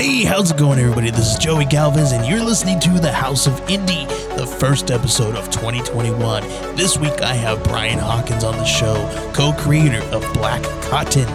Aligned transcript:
Hey, 0.00 0.24
how's 0.24 0.50
it 0.50 0.56
going, 0.56 0.78
everybody? 0.78 1.10
This 1.10 1.30
is 1.30 1.36
Joey 1.36 1.66
Galvez, 1.66 2.12
and 2.12 2.24
you're 2.24 2.42
listening 2.42 2.80
to 2.80 2.88
The 2.88 3.12
House 3.12 3.46
of 3.46 3.52
Indie, 3.66 4.08
the 4.34 4.46
first 4.46 4.90
episode 4.90 5.36
of 5.36 5.50
2021. 5.50 6.42
This 6.74 6.96
week, 6.96 7.20
I 7.20 7.34
have 7.34 7.62
Brian 7.64 7.98
Hawkins 7.98 8.42
on 8.42 8.56
the 8.56 8.64
show, 8.64 8.94
co 9.34 9.52
creator 9.52 10.02
of 10.04 10.22
Black 10.32 10.62
Cotton 10.84 11.28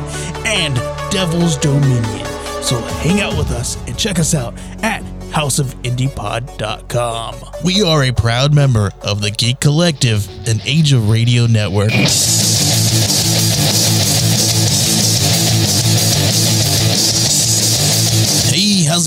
and 0.47 0.73
Devil's 1.11 1.57
Dominion. 1.57 2.25
So 2.63 2.81
hang 3.03 3.21
out 3.21 3.37
with 3.37 3.51
us 3.51 3.77
and 3.85 3.95
check 3.99 4.17
us 4.17 4.33
out 4.33 4.55
at 4.81 5.03
houseofindiepod.com. 5.29 7.35
We 7.63 7.83
are 7.83 8.03
a 8.03 8.13
proud 8.13 8.55
member 8.55 8.89
of 9.03 9.21
the 9.21 9.29
Geek 9.29 9.59
Collective, 9.59 10.27
an 10.47 10.59
Age 10.65 10.91
of 10.91 11.11
Radio 11.11 11.45
network. 11.45 11.91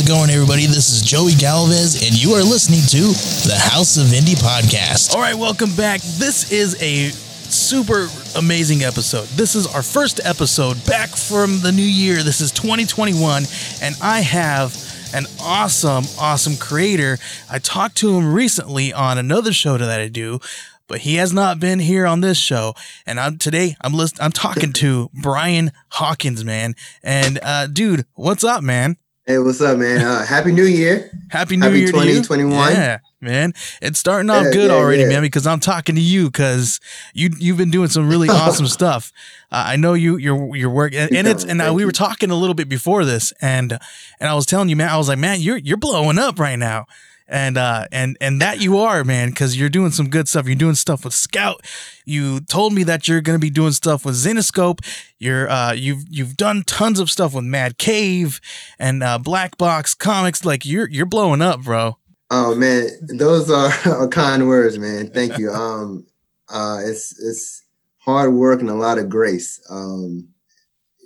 Going, 0.08 0.30
everybody? 0.30 0.64
This 0.64 0.88
is 0.88 1.02
Joey 1.02 1.34
Galvez, 1.34 2.02
and 2.02 2.16
you 2.18 2.32
are 2.32 2.42
listening 2.42 2.80
to 2.80 3.12
the 3.46 3.58
House 3.58 3.98
of 3.98 4.06
Indie 4.06 4.40
podcast. 4.40 5.14
All 5.14 5.20
right, 5.20 5.34
welcome 5.34 5.70
back. 5.76 6.00
This 6.00 6.50
is 6.50 6.82
a 6.82 7.10
super 7.10 8.08
amazing 8.34 8.84
episode. 8.84 9.28
This 9.36 9.54
is 9.54 9.66
our 9.66 9.82
first 9.82 10.18
episode 10.24 10.82
back 10.86 11.10
from 11.10 11.60
the 11.60 11.72
new 11.72 11.82
year. 11.82 12.22
This 12.22 12.40
is 12.40 12.50
2021, 12.52 13.42
and 13.82 13.94
I 14.00 14.20
have 14.20 14.74
an 15.12 15.26
awesome, 15.42 16.04
awesome 16.18 16.56
creator. 16.56 17.18
I 17.50 17.58
talked 17.58 17.98
to 17.98 18.16
him 18.16 18.32
recently 18.32 18.94
on 18.94 19.18
another 19.18 19.52
show 19.52 19.76
that 19.76 20.00
I 20.00 20.08
do 20.08 20.40
but 20.86 21.00
he 21.00 21.16
has 21.16 21.34
not 21.34 21.60
been 21.60 21.80
here 21.80 22.06
on 22.06 22.22
this 22.22 22.38
show. 22.38 22.72
And 23.04 23.20
I'm 23.20 23.36
today 23.36 23.76
I'm 23.82 23.92
list 23.92 24.16
I'm 24.22 24.32
talking 24.32 24.72
to 24.72 25.10
Brian 25.12 25.70
Hawkins, 25.90 26.46
man. 26.46 26.76
And 27.02 27.38
uh 27.42 27.66
dude, 27.66 28.06
what's 28.14 28.42
up, 28.42 28.62
man? 28.62 28.96
Hey, 29.28 29.38
what's 29.38 29.60
up, 29.60 29.76
man? 29.76 30.00
Uh, 30.00 30.24
Happy 30.24 30.52
New 30.52 30.64
Year. 30.64 31.10
Happy 31.28 31.58
New 31.58 31.66
Happy 31.66 31.80
Year 31.80 31.88
2021. 31.88 32.72
Yeah, 32.72 33.00
man. 33.20 33.52
It's 33.82 33.98
starting 33.98 34.30
off 34.30 34.44
Yeah, 34.44 34.52
good 34.52 34.70
yeah, 34.70 34.76
already, 34.76 35.02
yeah. 35.02 35.08
man, 35.08 35.20
because 35.20 35.46
I'm 35.46 35.60
talking 35.60 35.96
to 35.96 36.00
you 36.00 36.30
because 36.30 36.80
you 37.12 37.28
you've 37.38 37.58
been 37.58 37.70
doing 37.70 37.90
some 37.90 38.08
really 38.08 38.28
awesome 38.30 38.66
stuff. 38.66 39.12
Uh, 39.52 39.64
I 39.66 39.76
know 39.76 39.92
you 39.92 40.16
your 40.16 40.56
your 40.56 40.70
work 40.70 40.94
and, 40.94 41.14
and 41.14 41.28
it's 41.28 41.44
and 41.44 41.60
uh, 41.60 41.74
we 41.74 41.84
were 41.84 41.92
talking 41.92 42.30
a 42.30 42.34
little 42.34 42.54
bit 42.54 42.70
before 42.70 43.04
this 43.04 43.34
and 43.42 43.72
and 44.18 44.30
I 44.30 44.34
was 44.34 44.46
telling 44.46 44.70
you, 44.70 44.76
man, 44.76 44.88
I 44.88 44.96
was 44.96 45.08
like, 45.10 45.18
man, 45.18 45.42
you're 45.42 45.58
you're 45.58 45.76
blowing 45.76 46.18
up 46.18 46.38
right 46.38 46.56
now. 46.58 46.86
And 47.30 47.58
uh 47.58 47.86
and 47.92 48.16
and 48.20 48.40
that 48.40 48.60
you 48.60 48.78
are, 48.78 49.04
man, 49.04 49.28
because 49.28 49.58
you're 49.58 49.68
doing 49.68 49.90
some 49.90 50.08
good 50.08 50.28
stuff. 50.28 50.46
You're 50.46 50.56
doing 50.56 50.74
stuff 50.74 51.04
with 51.04 51.12
Scout. 51.12 51.64
You 52.06 52.40
told 52.40 52.72
me 52.72 52.82
that 52.84 53.06
you're 53.06 53.20
gonna 53.20 53.38
be 53.38 53.50
doing 53.50 53.72
stuff 53.72 54.04
with 54.04 54.14
Zenescope. 54.14 54.80
You're 55.18 55.48
uh 55.50 55.72
you've 55.72 56.04
you've 56.08 56.36
done 56.36 56.62
tons 56.66 56.98
of 56.98 57.10
stuff 57.10 57.34
with 57.34 57.44
Mad 57.44 57.76
Cave 57.76 58.40
and 58.78 59.02
uh 59.02 59.18
Black 59.18 59.58
Box 59.58 59.94
Comics. 59.94 60.44
Like 60.44 60.64
you're 60.64 60.88
you're 60.88 61.06
blowing 61.06 61.42
up, 61.42 61.62
bro. 61.62 61.98
Oh 62.30 62.54
man, 62.54 62.88
those 63.02 63.50
are 63.50 64.08
kind 64.08 64.48
words, 64.48 64.78
man. 64.78 65.10
Thank 65.10 65.38
you. 65.38 65.50
Um, 65.50 66.06
uh, 66.50 66.80
it's 66.84 67.18
it's 67.20 67.64
hard 67.98 68.32
work 68.32 68.60
and 68.60 68.70
a 68.70 68.74
lot 68.74 68.98
of 68.98 69.08
grace. 69.08 69.60
Um, 69.70 70.28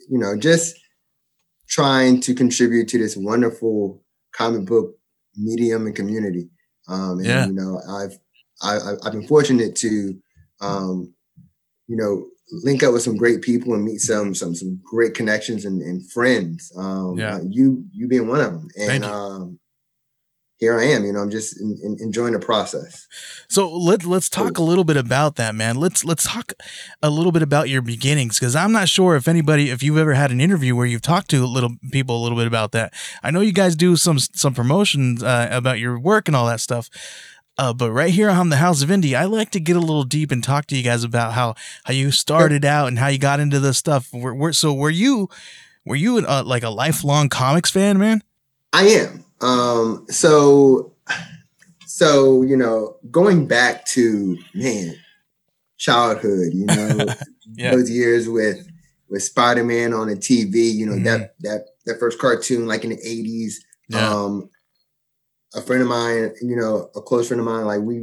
you 0.09 0.19
know, 0.19 0.37
just 0.37 0.77
trying 1.69 2.21
to 2.21 2.34
contribute 2.34 2.88
to 2.88 2.99
this 2.99 3.16
wonderful 3.16 4.03
comic 4.32 4.66
book 4.66 4.97
medium 5.37 5.87
and 5.87 5.97
community. 5.97 6.48
Um, 6.88 7.19
and 7.19 7.26
Yeah. 7.26 7.47
you 7.47 7.53
know, 7.53 7.81
I've 7.88 8.19
I, 8.62 8.94
I've 9.04 9.12
been 9.12 9.26
fortunate 9.26 9.75
to, 9.76 10.16
um, 10.60 11.12
you 11.88 11.97
know, 11.97 12.26
link 12.62 12.82
up 12.82 12.93
with 12.93 13.03
some 13.03 13.16
great 13.16 13.43
people 13.43 13.75
and 13.75 13.84
meet 13.84 14.00
some 14.00 14.34
some 14.34 14.54
some 14.54 14.81
great 14.84 15.15
connections 15.15 15.65
and, 15.65 15.82
and 15.82 16.10
friends. 16.12 16.72
Um, 16.76 17.19
Yeah. 17.19 17.37
uh, 17.37 17.41
you 17.48 17.84
you 17.93 18.09
being 18.09 18.28
one 18.28 18.41
of 18.41 18.53
them, 18.53 18.69
and 18.78 19.04
um, 19.04 19.59
here 20.62 20.78
I 20.78 20.84
am. 20.84 21.05
You 21.05 21.12
know, 21.12 21.19
I'm 21.19 21.31
just 21.31 21.61
in, 21.61 21.77
in, 21.83 21.97
enjoying 21.99 22.34
the 22.34 22.39
process. 22.39 23.09
So 23.49 23.69
let's 23.69 24.06
let's 24.06 24.28
talk 24.28 24.59
a 24.59 24.62
little 24.62 24.84
bit 24.84 24.97
about 24.97 25.34
that, 25.34 25.56
man. 25.56 25.75
Let's 25.75 26.05
let's 26.05 26.23
talk 26.23 26.53
a 27.03 27.11
little 27.11 27.33
bit 27.33 27.43
about 27.43 27.69
your 27.69 27.83
beginnings 27.83 28.39
because 28.39 28.55
I'm 28.55 28.71
not 28.71 28.89
sure 28.89 29.17
if 29.17 29.27
anybody 29.27 29.71
if 29.71 29.83
you've 29.83 29.99
ever 29.99 30.15
had 30.15 30.31
an 30.31 30.41
interview 30.41 30.77
where 30.77 30.87
you've 30.87 31.03
talked 31.03 31.31
to 31.31 31.45
little 31.45 31.75
people 31.91 32.17
a 32.17 32.23
little 32.23 32.39
bit 32.39 32.47
about 32.47 32.71
that. 32.73 32.95
I 33.25 33.33
know 33.33 33.41
you 33.41 33.53
guys 33.53 33.75
do 33.75 33.97
some 33.97 34.21
some 34.21 34.55
promotions 34.55 35.21
uh, 35.21 35.49
about 35.50 35.81
your 35.81 35.99
work 35.99 36.28
and 36.28 36.37
all 36.37 36.47
that 36.47 36.61
stuff. 36.61 36.89
Uh, 37.59 37.73
but 37.73 37.91
right 37.91 38.15
here 38.15 38.31
on 38.31 38.49
the 38.49 38.56
House 38.59 38.83
of 38.83 38.89
Indie, 38.89 39.17
I 39.17 39.25
like 39.25 39.50
to 39.50 39.61
get 39.61 39.75
a 39.75 39.81
little 39.81 40.05
deep 40.05 40.31
and 40.31 40.44
talk 40.44 40.67
to 40.67 40.77
you 40.77 40.84
guys 40.84 41.03
about 41.03 41.33
how 41.33 41.56
how 41.83 41.93
you 41.93 42.12
started 42.12 42.65
out 42.65 42.87
and 42.87 43.00
how 43.00 43.09
you 43.09 43.19
got 43.19 43.41
into 43.41 43.59
this 43.59 43.79
stuff. 43.79 44.12
Were, 44.12 44.33
were, 44.33 44.53
so 44.53 44.73
were 44.73 44.91
you 44.91 45.29
were 45.84 45.97
you 45.97 46.19
uh, 46.19 46.44
like 46.47 46.62
a 46.62 46.71
lifelong 46.71 47.29
comics 47.29 47.71
fan, 47.71 47.99
man? 47.99 48.23
I 48.73 48.84
am. 48.84 49.25
Um, 49.43 50.07
so, 50.09 50.95
so 51.87 52.43
you 52.43 52.57
know, 52.57 52.97
going 53.11 53.47
back 53.47 53.85
to 53.87 54.39
man, 54.55 54.95
childhood. 55.79 56.53
You 56.53 56.67
know, 56.67 57.07
Yeah. 57.55 57.73
those 57.73 57.91
years 57.91 58.29
with 58.29 58.67
with 59.11 59.23
Spider 59.23 59.65
Man 59.65 59.93
on 59.93 60.09
the 60.09 60.15
TV. 60.17 60.73
You 60.73 60.87
know 60.87 60.93
Mhm. 60.93 61.05
that 61.05 61.35
that 61.41 61.67
that 61.87 61.99
first 62.01 62.19
cartoon, 62.19 62.67
like 62.67 62.85
in 62.85 62.91
the 62.91 62.99
eighties. 63.05 63.63
Yeah. 63.89 64.09
Um, 64.09 64.49
a 65.55 65.61
friend 65.61 65.83
of 65.83 65.89
mine, 65.89 66.33
you 66.41 66.57
know, 66.57 66.89
a 66.97 67.03
close 67.03 67.29
friend 67.29 67.41
of 67.41 67.45
mine, 67.47 67.67
like 67.67 67.81
we 67.83 67.99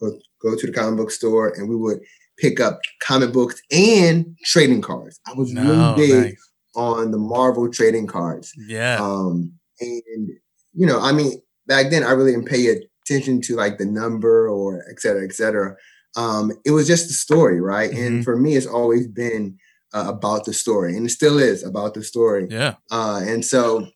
go, 0.00 0.12
go 0.40 0.56
to 0.56 0.66
the 0.66 0.72
comic 0.72 0.96
book 0.96 1.10
store 1.10 1.48
and 1.54 1.68
we 1.68 1.76
would 1.76 1.98
pick 2.38 2.58
up 2.58 2.80
comic 3.02 3.34
books 3.34 3.60
and 3.70 4.34
trading 4.44 4.80
cards. 4.80 5.20
I 5.26 5.34
was 5.34 5.52
No, 5.52 5.62
really 5.94 5.94
big 6.08 6.24
nice. 6.30 6.50
on 6.74 7.10
the 7.10 7.18
Marvel 7.18 7.68
trading 7.70 8.06
cards. 8.06 8.50
Yeah. 8.56 8.96
Um, 8.98 9.52
and 9.80 10.30
you 10.74 10.86
know, 10.86 11.00
I 11.00 11.12
mean, 11.12 11.40
back 11.66 11.90
then 11.90 12.04
I 12.04 12.12
really 12.12 12.32
didn't 12.32 12.48
pay 12.48 12.68
attention 13.04 13.40
to 13.42 13.56
like 13.56 13.78
the 13.78 13.86
number 13.86 14.48
or 14.48 14.84
et 14.90 15.00
cetera, 15.00 15.24
et 15.24 15.32
cetera. 15.32 15.76
Um, 16.16 16.52
it 16.64 16.70
was 16.72 16.86
just 16.86 17.08
the 17.08 17.14
story, 17.14 17.60
right? 17.60 17.90
Mhm. 17.90 18.06
And 18.06 18.24
for 18.24 18.36
me, 18.36 18.56
it's 18.56 18.66
always 18.66 19.06
been 19.06 19.58
uh, 19.92 20.06
about 20.08 20.44
the 20.44 20.52
story, 20.52 20.96
and 20.96 21.06
it 21.06 21.10
still 21.10 21.38
is 21.38 21.64
about 21.64 21.94
the 21.94 22.02
story. 22.04 22.46
yeah. 22.50 22.74
Uh, 22.90 23.20
and 23.24 23.44
so, 23.44 23.86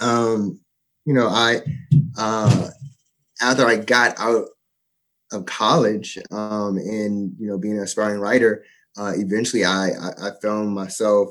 um, 0.00 0.58
you 1.04 1.14
know, 1.14 1.28
I 1.28 1.60
uh, 2.16 2.68
after 3.40 3.66
I 3.66 3.76
got 3.76 4.18
out 4.18 4.48
of 5.32 5.46
college 5.46 6.18
um, 6.30 6.76
and 6.76 7.34
you 7.38 7.46
know 7.46 7.58
being 7.58 7.76
an 7.78 7.82
aspiring 7.84 8.20
writer, 8.20 8.64
uh, 8.98 9.12
eventually 9.16 9.64
I, 9.64 9.88
I 9.90 10.28
I 10.28 10.30
found 10.42 10.74
myself 10.74 11.30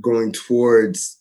going 0.00 0.32
towards 0.32 1.18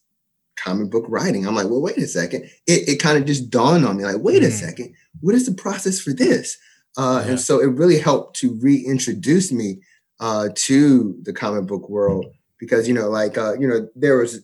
comic 0.56 0.90
book 0.92 1.06
writing. 1.08 1.46
I'm 1.48 1.56
like, 1.56 1.70
well, 1.70 1.82
wait 1.82 1.98
a 1.98 2.08
second. 2.08 2.44
It, 2.68 2.88
it 2.90 3.00
kind 3.00 3.18
of 3.18 3.26
just 3.26 3.50
dawned 3.50 3.86
on 3.86 3.98
me, 3.98 4.04
like, 4.04 4.22
wait 4.22 4.44
a 4.44 4.48
Mhm. 4.48 4.52
second, 4.60 4.94
what 5.22 5.36
is 5.36 5.46
the 5.46 5.54
process 5.54 6.00
for 6.00 6.14
this? 6.14 6.58
Uh, 6.98 7.22
Yeah. 7.24 7.32
And 7.32 7.40
so 7.40 7.60
it 7.60 7.68
really 7.68 7.98
helped 8.00 8.36
to 8.42 8.58
reintroduce 8.62 9.52
me 9.52 9.80
uh, 10.20 10.50
to 10.56 11.16
the 11.24 11.34
comic 11.34 11.66
book 11.66 11.90
world 11.90 12.26
because 12.60 12.88
you 12.88 12.94
know, 12.94 13.10
like 13.10 13.38
uh, 13.38 13.54
you 13.60 13.68
know, 13.68 13.88
there 13.96 14.18
was 14.18 14.36
a 14.36 14.40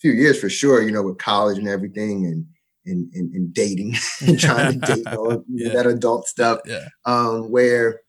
few 0.00 0.12
years 0.12 0.38
for 0.38 0.50
sure, 0.50 0.82
you 0.82 0.90
know, 0.92 1.02
with 1.02 1.16
college 1.18 1.56
and 1.56 1.66
everything, 1.68 2.26
and 2.26 2.46
and 2.84 3.10
and, 3.14 3.32
and 3.34 3.54
dating 3.54 3.94
and 4.26 4.38
trying 4.38 4.78
to 4.80 4.86
date 4.94 5.06
all 5.06 5.42
Yeah. 5.48 5.72
that 5.72 5.86
adult 5.86 6.26
stuff, 6.26 6.60
Yeah. 6.66 6.88
um, 7.06 7.50
where 7.50 8.00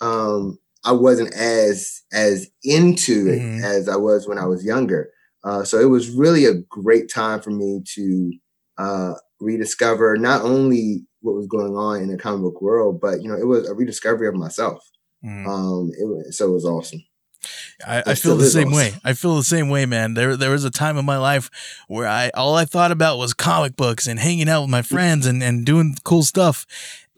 um, 0.00 0.58
I 0.84 0.92
wasn't 0.92 1.34
as 1.34 2.02
as 2.12 2.48
into 2.62 3.26
it 3.28 3.40
Mhm. 3.40 3.64
as 3.64 3.88
I 3.88 3.96
was 3.96 4.28
when 4.28 4.38
I 4.38 4.46
was 4.46 4.64
younger. 4.64 5.10
Uh, 5.44 5.64
so 5.64 5.78
it 5.78 5.88
was 5.88 6.10
really 6.10 6.44
a 6.44 6.54
great 6.54 7.10
time 7.10 7.40
for 7.40 7.50
me 7.50 7.82
to 7.94 8.32
uh, 8.78 9.14
rediscover 9.40 10.16
not 10.16 10.42
only 10.42 11.04
what 11.20 11.34
was 11.34 11.46
going 11.46 11.76
on 11.76 12.02
in 12.02 12.10
the 12.10 12.18
comic 12.18 12.42
book 12.42 12.62
world, 12.62 13.00
but 13.00 13.22
you 13.22 13.28
know, 13.28 13.36
it 13.36 13.46
was 13.46 13.68
a 13.68 13.74
rediscovery 13.74 14.28
of 14.28 14.34
myself. 14.34 14.82
Mm. 15.24 15.46
Um, 15.46 15.90
it 15.98 16.04
was, 16.04 16.36
so 16.36 16.48
it 16.48 16.52
was 16.52 16.64
awesome. 16.64 17.02
I, 17.86 18.02
I 18.06 18.14
feel 18.14 18.36
the 18.36 18.46
same 18.46 18.68
awesome. 18.68 18.76
way. 18.76 18.92
I 19.04 19.14
feel 19.14 19.36
the 19.36 19.44
same 19.44 19.70
way, 19.70 19.86
man. 19.86 20.14
There 20.14 20.36
there 20.36 20.50
was 20.50 20.64
a 20.64 20.70
time 20.70 20.98
in 20.98 21.06
my 21.06 21.16
life 21.16 21.50
where 21.88 22.06
I 22.06 22.30
all 22.34 22.54
I 22.54 22.66
thought 22.66 22.90
about 22.90 23.18
was 23.18 23.32
comic 23.32 23.76
books 23.76 24.06
and 24.06 24.18
hanging 24.18 24.48
out 24.48 24.62
with 24.62 24.70
my 24.70 24.82
friends 24.82 25.26
and, 25.26 25.42
and 25.42 25.64
doing 25.64 25.96
cool 26.04 26.22
stuff. 26.22 26.66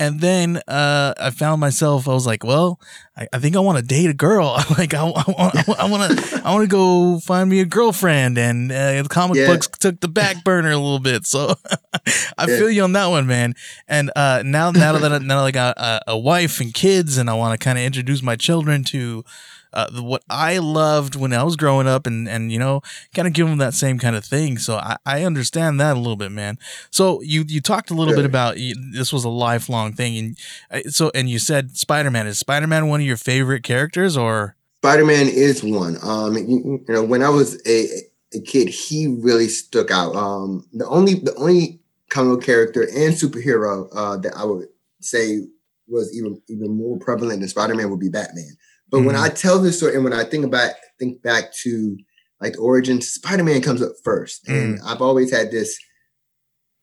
And 0.03 0.19
then 0.19 0.57
uh, 0.67 1.15
I 1.17 1.31
found 1.31 1.61
myself. 1.61 2.09
I 2.09 2.13
was 2.13 2.27
like, 2.27 2.43
"Well, 2.43 2.81
I, 3.17 3.29
I 3.33 3.39
think 3.39 3.55
I 3.55 3.61
want 3.61 3.79
to 3.79 3.85
date 3.85 4.11
a 4.11 4.15
girl. 4.15 4.61
like, 4.79 4.95
I, 4.95 4.99
I 4.99 5.05
want, 5.07 6.19
to, 6.19 6.43
I 6.45 6.51
want 6.53 6.65
to 6.65 6.67
go 6.67 7.21
find 7.21 7.49
me 7.49 7.61
a 7.61 7.65
girlfriend." 7.65 8.37
And 8.37 8.73
uh, 8.73 9.05
comic 9.05 9.37
yeah. 9.37 9.47
books 9.47 9.69
took 9.69 10.01
the 10.01 10.09
back 10.09 10.43
burner 10.45 10.73
a 10.73 10.77
little 10.77 10.99
bit. 10.99 11.25
So 11.25 11.55
I 12.37 12.47
yeah. 12.49 12.59
feel 12.59 12.69
you 12.69 12.83
on 12.83 12.95
that 12.95 13.07
one, 13.07 13.29
man. 13.29 13.55
And 13.87 14.11
uh, 14.17 14.43
now, 14.45 14.73
now 14.73 14.99
that 14.99 15.13
I, 15.13 15.19
now 15.19 15.39
that 15.39 15.47
I 15.47 15.51
got 15.53 15.79
a, 15.79 16.03
a 16.09 16.19
wife 16.19 16.61
and 16.61 16.75
kids, 16.75 17.17
and 17.17 17.31
I 17.31 17.35
want 17.35 17.59
to 17.59 17.65
kind 17.65 17.79
of 17.79 17.85
introduce 17.85 18.25
my 18.25 18.35
children 18.35 18.83
to 18.85 19.25
uh, 19.73 19.91
what 20.03 20.23
I 20.29 20.59
loved 20.59 21.17
when 21.17 21.33
I 21.33 21.43
was 21.43 21.57
growing 21.57 21.87
up 21.87 22.07
and, 22.07 22.29
and, 22.29 22.53
you 22.53 22.59
know, 22.59 22.83
kind 23.15 23.29
of 23.29 23.35
give 23.35 23.49
them 23.49 23.59
that 23.59 23.75
same 23.75 23.99
kind 23.99 24.17
of 24.17 24.25
thing. 24.25 24.59
So 24.59 24.77
I, 24.77 24.97
I 25.05 25.25
understand 25.25 25.81
that 25.81 25.97
a 25.97 25.99
little 25.99 26.17
bit, 26.17 26.33
man. 26.33 26.59
So 26.91 27.21
you, 27.23 27.45
you 27.47 27.61
talked 27.61 27.91
a 27.91 27.95
little 27.95 28.15
bit 28.15 28.25
about 28.25 28.57
this 28.57 29.13
was 29.13 29.25
a 29.25 29.29
lifelong 29.29 29.93
thing. 29.93 30.19
And 30.19 30.39
uh, 30.71 30.91
so, 30.91 31.11
and 31.15 31.29
you 31.29 31.39
said 31.39 31.77
Spider-Man 31.77 32.27
is 32.27 32.39
Spider-Man 32.39 32.89
one 32.89 33.01
of 33.01 33.07
your 33.07 33.17
favorite 33.17 33.63
characters 33.63 34.17
or? 34.17 34.57
Spider-Man 34.83 35.29
is 35.29 35.63
one. 35.63 35.97
Um, 36.03 36.37
you, 36.37 36.83
you 36.89 36.95
know, 36.95 37.05
when 37.05 37.23
I 37.23 37.29
was 37.29 37.61
a, 37.67 37.89
a 38.35 38.41
kid, 38.41 38.69
he 38.69 39.07
really 39.07 39.49
stuck 39.49 39.91
out. 39.91 40.15
Um, 40.17 40.67
the 40.73 40.87
only, 40.89 41.15
the 41.15 41.35
only 41.37 41.81
comic 42.11 42.39
book 42.39 42.45
character 42.45 42.83
and 42.83 43.15
superhero, 43.15 43.89
uh, 43.95 44.17
that 44.19 44.35
I 44.37 44.45
would 44.45 44.69
say 45.01 45.41
was 45.89 46.17
even, 46.17 46.41
even 46.49 46.77
more 46.77 46.99
prevalent 46.99 47.41
than 47.41 47.49
Spider-Man 47.49 47.91
would 47.91 48.01
be 48.01 48.09
Batman. 48.09 48.57
But 48.93 48.99
mm-hmm. 48.99 49.07
when 49.07 49.17
I 49.17 49.31
tell 49.31 49.59
this 49.59 49.79
story 49.79 49.95
and 49.95 50.05
when 50.05 50.13
I 50.13 50.23
think 50.23 50.45
about 50.45 50.73
think 50.99 51.23
back 51.23 51.53
to 51.63 51.97
like 52.41 52.53
the 52.53 52.59
origin, 52.59 53.01
Spider-Man 53.01 53.63
comes 53.63 53.83
up 53.83 53.93
first. 54.05 54.45
Mm. 54.47 54.55
And 54.55 54.81
I've 54.87 55.01
always 55.01 55.33
had 55.33 55.51
this 55.51 55.79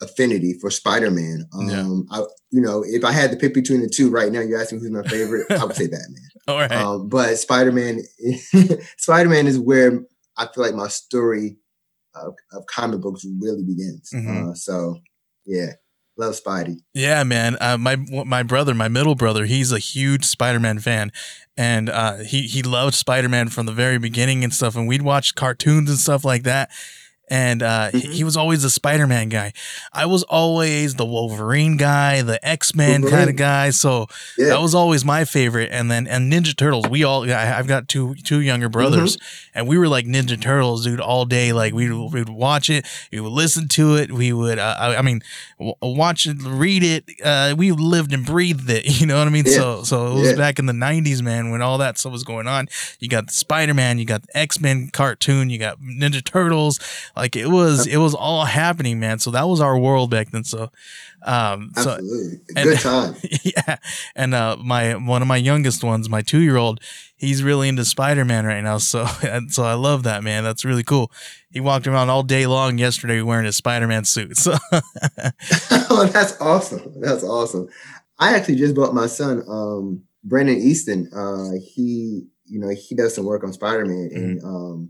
affinity 0.02 0.56
for 0.60 0.72
Spider-Man. 0.72 1.48
Um, 1.54 1.70
yeah. 1.70 2.18
I, 2.18 2.24
you 2.50 2.62
know, 2.62 2.84
if 2.86 3.06
I 3.06 3.12
had 3.12 3.30
to 3.32 3.38
pick 3.38 3.54
between 3.54 3.82
the 3.82 3.90
two 3.90 4.10
right 4.10 4.32
now, 4.32 4.40
you 4.40 4.58
ask 4.58 4.74
me 4.74 4.80
who's 4.80 4.90
my 4.90 5.04
favorite, 5.04 5.52
I 5.52 5.64
would 5.64 5.76
say 5.76 5.88
Batman. 5.92 6.30
All 6.48 6.58
right. 6.58 6.72
Um, 6.72 7.10
but 7.10 7.38
Spider-Man, 7.38 8.02
Spider-Man 8.98 9.46
is 9.46 9.60
where 9.60 10.02
I 10.36 10.48
feel 10.48 10.64
like 10.64 10.74
my 10.74 10.88
story 10.88 11.58
of, 12.16 12.34
of 12.54 12.66
comic 12.66 13.02
books 13.02 13.24
really 13.40 13.64
begins. 13.64 14.10
Mm-hmm. 14.12 14.50
Uh, 14.50 14.54
so 14.56 14.98
yeah. 15.46 15.74
Love 16.20 16.36
Spidey. 16.36 16.82
Yeah, 16.94 17.24
man. 17.24 17.56
Uh, 17.62 17.78
my 17.78 17.96
my 17.96 18.44
brother, 18.44 18.74
my 18.74 18.90
middle 18.90 19.16
brother, 19.16 19.46
he's 19.46 19.72
a 19.72 19.80
huge 19.80 20.26
Spider-Man 20.26 20.80
fan, 20.80 21.14
and 21.56 21.90
uh, 21.90 22.18
he 22.18 22.42
he 22.42 22.62
loved 22.62 22.94
Spider-Man 22.94 23.48
from 23.48 23.66
the 23.66 23.72
very 23.72 23.98
beginning 23.98 24.44
and 24.44 24.54
stuff. 24.54 24.76
And 24.76 24.86
we'd 24.86 25.02
watch 25.02 25.36
cartoons 25.36 25.90
and 25.90 25.98
stuff 25.98 26.26
like 26.26 26.44
that 26.44 26.72
and 27.30 27.62
uh, 27.62 27.92
mm-hmm. 27.92 28.12
he 28.12 28.24
was 28.24 28.36
always 28.36 28.64
the 28.64 28.70
Spider-Man 28.70 29.30
guy. 29.30 29.54
I 29.94 30.06
was 30.06 30.24
always 30.24 30.96
the 30.96 31.06
Wolverine 31.06 31.78
guy, 31.78 32.22
the 32.22 32.46
X-Men 32.46 33.08
kind 33.08 33.30
of 33.30 33.36
guy. 33.36 33.70
So 33.70 34.08
yeah. 34.38 34.50
that 34.50 34.62
was 34.62 34.74
always 34.74 35.06
my 35.06 35.26
favorite. 35.26 35.70
And 35.72 35.92
then 35.92 36.08
and 36.08 36.32
Ninja 36.32 36.56
Turtles. 36.56 36.90
We 36.90 37.04
all 37.04 37.30
I've 37.32 37.68
got 37.68 37.88
two 37.88 38.16
two 38.16 38.42
younger 38.42 38.70
brothers, 38.70 39.18
mm-hmm. 39.18 39.60
and 39.60 39.68
we 39.68 39.78
were 39.78 39.88
like 39.88 40.06
Ninja 40.06 40.40
Turtles, 40.40 40.86
dude, 40.86 41.00
all 41.00 41.26
day. 41.26 41.54
Like 41.54 41.74
we 41.74 41.92
would 41.92 42.30
watch 42.30 42.70
it, 42.70 42.86
we 43.12 43.20
would 43.20 43.32
listen 43.32 43.68
to 43.70 43.96
it, 43.96 44.12
we 44.12 44.34
would. 44.34 44.60
Uh, 44.60 44.76
I, 44.80 44.96
I, 44.98 45.02
mean, 45.02 45.22
watch 45.82 46.26
it, 46.26 46.38
read 46.42 46.84
it. 46.84 47.06
Uh, 47.24 47.54
we 47.58 47.72
lived 47.72 48.14
and 48.14 48.26
breathed 48.26 48.70
it. 48.70 48.86
You 49.00 49.06
know 49.06 49.18
what 49.18 49.28
I 49.28 49.30
mean? 49.30 49.46
Yeah. 49.46 49.54
So 49.54 49.84
so 49.84 50.08
it 50.08 50.20
was 50.20 50.30
yeah. 50.32 50.36
back 50.36 50.60
in 50.60 50.66
the 50.66 50.74
'90s, 50.74 51.22
man, 51.22 51.52
when 51.52 51.62
all 51.62 51.78
that 51.78 51.98
stuff 51.98 52.12
was 52.12 52.26
going 52.26 52.48
on. 52.48 52.68
You 53.00 53.08
got 53.08 53.28
the 53.28 53.34
Spider-Man, 53.34 53.98
you 53.98 54.04
got 54.04 54.24
the 54.24 54.38
X-Men 54.38 54.90
cartoon, 54.92 55.50
you 55.50 55.58
got 55.58 55.80
Ninja 55.80 56.22
Turtles 56.22 56.80
like 57.20 57.36
it 57.36 57.48
was, 57.48 57.86
it 57.86 57.98
was 57.98 58.14
all 58.14 58.46
happening, 58.46 59.00
man. 59.00 59.20
So 59.20 59.32
that 59.32 59.48
was 59.48 59.62
our 59.62 59.78
world 59.78 60.10
back 60.10 60.32
then. 60.32 60.44
So, 60.44 60.72
um, 61.24 61.72
Absolutely. 61.76 62.08
so 62.08 62.54
good 62.56 62.68
and, 62.68 62.80
time. 62.80 63.16
Yeah, 63.44 63.78
and 64.16 64.34
uh, 64.34 64.58
my 64.58 64.96
one 64.96 65.22
of 65.22 65.28
my 65.28 65.38
youngest 65.38 65.84
ones, 65.84 66.10
my 66.10 66.22
two 66.22 66.40
year 66.40 66.58
old, 66.58 66.80
he's 67.16 67.44
really 67.44 67.68
into 67.68 67.86
Spider 67.86 68.26
Man 68.26 68.46
right 68.46 68.62
now. 68.62 68.78
So, 68.78 69.06
and 69.24 69.52
so 69.54 69.64
I 69.64 69.74
love 69.74 70.04
that 70.04 70.24
man. 70.24 70.44
That's 70.44 70.66
really 70.66 70.84
cool. 70.84 71.12
He 71.52 71.60
walked 71.60 71.88
around 71.88 72.10
all 72.10 72.24
day 72.24 72.48
long 72.48 72.78
yesterday 72.78 73.22
wearing 73.22 73.46
his 73.46 73.58
Spider 73.58 73.88
Man 73.88 74.06
suit. 74.06 74.38
So, 74.38 74.58
oh, 75.72 76.10
that's 76.12 76.40
awesome. 76.42 76.94
That's 77.00 77.24
awesome. 77.24 77.68
I 78.18 78.36
actually 78.36 78.56
just 78.56 78.76
bought 78.76 78.94
my 78.94 79.08
son, 79.08 79.44
um, 79.48 80.04
Brandon 80.24 80.58
Easton. 80.58 81.10
Uh, 81.14 81.58
he, 81.62 82.28
you 82.46 82.60
know, 82.60 82.70
he 82.70 82.96
does 82.96 83.16
some 83.16 83.26
work 83.26 83.44
on 83.44 83.54
Spider 83.54 83.86
Man, 83.86 84.10
mm-hmm. 84.10 84.24
and 84.24 84.44
um, 84.44 84.90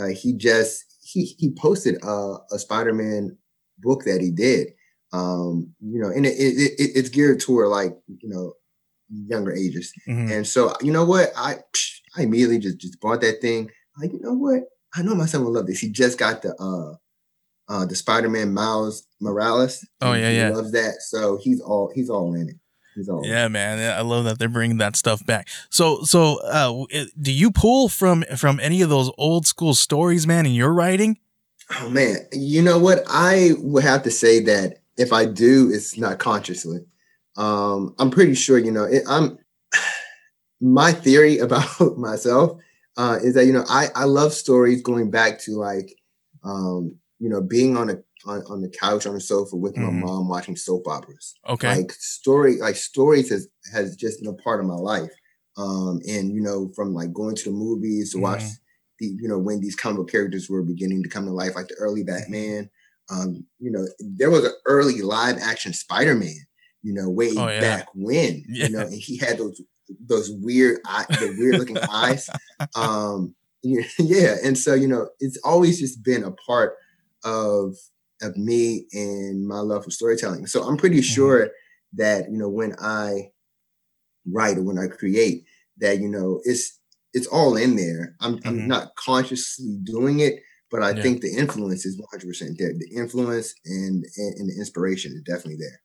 uh, 0.00 0.06
he 0.06 0.32
just 0.32 0.84
he 1.10 1.34
he 1.38 1.50
posted 1.50 2.02
a, 2.02 2.36
a 2.52 2.58
Spider-Man 2.58 3.36
book 3.78 4.04
that 4.04 4.20
he 4.20 4.30
did. 4.30 4.68
Um, 5.12 5.74
you 5.80 6.00
know, 6.00 6.08
and 6.08 6.26
it, 6.26 6.34
it, 6.34 6.72
it, 6.78 6.90
it's 6.94 7.08
geared 7.08 7.40
toward 7.40 7.68
like 7.68 7.96
you 8.08 8.28
know 8.28 8.52
younger 9.08 9.52
ages. 9.52 9.92
Mm-hmm. 10.06 10.32
And 10.32 10.46
so 10.46 10.74
you 10.82 10.92
know 10.92 11.04
what, 11.04 11.30
I 11.36 11.56
I 12.16 12.22
immediately 12.22 12.58
just 12.58 12.78
just 12.78 13.00
bought 13.00 13.22
that 13.22 13.40
thing. 13.40 13.70
Like 13.98 14.12
you 14.12 14.20
know 14.20 14.34
what, 14.34 14.64
I 14.94 15.02
know 15.02 15.14
my 15.14 15.26
son 15.26 15.44
will 15.44 15.52
love 15.52 15.66
this. 15.66 15.80
He 15.80 15.90
just 15.90 16.18
got 16.18 16.42
the 16.42 16.54
uh 16.60 17.72
uh 17.72 17.86
the 17.86 17.94
Spider-Man 17.94 18.52
Miles 18.52 19.06
Morales. 19.20 19.86
Oh 20.02 20.12
yeah, 20.12 20.30
he 20.30 20.36
yeah, 20.36 20.50
loves 20.50 20.72
that. 20.72 20.96
So 21.00 21.38
he's 21.42 21.60
all 21.60 21.90
he's 21.94 22.10
all 22.10 22.34
in 22.34 22.50
it. 22.50 22.56
Yeah, 23.24 23.48
man, 23.48 23.96
I 23.96 24.00
love 24.02 24.24
that 24.24 24.38
they're 24.38 24.48
bringing 24.48 24.78
that 24.78 24.96
stuff 24.96 25.24
back. 25.24 25.48
So, 25.70 26.02
so 26.02 26.40
uh, 26.42 26.84
do 27.20 27.32
you 27.32 27.50
pull 27.50 27.88
from 27.88 28.24
from 28.36 28.60
any 28.60 28.82
of 28.82 28.90
those 28.90 29.10
old 29.18 29.46
school 29.46 29.74
stories, 29.74 30.26
man, 30.26 30.46
in 30.46 30.52
your 30.52 30.72
writing? 30.72 31.18
Oh 31.80 31.90
man, 31.90 32.16
you 32.32 32.62
know 32.62 32.78
what? 32.78 33.02
I 33.08 33.52
would 33.58 33.84
have 33.84 34.02
to 34.04 34.10
say 34.10 34.40
that 34.44 34.80
if 34.96 35.12
I 35.12 35.26
do, 35.26 35.70
it's 35.72 35.98
not 35.98 36.18
consciously. 36.18 36.80
Um, 37.36 37.94
I'm 37.98 38.10
pretty 38.10 38.34
sure, 38.34 38.58
you 38.58 38.70
know, 38.70 38.84
it, 38.84 39.02
I'm. 39.08 39.38
My 40.60 40.90
theory 40.90 41.38
about 41.38 41.96
myself 41.96 42.58
uh, 42.98 43.18
is 43.22 43.34
that 43.34 43.46
you 43.46 43.52
know 43.52 43.64
I 43.68 43.88
I 43.94 44.04
love 44.04 44.32
stories 44.34 44.82
going 44.82 45.10
back 45.10 45.38
to 45.42 45.52
like 45.52 45.94
um, 46.44 46.96
you 47.20 47.30
know 47.30 47.40
being 47.40 47.76
on 47.76 47.88
a 47.88 48.02
on, 48.28 48.42
on 48.48 48.60
the 48.60 48.68
couch 48.68 49.06
on 49.06 49.14
the 49.14 49.20
sofa 49.20 49.56
with 49.56 49.74
mm-hmm. 49.74 50.00
my 50.00 50.06
mom 50.06 50.28
watching 50.28 50.56
soap 50.56 50.86
operas. 50.86 51.34
Okay. 51.48 51.76
Like 51.76 51.92
story, 51.92 52.58
like 52.58 52.76
stories 52.76 53.30
has 53.30 53.48
has 53.72 53.96
just 53.96 54.20
been 54.20 54.32
a 54.32 54.42
part 54.42 54.60
of 54.60 54.66
my 54.66 54.74
life. 54.74 55.10
Um, 55.56 56.00
and 56.08 56.32
you 56.32 56.40
know, 56.40 56.70
from 56.76 56.94
like 56.94 57.12
going 57.12 57.34
to 57.36 57.44
the 57.44 57.50
movies 57.50 58.12
to 58.12 58.18
mm-hmm. 58.18 58.24
watch 58.24 58.42
the, 58.98 59.06
you 59.06 59.28
know, 59.28 59.38
when 59.38 59.60
these 59.60 59.74
comic 59.74 59.98
book 59.98 60.10
characters 60.10 60.48
were 60.48 60.62
beginning 60.62 61.02
to 61.02 61.08
come 61.08 61.24
to 61.24 61.32
life, 61.32 61.54
like 61.56 61.68
the 61.68 61.76
early 61.76 62.04
Batman. 62.04 62.70
Um, 63.10 63.46
you 63.58 63.70
know, 63.70 63.86
there 64.00 64.30
was 64.30 64.44
an 64.44 64.52
early 64.66 65.00
live 65.00 65.38
action 65.38 65.72
Spider-Man, 65.72 66.46
you 66.82 66.92
know, 66.92 67.08
way 67.08 67.30
oh, 67.38 67.48
yeah. 67.48 67.60
back 67.60 67.86
when, 67.94 68.44
yeah. 68.46 68.66
you 68.68 68.70
know, 68.70 68.80
and 68.80 68.92
he 68.92 69.16
had 69.16 69.38
those 69.38 69.60
those 70.06 70.30
weird 70.30 70.80
eye, 70.84 71.06
the 71.08 71.34
weird 71.38 71.58
looking 71.58 71.78
eyes. 71.78 72.28
Um, 72.74 73.36
yeah, 73.62 74.36
and 74.44 74.58
so 74.58 74.74
you 74.74 74.88
know, 74.88 75.08
it's 75.20 75.38
always 75.44 75.78
just 75.78 76.02
been 76.02 76.24
a 76.24 76.32
part 76.32 76.74
of 77.24 77.76
of 78.22 78.36
me 78.36 78.86
and 78.92 79.46
my 79.46 79.60
love 79.60 79.84
for 79.84 79.90
storytelling. 79.90 80.46
So 80.46 80.62
I'm 80.62 80.76
pretty 80.76 80.98
mm-hmm. 80.98 81.14
sure 81.14 81.50
that, 81.94 82.30
you 82.30 82.38
know, 82.38 82.48
when 82.48 82.74
I 82.80 83.30
write 84.30 84.58
or 84.58 84.62
when 84.62 84.78
I 84.78 84.88
create, 84.88 85.44
that, 85.78 86.00
you 86.00 86.08
know, 86.08 86.40
it's 86.44 86.78
it's 87.14 87.26
all 87.26 87.56
in 87.56 87.76
there. 87.76 88.14
I'm, 88.20 88.36
mm-hmm. 88.36 88.48
I'm 88.48 88.68
not 88.68 88.94
consciously 88.96 89.78
doing 89.82 90.20
it, 90.20 90.40
but 90.70 90.82
I 90.82 90.90
yeah. 90.90 91.02
think 91.02 91.20
the 91.20 91.34
influence 91.34 91.86
is 91.86 92.00
100% 92.14 92.58
there. 92.58 92.72
The 92.76 92.90
influence 92.94 93.54
and, 93.64 94.04
and, 94.16 94.34
and 94.38 94.50
the 94.50 94.56
inspiration 94.58 95.12
is 95.12 95.22
definitely 95.22 95.56
there. 95.56 95.80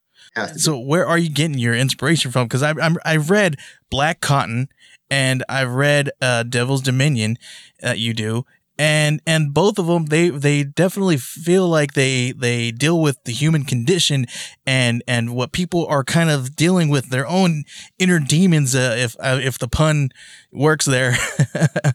So 0.58 0.78
be. 0.78 0.86
where 0.86 1.08
are 1.08 1.18
you 1.18 1.30
getting 1.30 1.58
your 1.58 1.76
inspiration 1.76 2.32
from? 2.32 2.46
Because 2.46 2.64
I 2.64 2.74
I'm, 2.82 2.98
I've 3.06 3.30
read 3.30 3.58
Black 3.90 4.22
Cotton 4.22 4.70
and 5.10 5.44
I've 5.48 5.74
read 5.74 6.12
uh, 6.22 6.44
Devil's 6.44 6.82
Dominion 6.82 7.38
that 7.82 8.00
you 8.00 8.14
do, 8.14 8.46
and 8.78 9.22
and 9.28 9.54
both 9.54 9.78
of 9.78 9.86
them 9.88 10.06
they 10.06 10.30
they 10.30 10.64
definitely 10.64 11.18
feel 11.18 11.68
like 11.68 11.94
they 11.94 12.32
they 12.32 12.72
deal 12.72 13.00
with 13.00 13.24
the 13.24 13.32
human 13.32 13.64
condition 13.64 14.26
and 14.66 15.04
and 15.08 15.36
what 15.36 15.52
people 15.52 15.86
are 15.88 16.04
kind 16.04 16.30
of 16.30 16.56
dealing 16.56 16.90
with 16.90 17.10
their 17.10 17.28
own 17.28 17.64
inner 18.00 18.20
demons 18.20 18.76
uh, 18.76 18.96
if 18.98 19.16
uh, 19.20 19.40
if 19.42 19.60
the 19.60 19.68
pun 19.68 20.10
works 20.52 20.86
there. 20.86 21.16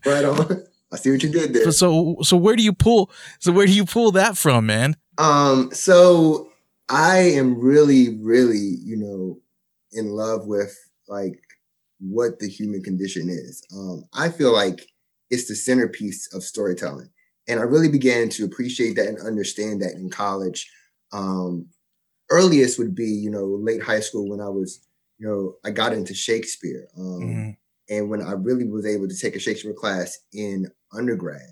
Right 0.06 0.24
on. 0.24 0.64
I 0.92 0.96
see 0.96 1.10
what 1.10 1.22
you 1.22 1.30
did 1.30 1.52
there. 1.52 1.70
So 1.72 2.16
so 2.22 2.36
where 2.36 2.56
do 2.56 2.62
you 2.62 2.72
pull 2.72 3.10
so 3.40 3.52
where 3.52 3.66
do 3.66 3.72
you 3.72 3.84
pull 3.84 4.12
that 4.12 4.38
from 4.38 4.66
man? 4.66 4.96
Um 5.18 5.70
so 5.72 6.50
i 6.90 7.18
am 7.18 7.60
really 7.60 8.18
really 8.20 8.76
you 8.82 8.96
know 8.96 9.38
in 9.92 10.10
love 10.10 10.46
with 10.46 10.74
like 11.08 11.38
what 12.00 12.38
the 12.38 12.48
human 12.48 12.82
condition 12.82 13.28
is. 13.28 13.64
Um 13.74 14.04
i 14.14 14.28
feel 14.28 14.52
like 14.52 14.86
it's 15.30 15.48
the 15.48 15.54
centerpiece 15.54 16.32
of 16.32 16.42
storytelling. 16.42 17.10
And 17.48 17.60
I 17.60 17.62
really 17.62 17.88
began 17.88 18.28
to 18.30 18.44
appreciate 18.44 18.96
that 18.96 19.08
and 19.08 19.18
understand 19.20 19.80
that 19.82 19.94
in 19.94 20.10
college. 20.10 20.70
Um, 21.12 21.66
earliest 22.30 22.78
would 22.78 22.94
be, 22.94 23.08
you 23.08 23.30
know, 23.30 23.44
late 23.44 23.82
high 23.82 24.00
school 24.00 24.28
when 24.28 24.40
I 24.40 24.48
was, 24.48 24.86
you 25.18 25.26
know, 25.26 25.54
I 25.64 25.70
got 25.70 25.94
into 25.94 26.14
Shakespeare. 26.14 26.88
Um, 26.96 27.20
mm-hmm. 27.20 27.50
and 27.94 28.10
when 28.10 28.22
I 28.22 28.32
really 28.32 28.68
was 28.68 28.86
able 28.86 29.08
to 29.08 29.18
take 29.18 29.34
a 29.34 29.40
Shakespeare 29.40 29.72
class 29.72 30.18
in 30.32 30.70
undergrad, 30.92 31.50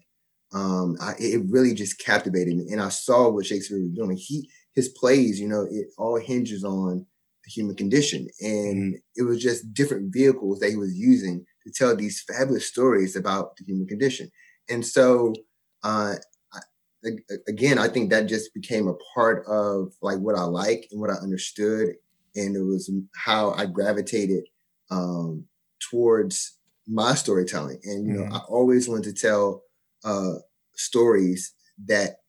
um, 0.53 0.97
I, 1.01 1.15
it 1.19 1.43
really 1.49 1.75
just 1.75 1.99
captivated 1.99 2.57
me. 2.57 2.67
And 2.71 2.81
I 2.81 2.91
saw 2.91 3.29
what 3.29 3.47
Shakespeare 3.47 3.81
was 3.81 3.93
doing. 3.93 4.17
He 4.17 4.51
his 4.75 4.91
plays, 4.91 5.41
you 5.41 5.49
know, 5.49 5.67
it 5.71 5.87
all 5.97 6.21
hinges 6.21 6.63
on 6.63 7.07
the 7.45 7.51
human 7.51 7.75
condition, 7.75 8.29
and 8.41 8.95
mm-hmm. 8.95 8.99
it 9.17 9.23
was 9.23 9.43
just 9.43 9.73
different 9.73 10.13
vehicles 10.13 10.61
that 10.61 10.71
he 10.71 10.77
was 10.77 10.95
using 10.95 11.47
to 11.67 11.73
tell 11.73 11.97
these 11.97 12.23
fabulous 12.23 12.67
stories 12.67 13.17
about 13.17 13.57
the 13.57 13.65
human 13.65 13.87
condition. 13.87 14.31
And 14.71 14.87
so, 14.87 15.35
uh, 15.83 16.15
I, 16.55 17.11
again, 17.49 17.79
I 17.79 17.89
think 17.89 18.11
that 18.11 18.27
just 18.27 18.55
became 18.55 18.89
a 18.89 18.95
part 19.15 19.45
of 19.47 19.93
like 20.01 20.19
what 20.19 20.37
I 20.37 20.43
like 20.43 20.89
and 20.91 21.01
what 21.01 21.11
I 21.11 21.15
understood, 21.15 21.95
and 22.35 22.57
it 22.57 22.63
was 22.63 22.91
how 23.15 23.53
I 23.53 23.67
gravitated 23.67 24.45
um, 24.91 25.45
towards 25.91 26.59
my 26.87 27.15
storytelling. 27.15 27.81
And 27.85 28.07
you 28.07 28.15
know, 28.15 28.23
mm-hmm. 28.23 28.35
I 28.35 28.41
always 28.49 28.89
wanted 28.89 29.15
to 29.15 29.21
tell 29.21 29.63
uh, 30.05 30.35
stories 30.75 31.53
that 31.87 32.21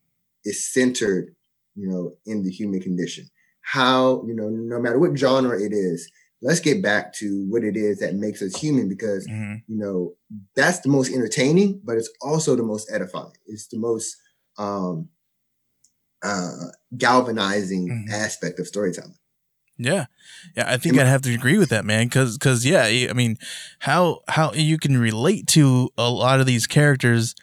is 0.45 0.71
centered, 0.71 1.35
you 1.75 1.89
know, 1.89 2.13
in 2.25 2.43
the 2.43 2.51
human 2.51 2.81
condition. 2.81 3.27
How 3.61 4.23
you 4.25 4.33
know, 4.33 4.49
no 4.49 4.79
matter 4.79 4.99
what 4.99 5.17
genre 5.17 5.59
it 5.59 5.73
is, 5.73 6.09
let's 6.41 6.59
get 6.59 6.81
back 6.81 7.13
to 7.13 7.45
what 7.49 7.63
it 7.63 7.75
is 7.75 7.99
that 7.99 8.15
makes 8.15 8.41
us 8.41 8.55
human 8.55 8.87
because 8.87 9.27
mm-hmm. 9.27 9.55
you 9.67 9.77
know 9.77 10.13
that's 10.55 10.79
the 10.79 10.89
most 10.89 11.11
entertaining, 11.11 11.81
but 11.83 11.97
it's 11.97 12.09
also 12.21 12.55
the 12.55 12.63
most 12.63 12.91
edifying. 12.91 13.33
It's 13.45 13.67
the 13.67 13.79
most 13.79 14.15
um, 14.57 15.09
uh, 16.23 16.67
galvanizing 16.97 17.89
mm-hmm. 17.89 18.11
aspect 18.11 18.59
of 18.59 18.67
storytelling. 18.67 19.15
Yeah, 19.79 20.05
yeah, 20.55 20.71
I 20.71 20.77
think 20.77 20.97
I'd 20.97 21.05
have 21.05 21.21
to 21.23 21.33
agree 21.33 21.59
with 21.59 21.69
that, 21.69 21.85
man. 21.85 22.07
Because, 22.07 22.37
because, 22.37 22.65
yeah, 22.65 22.85
I 22.85 23.13
mean, 23.13 23.37
how 23.79 24.21
how 24.27 24.51
you 24.53 24.79
can 24.79 24.97
relate 24.97 25.45
to 25.49 25.91
a 25.97 26.09
lot 26.09 26.39
of 26.39 26.47
these 26.47 26.65
characters 26.65 27.35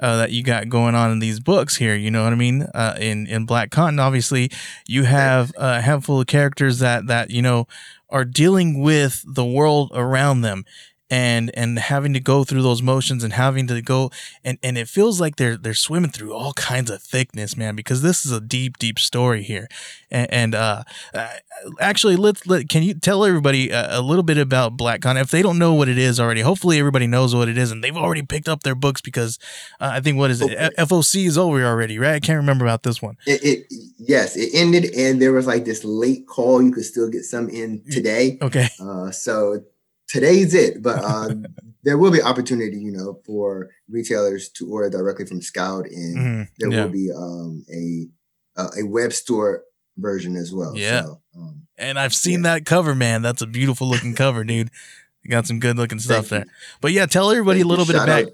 uh, 0.00 0.16
that 0.16 0.32
you 0.32 0.42
got 0.42 0.68
going 0.68 0.94
on 0.94 1.10
in 1.10 1.18
these 1.18 1.40
books 1.40 1.76
here. 1.76 1.94
You 1.94 2.10
know 2.10 2.24
what 2.24 2.32
I 2.32 2.36
mean? 2.36 2.62
Uh, 2.74 2.96
in 2.98 3.26
in 3.26 3.44
Black 3.44 3.70
Cotton, 3.70 3.98
obviously, 3.98 4.50
you 4.86 5.04
have 5.04 5.52
a 5.56 5.80
handful 5.80 6.20
of 6.20 6.26
characters 6.26 6.78
that 6.78 7.06
that 7.06 7.30
you 7.30 7.42
know 7.42 7.66
are 8.10 8.24
dealing 8.24 8.80
with 8.80 9.22
the 9.26 9.44
world 9.44 9.90
around 9.94 10.42
them 10.42 10.64
and 11.10 11.50
and 11.54 11.78
having 11.78 12.12
to 12.14 12.20
go 12.20 12.44
through 12.44 12.62
those 12.62 12.80
motions 12.80 13.24
and 13.24 13.32
having 13.32 13.66
to 13.66 13.82
go 13.82 14.10
and 14.44 14.58
and 14.62 14.78
it 14.78 14.88
feels 14.88 15.20
like 15.20 15.36
they're 15.36 15.56
they're 15.56 15.74
swimming 15.74 16.10
through 16.10 16.32
all 16.32 16.52
kinds 16.52 16.90
of 16.90 17.02
thickness 17.02 17.56
man 17.56 17.74
because 17.74 18.02
this 18.02 18.24
is 18.24 18.32
a 18.32 18.40
deep 18.40 18.78
deep 18.78 18.98
story 18.98 19.42
here. 19.42 19.68
And, 20.10 20.32
and 20.32 20.54
uh, 20.54 20.82
uh, 21.14 21.28
actually 21.80 22.16
let's 22.16 22.46
let 22.46 22.68
can 22.68 22.82
you 22.82 22.94
tell 22.94 23.24
everybody 23.24 23.70
a, 23.70 23.98
a, 23.98 24.00
little 24.00 24.22
bit 24.22 24.38
about 24.38 24.76
black 24.76 25.02
con 25.02 25.16
if 25.16 25.30
they 25.30 25.42
don't 25.42 25.58
know 25.58 25.74
what 25.74 25.88
it 25.88 25.98
is 25.98 26.18
already 26.18 26.40
hopefully 26.40 26.78
everybody 26.78 27.06
knows 27.06 27.34
what 27.34 27.48
it 27.48 27.56
is 27.56 27.70
and 27.70 27.84
they've 27.84 27.96
already 27.96 28.22
picked 28.22 28.48
up 28.48 28.62
their 28.62 28.74
books 28.74 29.00
because 29.00 29.38
uh, 29.80 29.90
i 29.92 30.00
think 30.00 30.16
what 30.16 30.30
is 30.30 30.40
it? 30.40 30.52
Okay. 30.52 30.70
foc 30.78 31.26
is 31.26 31.38
over 31.38 31.64
already 31.64 31.98
right? 31.98 32.14
I 32.14 32.20
can't 32.20 32.38
remember 32.38 32.64
about 32.64 32.82
this 32.82 33.00
one. 33.00 33.16
It, 33.26 33.44
it, 33.44 33.74
yes 33.98 34.36
it 34.36 34.50
ended 34.52 34.92
and 34.96 35.20
there 35.20 35.32
was 35.32 35.46
like 35.46 35.64
this 35.64 35.84
late 35.84 36.26
call. 36.26 36.62
You 36.62 36.72
could 36.72 36.84
still 36.84 37.08
get 37.08 37.24
some 37.24 37.48
in 37.48 37.80
mm, 37.80 37.90
today. 37.90 38.38
Okay. 38.40 38.68
Uh, 38.80 39.10
so 39.10 39.62
today's 40.10 40.54
it, 40.54 40.82
but 40.82 40.98
uh, 41.04 41.34
there 41.82 41.96
will 41.96 42.10
be 42.10 42.22
opportunity, 42.22 42.78
you 42.78 42.92
know, 42.92 43.20
for 43.24 43.70
retailers 43.88 44.48
to 44.50 44.70
order 44.70 44.90
directly 44.90 45.24
from 45.24 45.40
Scout, 45.40 45.86
and 45.86 46.18
mm-hmm. 46.18 46.42
there 46.58 46.70
yeah. 46.70 46.84
will 46.84 46.92
be 46.92 47.10
um, 47.14 47.64
a 47.72 48.08
a 48.78 48.84
web 48.84 49.12
store 49.12 49.62
version 49.96 50.36
as 50.36 50.52
well. 50.52 50.76
Yeah, 50.76 51.02
so, 51.02 51.20
um, 51.36 51.66
and 51.78 51.98
I've 51.98 52.14
seen 52.14 52.44
yeah. 52.44 52.54
that 52.54 52.66
cover, 52.66 52.94
man. 52.94 53.22
That's 53.22 53.42
a 53.42 53.46
beautiful 53.46 53.88
looking 53.88 54.14
cover, 54.14 54.44
dude. 54.44 54.70
You 55.22 55.30
got 55.30 55.46
some 55.46 55.60
good 55.60 55.76
looking 55.76 55.98
stuff 55.98 56.30
there. 56.30 56.46
But 56.80 56.92
yeah, 56.92 57.06
tell 57.06 57.30
everybody 57.30 57.60
Thank 57.60 57.66
a 57.66 57.68
little 57.68 57.86
bit 57.86 57.96
about 57.96 58.32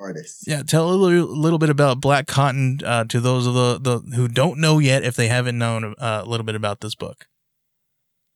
artists. 0.00 0.44
Yeah, 0.46 0.62
tell 0.62 0.90
a 0.90 0.92
little, 0.92 1.26
little 1.26 1.58
bit 1.58 1.70
about 1.70 2.00
Black 2.00 2.26
Cotton 2.26 2.80
uh, 2.84 3.04
to 3.04 3.20
those 3.20 3.46
of 3.46 3.54
the, 3.54 3.78
the 3.78 4.16
who 4.16 4.28
don't 4.28 4.58
know 4.58 4.78
yet, 4.78 5.02
if 5.02 5.16
they 5.16 5.28
haven't 5.28 5.58
known 5.58 5.94
uh, 5.98 6.22
a 6.24 6.28
little 6.28 6.44
bit 6.44 6.54
about 6.54 6.80
this 6.80 6.94
book. 6.94 7.26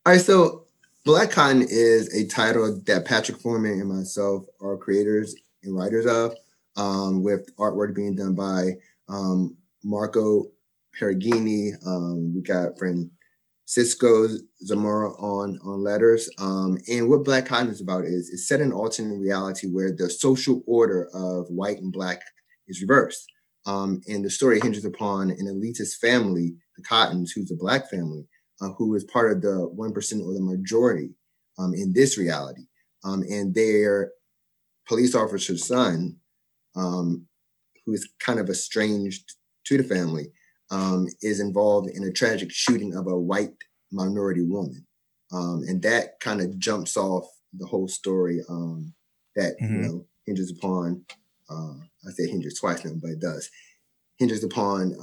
All 0.07 0.15
right, 0.15 0.21
so 0.21 0.65
Black 1.07 1.31
Cotton 1.31 1.63
is 1.63 2.15
a 2.15 2.27
title 2.27 2.79
that 2.85 3.07
Patrick 3.07 3.39
Foreman 3.41 3.81
and 3.81 3.89
myself 3.89 4.45
are 4.61 4.77
creators 4.77 5.35
and 5.63 5.75
writers 5.75 6.05
of, 6.05 6.35
um, 6.77 7.23
with 7.23 7.55
artwork 7.57 7.95
being 7.95 8.15
done 8.15 8.35
by 8.35 8.73
um, 9.09 9.57
Marco 9.83 10.45
Perugini. 10.99 11.73
Um, 11.87 12.35
we 12.35 12.43
got 12.43 12.79
friend 12.79 13.11
Cisco 13.65 14.29
Zamora 14.63 15.13
on 15.13 15.59
on 15.65 15.83
letters. 15.83 16.29
Um, 16.39 16.77
and 16.87 17.09
what 17.09 17.25
Black 17.25 17.47
Cotton 17.47 17.69
is 17.69 17.81
about 17.81 18.05
is 18.05 18.29
it's 18.31 18.47
set 18.47 18.61
in 18.61 18.71
alternate 18.71 19.17
reality 19.17 19.69
where 19.69 19.93
the 19.93 20.11
social 20.11 20.63
order 20.67 21.09
of 21.15 21.47
white 21.49 21.79
and 21.79 21.93
black 21.93 22.21
is 22.69 22.83
reversed. 22.83 23.25
Um, 23.65 24.03
and 24.07 24.23
the 24.23 24.31
story 24.31 24.61
hinges 24.61 24.85
upon 24.85 25.31
an 25.31 25.47
elitist 25.47 25.97
family, 25.99 26.57
the 26.77 26.83
Cottons, 26.83 27.33
who's 27.33 27.51
a 27.51 27.57
black 27.57 27.89
family, 27.89 28.27
uh, 28.61 28.71
who 28.71 28.95
is 28.95 29.05
part 29.05 29.33
of 29.33 29.43
the 29.43 29.71
1% 29.77 30.27
or 30.27 30.35
the 30.35 30.41
majority 30.41 31.11
um, 31.59 31.75
in 31.75 31.93
this 31.93 32.19
reality. 32.19 32.63
Um, 33.05 33.23
and 33.23 33.55
their 33.55 34.13
police 34.87 35.15
officer's 35.15 35.67
son, 35.67 36.17
um, 36.77 37.27
who 37.85 37.95
is 37.95 38.09
kind 38.19 38.39
of 38.39 38.49
estranged 38.49 39.35
to 39.65 39.79
the 39.79 39.85
family, 39.85 40.27
um, 40.71 41.07
is 41.23 41.41
involved 41.41 41.91
in 41.91 42.05
a 42.05 42.13
tragic 42.13 42.51
shooting 42.51 42.95
of 42.95 43.07
a 43.07 43.19
white 43.19 43.55
minority 43.91 44.45
woman. 44.45 44.87
Um, 45.33 45.63
and 45.67 45.83
that 45.83 46.21
kind 46.21 46.41
of 46.41 46.59
jumps 46.59 46.97
off 46.97 47.25
the 47.53 47.67
whole 47.67 47.89
story 47.89 48.41
um, 48.49 48.93
that, 49.37 49.57
mm-hmm. 49.61 49.75
you 49.75 49.89
know, 49.89 50.07
hinges 50.27 50.51
upon, 50.51 51.05
uh, 51.49 51.75
I 52.07 52.11
say 52.13 52.29
hinges 52.29 52.59
twice 52.59 52.85
now, 52.85 52.93
but 53.01 53.11
it 53.11 53.21
does, 53.21 53.51
hinges 54.19 54.45
upon 54.45 54.95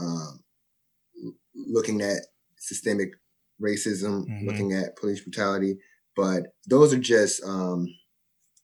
looking 1.56 2.02
at 2.02 2.20
systemic 2.58 3.14
racism, 3.62 4.26
mm-hmm. 4.26 4.48
looking 4.48 4.74
at 4.74 4.96
police 4.98 5.22
brutality, 5.22 5.78
but 6.16 6.48
those 6.68 6.94
are 6.94 7.00
just 7.00 7.44
um, 7.44 7.88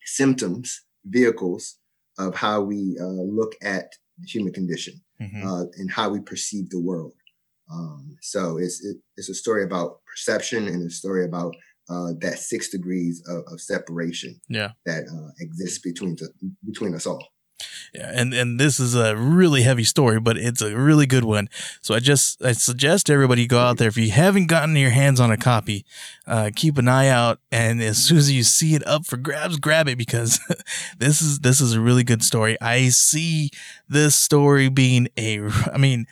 symptoms, 0.06 0.82
vehicles 1.06 1.78
of 2.18 2.36
how 2.36 2.62
we 2.62 2.98
uh, 3.00 3.06
look 3.06 3.54
at 3.62 3.86
the 4.20 4.28
human 4.28 4.54
condition 4.54 5.02
mm-hmm. 5.22 5.48
uh, 5.48 5.64
and 5.78 5.92
how 5.92 6.10
we 6.10 6.20
perceive 6.20 6.70
the 6.70 6.80
world. 6.80 7.14
Um, 7.72 8.18
so 8.22 8.58
it's 8.58 8.84
it, 8.84 8.98
it's 9.18 9.30
a 9.30 9.34
story 9.34 9.64
about 9.64 10.02
perception 10.06 10.68
and 10.68 10.86
a 10.86 10.94
story 10.94 11.26
about 11.26 11.56
uh, 11.90 12.14
that 12.20 12.40
six 12.40 12.70
degrees 12.70 13.24
of, 13.28 13.44
of 13.52 13.60
separation 13.60 14.40
yeah. 14.48 14.72
that 14.86 15.04
uh, 15.04 15.32
exists 15.40 15.80
between 15.80 16.16
the, 16.16 16.30
between 16.66 16.94
us 16.96 17.06
all. 17.06 17.26
Yeah, 17.94 18.12
and 18.14 18.34
and 18.34 18.60
this 18.60 18.80
is 18.80 18.96
a 18.96 19.16
really 19.16 19.62
heavy 19.62 19.84
story, 19.84 20.20
but 20.20 20.38
it's 20.38 20.62
a 20.62 20.76
really 20.76 21.06
good 21.06 21.24
one. 21.24 21.48
So 21.82 21.94
I 21.94 22.00
just 22.00 22.44
I 22.44 22.54
suggest 22.54 23.10
everybody 23.10 23.46
go 23.46 23.60
out 23.60 23.78
there 23.78 23.88
if 23.88 23.98
you 23.98 24.12
haven't 24.12 24.48
gotten 24.48 24.76
your 24.76 24.90
hands 24.90 25.20
on 25.20 25.32
a 25.32 25.38
copy, 25.38 25.86
uh, 26.26 26.50
keep 26.56 26.78
an 26.78 26.88
eye 26.88 27.08
out, 27.08 27.40
and 27.52 27.82
as 27.82 27.98
soon 27.98 28.18
as 28.18 28.32
you 28.32 28.44
see 28.44 28.74
it 28.74 28.86
up 28.88 29.06
for 29.06 29.18
grabs, 29.18 29.58
grab 29.58 29.88
it 29.88 29.98
because 29.98 30.40
this 30.98 31.22
is 31.22 31.40
this 31.40 31.62
is 31.62 31.74
a 31.74 31.82
really 31.82 32.04
good 32.04 32.24
story. 32.24 32.60
I 32.60 32.90
see 32.90 33.52
this 33.88 34.16
story 34.16 34.70
being 34.70 35.08
a, 35.18 35.48
I 35.72 35.78
mean. 35.78 36.08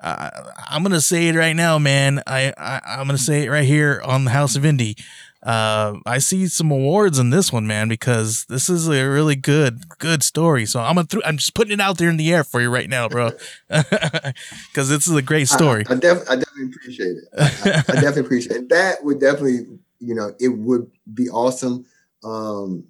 Uh, 0.00 0.28
I'm 0.68 0.82
gonna 0.82 1.00
say 1.00 1.28
it 1.28 1.34
right 1.34 1.56
now, 1.56 1.78
man. 1.78 2.22
I, 2.26 2.52
I 2.58 2.80
I'm 2.86 3.06
gonna 3.06 3.16
say 3.16 3.44
it 3.44 3.48
right 3.48 3.64
here 3.64 4.02
on 4.04 4.24
the 4.24 4.32
House 4.32 4.54
of 4.54 4.64
Indie 4.64 5.02
uh, 5.44 5.98
I 6.06 6.18
see 6.18 6.46
some 6.48 6.70
awards 6.70 7.18
in 7.18 7.28
this 7.28 7.52
one, 7.52 7.66
man, 7.66 7.88
because 7.88 8.46
this 8.46 8.70
is 8.70 8.88
a 8.88 9.04
really 9.04 9.36
good, 9.36 9.86
good 9.98 10.22
story. 10.22 10.64
So 10.64 10.80
I'm 10.80 10.94
gonna, 10.94 11.06
th- 11.06 11.22
I'm 11.26 11.36
just 11.36 11.54
putting 11.54 11.74
it 11.74 11.80
out 11.80 11.98
there 11.98 12.08
in 12.08 12.16
the 12.16 12.32
air 12.32 12.44
for 12.44 12.62
you 12.62 12.70
right 12.70 12.88
now, 12.88 13.10
bro, 13.10 13.32
because 13.68 14.88
this 14.88 15.06
is 15.06 15.14
a 15.14 15.20
great 15.20 15.48
story. 15.48 15.84
I, 15.86 15.92
I, 15.92 15.96
def- 15.96 16.30
I 16.30 16.36
definitely 16.36 16.72
appreciate 16.74 17.16
it. 17.16 17.24
I, 17.36 17.42
I, 17.42 17.78
I, 17.78 18.00
definitely 18.00 18.20
appreciate 18.22 18.56
it. 18.56 18.68
That 18.70 19.04
would 19.04 19.20
definitely, 19.20 19.78
you 20.00 20.14
know, 20.14 20.32
it 20.40 20.48
would 20.48 20.90
be 21.12 21.28
awesome. 21.28 21.84
Um, 22.24 22.84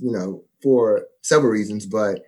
you 0.00 0.10
know, 0.10 0.42
for 0.60 1.06
several 1.22 1.52
reasons, 1.52 1.86
but 1.86 2.24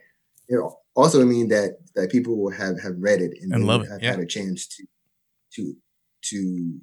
it 0.48 0.60
also 0.94 1.24
mean 1.24 1.48
that 1.48 1.78
that 1.96 2.12
people 2.12 2.36
will 2.36 2.52
have 2.52 2.80
have 2.80 2.94
read 2.98 3.20
it 3.20 3.32
and, 3.42 3.52
and 3.52 3.66
love 3.66 3.82
it. 3.82 3.90
have 3.90 4.00
yeah. 4.00 4.12
had 4.12 4.20
a 4.20 4.26
chance 4.26 4.68
to 4.68 4.84
to 5.54 5.74
to 6.22 6.78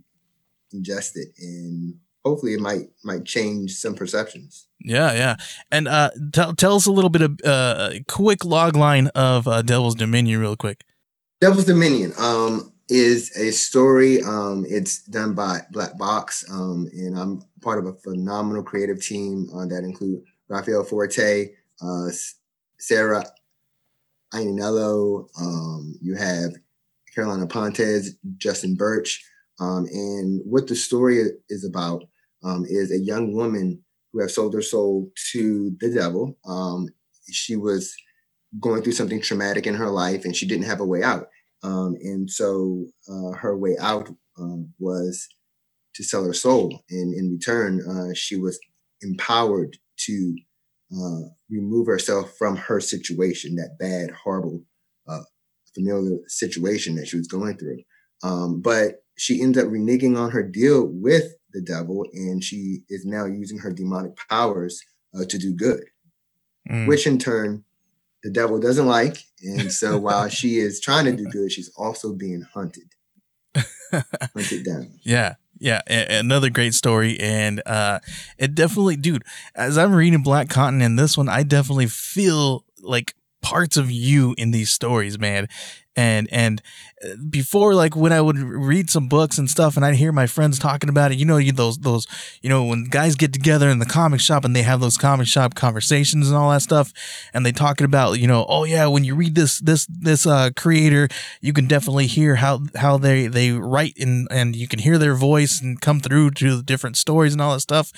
ingest 0.73 1.11
it 1.15 1.29
and 1.39 1.95
hopefully 2.27 2.53
it 2.53 2.59
might 2.59 2.89
might 3.03 3.25
change 3.25 3.75
some 3.75 3.95
perceptions. 3.95 4.67
Yeah, 4.79 5.13
yeah. 5.13 5.35
And 5.71 5.87
uh, 5.87 6.11
tell 6.33 6.53
tell 6.53 6.75
us 6.75 6.85
a 6.85 6.91
little 6.91 7.09
bit 7.09 7.21
of 7.21 7.39
uh, 7.43 7.89
a 7.93 8.03
quick 8.07 8.45
log 8.45 8.75
line 8.75 9.07
of 9.07 9.47
uh, 9.47 9.61
Devil's 9.61 9.95
Dominion, 9.95 10.39
real 10.39 10.55
quick. 10.55 10.83
Devil's 11.41 11.65
Dominion 11.65 12.13
um, 12.19 12.71
is 12.89 13.35
a 13.37 13.51
story. 13.51 14.21
Um, 14.23 14.65
it's 14.67 15.03
done 15.03 15.33
by 15.33 15.61
Black 15.71 15.97
Box, 15.97 16.45
um, 16.51 16.87
and 16.93 17.17
I'm 17.17 17.41
part 17.61 17.79
of 17.79 17.85
a 17.85 17.93
phenomenal 17.93 18.63
creative 18.63 19.01
team 19.01 19.49
uh, 19.55 19.65
that 19.65 19.83
include 19.83 20.23
Rafael 20.47 20.83
Forte, 20.83 21.49
uh, 21.81 22.07
Sarah 22.79 23.25
Ainello. 24.33 25.27
Um, 25.39 25.95
you 26.01 26.15
have 26.15 26.51
Carolina 27.13 27.47
Pontes, 27.47 28.11
Justin 28.37 28.75
Birch. 28.75 29.23
Um, 29.59 29.87
and 29.91 30.41
what 30.45 30.67
the 30.67 30.75
story 30.75 31.23
is 31.49 31.65
about 31.65 32.03
um, 32.43 32.65
is 32.67 32.91
a 32.91 32.99
young 32.99 33.33
woman 33.33 33.83
who 34.11 34.21
have 34.21 34.31
sold 34.31 34.53
her 34.53 34.61
soul 34.61 35.11
to 35.31 35.75
the 35.79 35.93
devil. 35.93 36.37
Um, 36.47 36.87
she 37.31 37.55
was 37.55 37.93
going 38.59 38.81
through 38.81 38.93
something 38.93 39.21
traumatic 39.21 39.67
in 39.67 39.75
her 39.75 39.89
life 39.89 40.25
and 40.25 40.35
she 40.35 40.47
didn't 40.47 40.65
have 40.65 40.79
a 40.79 40.85
way 40.85 41.03
out. 41.03 41.27
Um, 41.63 41.95
and 42.01 42.29
so 42.29 42.85
uh, 43.09 43.31
her 43.37 43.57
way 43.57 43.75
out 43.79 44.09
um, 44.39 44.73
was 44.79 45.27
to 45.95 46.03
sell 46.03 46.23
her 46.23 46.33
soul. 46.33 46.83
And 46.89 47.13
in 47.13 47.31
return, 47.31 47.81
uh, 47.87 48.13
she 48.13 48.37
was 48.37 48.59
empowered 49.01 49.77
to 50.05 50.35
uh, 50.95 51.29
remove 51.49 51.87
herself 51.87 52.35
from 52.37 52.55
her 52.55 52.79
situation, 52.79 53.55
that 53.55 53.77
bad, 53.79 54.11
horrible, 54.11 54.63
uh, 55.07 55.23
familiar 55.73 56.17
situation 56.27 56.95
that 56.95 57.07
she 57.07 57.17
was 57.17 57.27
going 57.27 57.57
through. 57.57 57.79
Um, 58.23 58.61
but 58.61 59.03
she 59.17 59.41
ends 59.41 59.57
up 59.57 59.67
reneging 59.67 60.17
on 60.17 60.31
her 60.31 60.43
deal 60.43 60.87
with 60.87 61.33
the 61.57 61.63
devil, 61.63 62.05
and 62.13 62.43
she 62.43 62.83
is 62.89 63.05
now 63.05 63.25
using 63.25 63.57
her 63.57 63.71
demonic 63.71 64.15
powers 64.29 64.81
uh, 65.15 65.25
to 65.25 65.37
do 65.37 65.53
good, 65.53 65.83
mm. 66.69 66.87
which 66.87 67.07
in 67.07 67.17
turn 67.17 67.63
the 68.23 68.29
devil 68.29 68.59
doesn't 68.59 68.85
like. 68.85 69.17
And 69.41 69.71
so 69.81 69.97
while 69.97 70.29
she 70.29 70.57
is 70.57 70.79
trying 70.79 71.05
to 71.05 71.15
do 71.15 71.25
good, 71.25 71.51
she's 71.51 71.71
also 71.77 72.13
being 72.13 72.43
hunted. 72.53 72.93
hunted 73.91 74.65
down. 74.65 74.91
Yeah. 75.03 75.35
Yeah, 75.59 75.81
a- 75.89 76.19
another 76.19 76.51
great 76.51 76.75
story, 76.75 77.19
and 77.19 77.63
uh, 77.65 77.97
it 78.37 78.53
definitely, 78.53 78.95
dude. 78.95 79.23
As 79.55 79.75
I'm 79.75 79.91
reading 79.91 80.21
Black 80.21 80.49
Cotton 80.49 80.83
in 80.83 80.97
this 80.97 81.17
one, 81.17 81.27
I 81.27 81.41
definitely 81.41 81.87
feel 81.87 82.63
like 82.83 83.15
parts 83.41 83.75
of 83.75 83.89
you 83.89 84.35
in 84.37 84.51
these 84.51 84.69
stories, 84.69 85.17
man 85.17 85.47
and 85.97 86.29
and 86.31 86.61
uh, 87.03 87.09
before 87.29 87.73
like 87.73 87.95
when 87.95 88.13
I 88.13 88.21
would 88.21 88.37
read 88.37 88.89
some 88.89 89.09
books 89.09 89.37
and 89.37 89.49
stuff 89.49 89.75
and 89.75 89.85
I'd 89.85 89.95
hear 89.95 90.13
my 90.13 90.27
friends 90.27 90.59
talking 90.59 90.89
about 90.89 91.11
it 91.11 91.17
you 91.17 91.25
know 91.25 91.37
you 91.37 91.51
those 91.51 91.79
those 91.79 92.07
you 92.41 92.49
know 92.49 92.63
when 92.63 92.85
guys 92.85 93.15
get 93.15 93.33
together 93.33 93.67
in 93.67 93.79
the 93.79 93.85
comic 93.85 94.21
shop 94.21 94.45
and 94.45 94.55
they 94.55 94.61
have 94.61 94.79
those 94.79 94.97
comic 94.97 95.27
shop 95.27 95.55
conversations 95.55 96.29
and 96.29 96.37
all 96.37 96.51
that 96.51 96.61
stuff 96.61 96.93
and 97.33 97.45
they 97.45 97.51
talking 97.51 97.85
about 97.85 98.19
you 98.19 98.27
know 98.27 98.45
oh 98.47 98.63
yeah 98.63 98.87
when 98.87 99.03
you 99.03 99.15
read 99.15 99.35
this 99.35 99.59
this 99.59 99.87
this 99.87 100.25
uh 100.25 100.51
creator 100.55 101.09
you 101.41 101.51
can 101.51 101.67
definitely 101.67 102.07
hear 102.07 102.35
how 102.35 102.61
how 102.75 102.97
they 102.97 103.27
they 103.27 103.51
write 103.51 103.97
and 103.97 104.27
and 104.29 104.55
you 104.55 104.67
can 104.67 104.79
hear 104.79 104.97
their 104.97 105.15
voice 105.15 105.59
and 105.61 105.81
come 105.81 105.99
through 105.99 106.31
to 106.31 106.57
the 106.57 106.63
different 106.63 106.95
stories 106.97 107.33
and 107.33 107.41
all 107.41 107.53
that 107.53 107.61
stuff. 107.61 107.91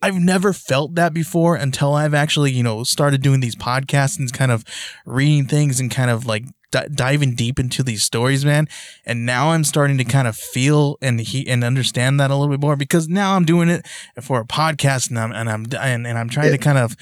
I've 0.00 0.16
never 0.16 0.52
felt 0.52 0.94
that 0.96 1.14
before 1.14 1.54
until 1.54 1.94
I've 1.94 2.14
actually, 2.14 2.50
you 2.52 2.62
know, 2.62 2.82
started 2.82 3.22
doing 3.22 3.40
these 3.40 3.54
podcasts 3.54 4.18
and 4.18 4.32
kind 4.32 4.50
of 4.50 4.64
reading 5.06 5.46
things 5.46 5.78
and 5.78 5.90
kind 5.90 6.10
of 6.10 6.26
like 6.26 6.44
d- 6.72 6.88
diving 6.92 7.36
deep 7.36 7.60
into 7.60 7.84
these 7.84 8.02
stories, 8.02 8.44
man. 8.44 8.68
And 9.06 9.24
now 9.24 9.52
I'm 9.52 9.62
starting 9.62 9.98
to 9.98 10.04
kind 10.04 10.26
of 10.26 10.36
feel 10.36 10.98
and 11.00 11.20
he 11.20 11.46
and 11.46 11.62
understand 11.62 12.18
that 12.18 12.32
a 12.32 12.36
little 12.36 12.52
bit 12.52 12.60
more 12.60 12.74
because 12.74 13.08
now 13.08 13.36
I'm 13.36 13.44
doing 13.44 13.68
it 13.68 13.86
for 14.20 14.40
a 14.40 14.44
podcast 14.44 15.10
and 15.10 15.18
I'm 15.18 15.30
and 15.30 15.48
I'm 15.48 15.66
and, 15.80 16.06
and 16.06 16.18
I'm 16.18 16.28
trying 16.28 16.46
yeah. 16.46 16.56
to 16.56 16.58
kind 16.58 16.78
of 16.78 16.96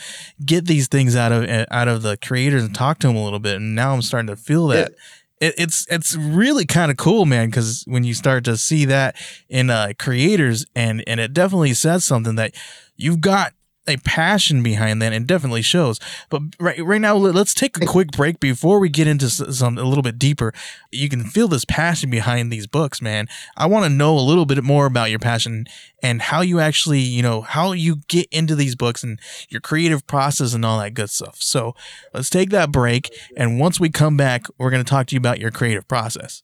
get 0.45 0.67
these 0.67 0.89
things 0.89 1.17
out 1.17 1.33
of 1.33 1.49
out 1.71 1.89
of 1.89 2.03
the 2.03 2.19
creators 2.19 2.62
and 2.65 2.75
talk 2.75 2.99
to 2.99 3.07
them 3.07 3.17
a 3.17 3.25
little 3.25 3.39
bit. 3.39 3.57
And 3.57 3.75
now 3.75 3.95
I'm 3.95 4.03
starting 4.03 4.29
to 4.29 4.37
feel 4.37 4.67
that. 4.69 4.91
Yeah 4.91 4.97
it's 5.43 5.87
it's 5.89 6.15
really 6.17 6.67
kind 6.67 6.91
of 6.91 6.99
cool, 6.99 7.25
man. 7.25 7.49
Because 7.49 7.83
when 7.87 8.05
you 8.05 8.12
start 8.12 8.45
to 8.45 8.59
see 8.59 8.85
that 8.85 9.17
in 9.49 9.71
uh, 9.71 9.95
creators, 9.99 10.67
and 10.77 11.03
and 11.07 11.19
it 11.19 11.33
definitely 11.33 11.73
says 11.73 12.05
something 12.05 12.35
that 12.35 12.55
you've 12.97 13.23
got 13.23 13.55
a 13.90 13.99
passion 13.99 14.62
behind 14.62 15.02
that 15.02 15.12
and 15.12 15.26
definitely 15.26 15.62
shows. 15.62 16.00
But 16.28 16.42
right 16.59 16.82
right 16.85 17.00
now, 17.00 17.16
let's 17.16 17.54
take 17.54 17.76
a 17.82 17.87
quick 17.87 18.12
break 18.12 18.40
before 18.40 18.78
we 18.78 18.88
get 18.88 19.06
into 19.06 19.28
some 19.28 19.76
a 19.76 19.85
little 19.85 20.02
bit 20.02 20.18
deeper. 20.18 20.52
You 20.90 21.09
can 21.09 21.25
feel 21.25 21.49
this 21.49 21.64
passion 21.64 22.11
behind 22.11 22.52
these 22.52 22.66
books, 22.66 23.02
man. 23.02 23.28
I 23.56 23.66
want 23.66 23.85
to 23.85 23.90
know 23.90 24.16
a 24.16 24.20
little 24.20 24.47
bit 24.47 24.62
more 24.64 24.87
about 24.87 25.11
your 25.11 25.18
passion 25.18 25.66
and 26.02 26.23
how 26.23 26.40
you 26.40 26.61
actually, 26.61 27.00
you 27.00 27.23
know, 27.23 27.42
how 27.42 27.73
you 27.73 27.97
get 28.09 28.26
into 28.30 28.54
these 28.54 28.75
books 28.75 29.02
and 29.02 29.20
your 29.49 29.61
creative 29.61 30.06
process 30.06 30.54
and 30.54 30.64
all 30.64 30.78
that 30.80 30.94
good 30.94 31.11
stuff. 31.11 31.37
So 31.40 31.75
let's 32.14 32.30
take 32.30 32.50
that 32.50 32.73
break, 32.73 33.11
and 33.37 33.61
once 33.61 33.78
we 33.78 33.90
come 33.90 34.16
back, 34.16 34.47
we're 34.59 34.70
going 34.70 34.85
to 34.85 34.88
talk 34.88 35.06
to 35.09 35.14
you 35.14 35.18
about 35.18 35.40
your 35.40 35.50
creative 35.50 35.87
process. 35.87 36.42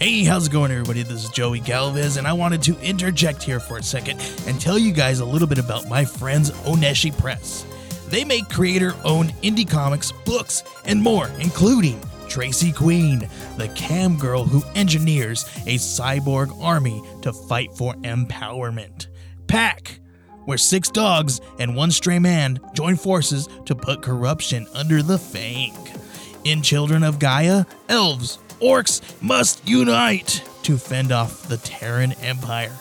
Hey, 0.00 0.24
how's 0.24 0.46
it 0.46 0.50
going, 0.50 0.70
everybody? 0.70 1.02
This 1.02 1.24
is 1.24 1.28
Joey 1.28 1.60
Galvez, 1.60 2.16
and 2.16 2.26
I 2.26 2.32
wanted 2.32 2.62
to 2.62 2.80
interject 2.80 3.42
here 3.42 3.60
for 3.60 3.76
a 3.76 3.82
second 3.82 4.18
and 4.46 4.58
tell 4.58 4.78
you 4.78 4.92
guys 4.92 5.20
a 5.20 5.26
little 5.26 5.46
bit 5.46 5.58
about 5.58 5.88
my 5.88 6.06
friends 6.06 6.50
Oneshi 6.62 7.14
Press. 7.18 7.66
They 8.08 8.24
make 8.24 8.48
creator 8.48 8.94
owned 9.04 9.34
indie 9.42 9.68
comics, 9.68 10.10
books, 10.24 10.64
and 10.86 11.02
more, 11.02 11.28
including 11.38 12.00
Tracy 12.30 12.72
Queen, 12.72 13.28
the 13.58 13.68
cam 13.76 14.16
girl 14.16 14.44
who 14.44 14.62
engineers 14.74 15.44
a 15.66 15.76
cyborg 15.76 16.58
army 16.62 17.02
to 17.20 17.34
fight 17.34 17.70
for 17.74 17.92
empowerment. 17.96 19.08
Pack, 19.48 20.00
where 20.46 20.56
six 20.56 20.88
dogs 20.88 21.42
and 21.58 21.76
one 21.76 21.90
stray 21.90 22.18
man 22.18 22.58
join 22.72 22.96
forces 22.96 23.50
to 23.66 23.74
put 23.74 24.00
corruption 24.00 24.66
under 24.72 25.02
the 25.02 25.18
fang. 25.18 25.76
In 26.44 26.62
Children 26.62 27.02
of 27.02 27.18
Gaia, 27.18 27.66
elves, 27.90 28.38
orcs 28.60 29.00
must 29.22 29.66
unite 29.68 30.42
to 30.62 30.76
fend 30.78 31.12
off 31.12 31.48
the 31.48 31.56
Terran 31.58 32.12
Empire. 32.22 32.72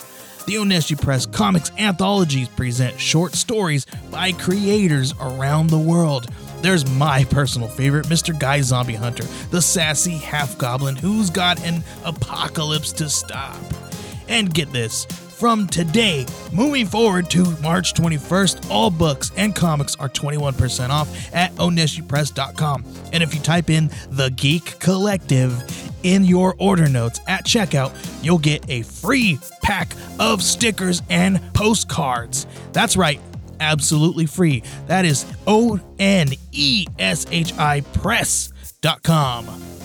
The 0.45 0.55
Oneshi 0.55 0.99
Press 0.99 1.25
Comics 1.25 1.71
anthologies 1.77 2.47
present 2.49 2.99
short 2.99 3.35
stories 3.35 3.85
by 4.09 4.31
creators 4.31 5.13
around 5.21 5.67
the 5.67 5.77
world. 5.77 6.27
There's 6.61 6.89
my 6.89 7.23
personal 7.25 7.67
favorite, 7.67 8.07
Mr. 8.07 8.37
Guy 8.37 8.61
Zombie 8.61 8.95
Hunter, 8.95 9.23
the 9.51 9.61
sassy 9.61 10.17
half 10.17 10.57
goblin 10.57 10.95
who's 10.95 11.29
got 11.29 11.63
an 11.65 11.83
apocalypse 12.03 12.91
to 12.93 13.09
stop. 13.09 13.57
And 14.27 14.53
get 14.53 14.71
this 14.71 15.05
from 15.39 15.67
today, 15.67 16.25
moving 16.51 16.85
forward 16.85 17.29
to 17.29 17.45
March 17.61 17.93
21st, 17.93 18.69
all 18.69 18.91
books 18.91 19.31
and 19.37 19.55
comics 19.55 19.95
are 19.95 20.09
21% 20.09 20.89
off 20.89 21.33
at 21.33 21.55
oneshipress.com. 21.55 22.83
And 23.13 23.23
if 23.23 23.33
you 23.33 23.39
type 23.39 23.69
in 23.69 23.89
The 24.09 24.31
Geek 24.31 24.77
Collective 24.79 25.63
in 26.03 26.25
your 26.25 26.55
order 26.59 26.89
notes 26.89 27.21
at 27.27 27.45
checkout, 27.45 27.93
you'll 28.21 28.37
get 28.37 28.69
a 28.69 28.81
free 28.81 29.39
pack 29.63 29.93
of 30.19 30.43
stickers 30.43 31.01
and 31.09 31.41
postcards. 31.53 32.45
That's 32.73 32.97
right, 32.97 33.21
absolutely 33.61 34.25
free. 34.25 34.63
That 34.87 35.05
is 35.05 35.25
O 35.47 35.79
N 35.99 36.27
E 36.51 36.85
S 36.99 37.25
H 37.31 37.53
I 37.57 37.79
press.com. 37.81 39.78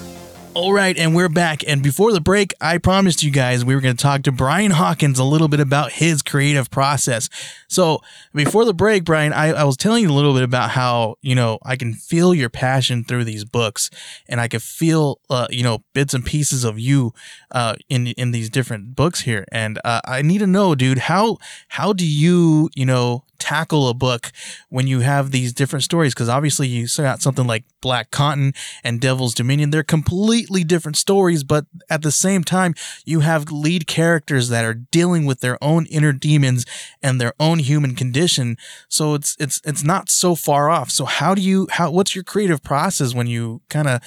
All 0.55 0.73
right, 0.73 0.97
and 0.97 1.17
we're 1.17 1.29
back. 1.29 1.67
And 1.67 1.83
before 1.83 2.13
the 2.13 2.21
break, 2.21 2.55
I 2.61 2.79
promised 2.79 3.25
you 3.25 3.33
guys 3.33 3.65
we 3.65 3.75
were 3.75 3.81
going 3.81 3.97
to 3.97 4.03
talk 4.03 4.23
to 4.23 4.31
Brian 4.31 4.71
Hawkins 4.71 5.19
a 5.19 5.25
little 5.25 5.49
bit 5.49 5.59
about 5.59 5.91
his 5.91 6.23
creative 6.23 6.71
process. 6.71 7.29
So 7.67 8.03
before 8.33 8.65
the 8.65 8.73
break, 8.73 9.05
Brian, 9.05 9.33
I, 9.33 9.49
I 9.49 9.65
was 9.65 9.77
telling 9.77 10.05
you 10.05 10.11
a 10.11 10.15
little 10.15 10.33
bit 10.33 10.45
about 10.45 10.71
how, 10.71 11.17
you 11.23 11.35
know, 11.35 11.59
I 11.65 11.75
can 11.75 11.93
feel 11.93 12.33
your 12.33 12.51
passion 12.51 13.03
through 13.03 13.25
these 13.25 13.45
books 13.45 13.91
and 14.29 14.41
I 14.41 14.47
can 14.47 14.61
feel, 14.61 15.19
uh, 15.29 15.49
you 15.51 15.65
know, 15.65 15.83
bits 15.93 16.15
and 16.15 16.25
pieces 16.25 16.63
of 16.63 16.79
you 16.79 17.13
uh, 17.51 17.75
in, 17.89 18.07
in 18.09 18.31
these 18.31 18.49
different 18.49 18.95
books 18.95 19.23
here. 19.23 19.45
And 19.51 19.81
uh, 19.85 20.03
I 20.05 20.23
need 20.23 20.39
to 20.39 20.47
know, 20.47 20.77
dude, 20.77 20.99
how, 20.99 21.39
how 21.67 21.93
do 21.93 22.07
you, 22.07 22.71
you 22.77 22.87
know, 22.87 23.25
tackle 23.45 23.89
a 23.89 23.95
book 23.95 24.33
when 24.71 24.87
you 24.87 25.01
have 25.01 25.31
these 25.31 25.53
different 25.53 25.83
stories 25.83 26.15
because 26.15 26.31
obviously 26.31 26.67
you 26.67 26.89
got 26.97 27.21
something 27.21 27.47
like 27.47 27.65
black 27.83 28.11
cotton 28.11 28.55
and 28.83 29.03
devil's 29.03 29.35
dominion. 29.35 29.69
They're 29.69 29.83
completely 29.83 30.65
different 30.65 30.97
stories 30.97 31.45
but 31.45 31.67
at 31.91 32.01
the 32.01 32.11
same 32.11 32.43
time 32.43 32.75
you 33.05 33.21
have 33.21 33.53
lead 33.53 33.87
characters 33.87 34.49
that 34.49 34.65
are 34.65 34.73
dealing 34.73 35.27
with 35.27 35.41
their 35.41 35.63
own 35.63 35.85
inner 35.87 36.13
demons 36.13 36.65
and 37.03 37.21
their 37.21 37.35
own 37.39 37.59
human 37.59 37.95
condition. 37.95 38.57
So 38.89 39.13
it's 39.13 39.37
it's 39.39 39.61
it's 39.63 39.85
not 39.85 40.09
so 40.09 40.35
far 40.35 40.71
off. 40.71 40.91
So 40.91 41.05
how 41.05 41.35
do 41.35 41.43
you 41.43 41.69
how 41.71 41.91
what's 41.91 42.15
your 42.15 42.25
creative 42.25 42.63
process 42.63 43.15
when 43.15 43.27
you 43.27 43.61
kind 43.69 43.89
of 43.89 44.01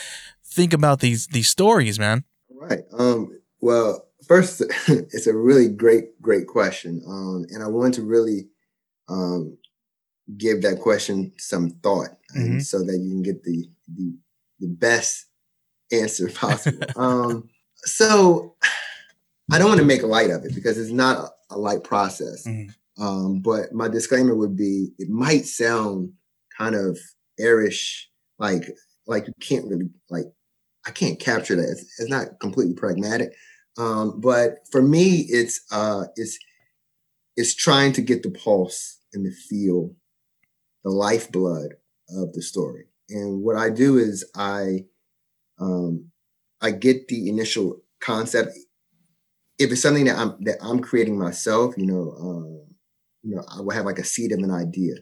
think 0.43 0.73
about 0.73 1.00
these 1.00 1.28
these 1.28 1.47
stories 1.47 2.00
man? 2.00 2.23
Right 2.50 2.86
um 2.97 3.39
well 3.62 4.08
first 4.28 4.62
it's 4.88 5.28
a 5.28 5.38
really 5.38 5.69
great 5.69 6.19
great 6.21 6.47
question 6.47 7.02
um 7.08 7.45
and 7.50 7.63
i 7.63 7.67
want 7.67 7.93
to 7.93 8.02
really 8.02 8.47
um, 9.10 9.58
give 10.38 10.62
that 10.62 10.80
question 10.80 11.32
some 11.38 11.70
thought 11.70 12.10
mm-hmm. 12.36 12.60
so 12.60 12.80
that 12.80 12.98
you 12.98 13.10
can 13.10 13.24
get 13.24 13.43
the, 13.43 13.70
the, 13.96 14.13
the 14.60 14.67
best 14.67 15.26
answer 15.91 16.30
possible. 16.36 16.86
um, 16.96 17.50
so 17.78 18.56
I 19.52 19.58
don't 19.58 19.70
want 19.70 19.80
to 19.80 19.86
make 19.86 20.04
light 20.04 20.30
of 20.30 20.43
it 20.43 20.54
because 20.54 20.78
it's 20.78 20.91
not 20.91 21.32
a, 21.50 21.58
light 21.58 21.84
process. 21.84 22.46
Mm-hmm. 22.46 23.04
Um, 23.04 23.39
but 23.39 23.72
my 23.74 23.88
disclaimer 23.88 24.36
would 24.36 24.58
be 24.58 24.89
it 24.98 25.10
might 25.10 25.46
sound 25.46 26.12
kind 26.58 26.76
of 26.76 27.00
airish, 27.39 28.10
like 28.39 28.63
like 29.06 29.28
you 29.28 29.34
can't 29.39 29.65
really 29.67 29.89
like 30.10 30.26
I 30.86 30.91
can't 30.91 31.20
capture 31.20 31.56
that. 31.56 31.70
It's, 31.70 32.00
it's 32.00 32.10
not 32.10 32.39
completely 32.39 32.74
pragmatic. 32.74 33.34
Um, 33.78 34.20
but 34.20 34.60
for 34.72 34.82
me, 34.82 35.26
it's 35.30 35.62
uh, 35.72 36.06
it's 36.15 36.38
it's 37.36 37.54
trying 37.54 37.93
to 37.93 38.02
get 38.02 38.24
the 38.24 38.32
pulse 38.32 38.97
and 39.13 39.26
the 39.26 39.32
feel, 39.32 39.96
the 40.84 40.91
lifeblood 40.91 41.74
of 42.10 42.34
the 42.34 42.41
story. 42.41 42.86
And 43.10 43.41
what 43.41 43.56
I 43.56 43.70
do 43.70 43.98
is 43.98 44.30
I 44.36 44.86
um, 45.60 46.12
I 46.62 46.72
get 46.72 47.08
the 47.08 47.30
initial 47.30 47.82
concept. 48.00 48.58
If 49.60 49.72
it's 49.72 49.82
something 49.82 50.06
that 50.06 50.17
I'm 50.17 50.36
that 50.41 50.58
I'm 50.62 50.80
creating 50.80 51.17
myself, 51.17 51.76
you 51.78 51.86
know, 51.88 52.15
um, 52.20 52.67
you 53.24 53.36
know, 53.36 53.43
I 53.50 53.62
would 53.62 53.76
have 53.76 53.86
like 53.86 54.00
a 54.00 54.04
seed 54.04 54.32
of 54.32 54.39
an 54.39 54.52
idea. 54.52 54.96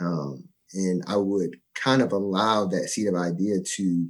Um, 0.00 0.48
and 0.74 1.02
I 1.06 1.16
would 1.16 1.56
kind 1.74 2.02
of 2.02 2.12
allow 2.12 2.66
that 2.66 2.88
seed 2.88 3.08
of 3.08 3.14
idea 3.14 3.56
to 3.76 4.08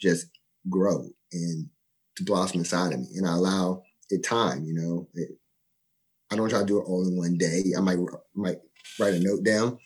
just 0.00 0.26
grow 0.68 1.08
and 1.32 1.68
to 2.16 2.24
blossom 2.24 2.60
inside 2.60 2.92
of 2.92 3.00
me. 3.00 3.06
And 3.16 3.28
I 3.28 3.34
allow 3.34 3.82
it 4.10 4.24
time, 4.24 4.64
you 4.64 4.74
know. 4.74 5.08
It, 5.14 5.30
I 6.34 6.36
don't 6.36 6.48
try 6.48 6.58
to 6.58 6.66
do 6.66 6.78
it 6.78 6.84
all 6.86 7.06
in 7.06 7.16
one 7.16 7.38
day. 7.38 7.62
I 7.76 7.80
might 7.80 7.98
might 8.34 8.58
write 8.98 9.14
a 9.14 9.20
note 9.20 9.44
down, 9.44 9.78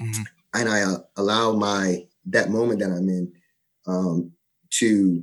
mm-hmm. 0.00 0.22
and 0.54 0.68
I 0.68 0.82
uh, 0.82 0.98
allow 1.16 1.52
my 1.52 2.04
that 2.26 2.50
moment 2.50 2.80
that 2.80 2.90
I'm 2.90 3.08
in 3.08 3.32
um, 3.86 4.32
to 4.80 5.22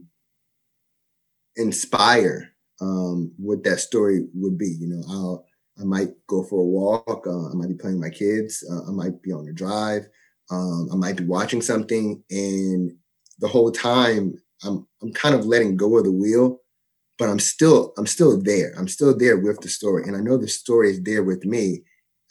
inspire 1.58 2.54
um, 2.80 3.34
what 3.38 3.66
that 3.66 3.82
story 3.82 4.28
would 4.34 4.58
be. 4.58 4.78
You 4.80 4.88
know, 4.88 5.04
I'll 5.10 5.46
I 5.78 5.84
might 5.84 6.10
go 6.28 6.42
for 6.44 6.62
a 6.62 6.64
walk. 6.64 7.28
Uh, 7.28 7.50
I 7.50 7.54
might 7.54 7.68
be 7.68 7.76
playing 7.76 8.00
with 8.00 8.10
my 8.10 8.16
kids. 8.16 8.64
Uh, 8.72 8.88
I 8.88 8.92
might 8.92 9.22
be 9.22 9.34
on 9.34 9.48
a 9.50 9.54
drive. 9.54 10.08
Um, 10.52 10.88
I 10.94 10.96
might 10.96 11.18
be 11.18 11.26
watching 11.26 11.62
something, 11.62 12.24
and 12.30 12.92
the 13.40 13.48
whole 13.50 13.72
time 13.72 14.42
I'm 14.64 14.88
I'm 15.02 15.12
kind 15.12 15.36
of 15.36 15.46
letting 15.46 15.76
go 15.76 15.98
of 15.98 16.06
the 16.06 16.12
wheel, 16.14 16.61
but 17.22 17.30
I'm 17.30 17.38
still 17.38 17.94
I'm 18.00 18.08
still 18.08 18.42
there. 18.42 18.74
I'm 18.80 18.88
still 18.88 19.16
there 19.16 19.38
with 19.38 19.62
the 19.62 19.70
story, 19.70 20.06
and 20.06 20.18
I 20.18 20.22
know 20.22 20.38
the 20.38 20.48
story 20.48 20.90
is 20.90 21.04
there 21.04 21.22
with 21.22 21.46
me. 21.46 21.84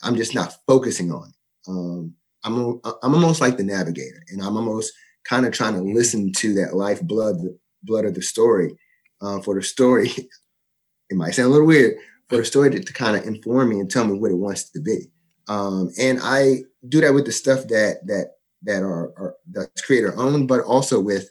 I'm 0.03 0.17
just 0.17 0.35
not 0.35 0.57
focusing 0.67 1.13
on 1.13 1.29
it. 1.29 1.35
Um, 1.69 2.13
I'm 2.43 2.81
I'm 3.01 3.15
almost 3.15 3.39
like 3.39 3.55
the 3.55 3.63
navigator, 3.63 4.21
and 4.27 4.41
I'm 4.41 4.57
almost 4.57 4.91
kind 5.23 5.45
of 5.45 5.53
trying 5.53 5.75
to 5.75 5.81
listen 5.81 6.33
to 6.33 6.53
that 6.55 6.75
life 6.75 7.01
blood 7.03 7.37
blood 7.83 8.03
of 8.03 8.15
the 8.15 8.21
story 8.21 8.75
uh, 9.21 9.39
for 9.39 9.55
the 9.55 9.63
story. 9.63 10.09
it 11.09 11.15
might 11.15 11.35
sound 11.35 11.47
a 11.47 11.51
little 11.51 11.67
weird 11.67 11.95
for 12.27 12.35
the 12.35 12.43
story 12.43 12.69
to, 12.71 12.83
to 12.83 12.91
kind 12.91 13.15
of 13.15 13.25
inform 13.25 13.69
me 13.69 13.79
and 13.79 13.89
tell 13.89 14.05
me 14.05 14.19
what 14.19 14.31
it 14.31 14.37
wants 14.37 14.71
to 14.71 14.81
be. 14.81 15.09
Um, 15.47 15.89
and 15.97 16.19
I 16.21 16.63
do 16.89 16.99
that 16.99 17.13
with 17.13 17.25
the 17.25 17.31
stuff 17.31 17.65
that 17.69 18.05
that 18.07 18.31
that 18.63 18.83
are, 18.83 19.13
are 19.17 19.35
that's 19.53 19.83
creator 19.83 20.13
owned, 20.17 20.49
but 20.49 20.65
also 20.65 20.99
with 20.99 21.29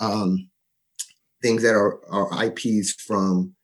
um, 0.00 0.48
things 1.42 1.62
that 1.62 1.74
are, 1.74 2.00
are 2.10 2.44
IPs 2.44 2.92
from 2.92 3.54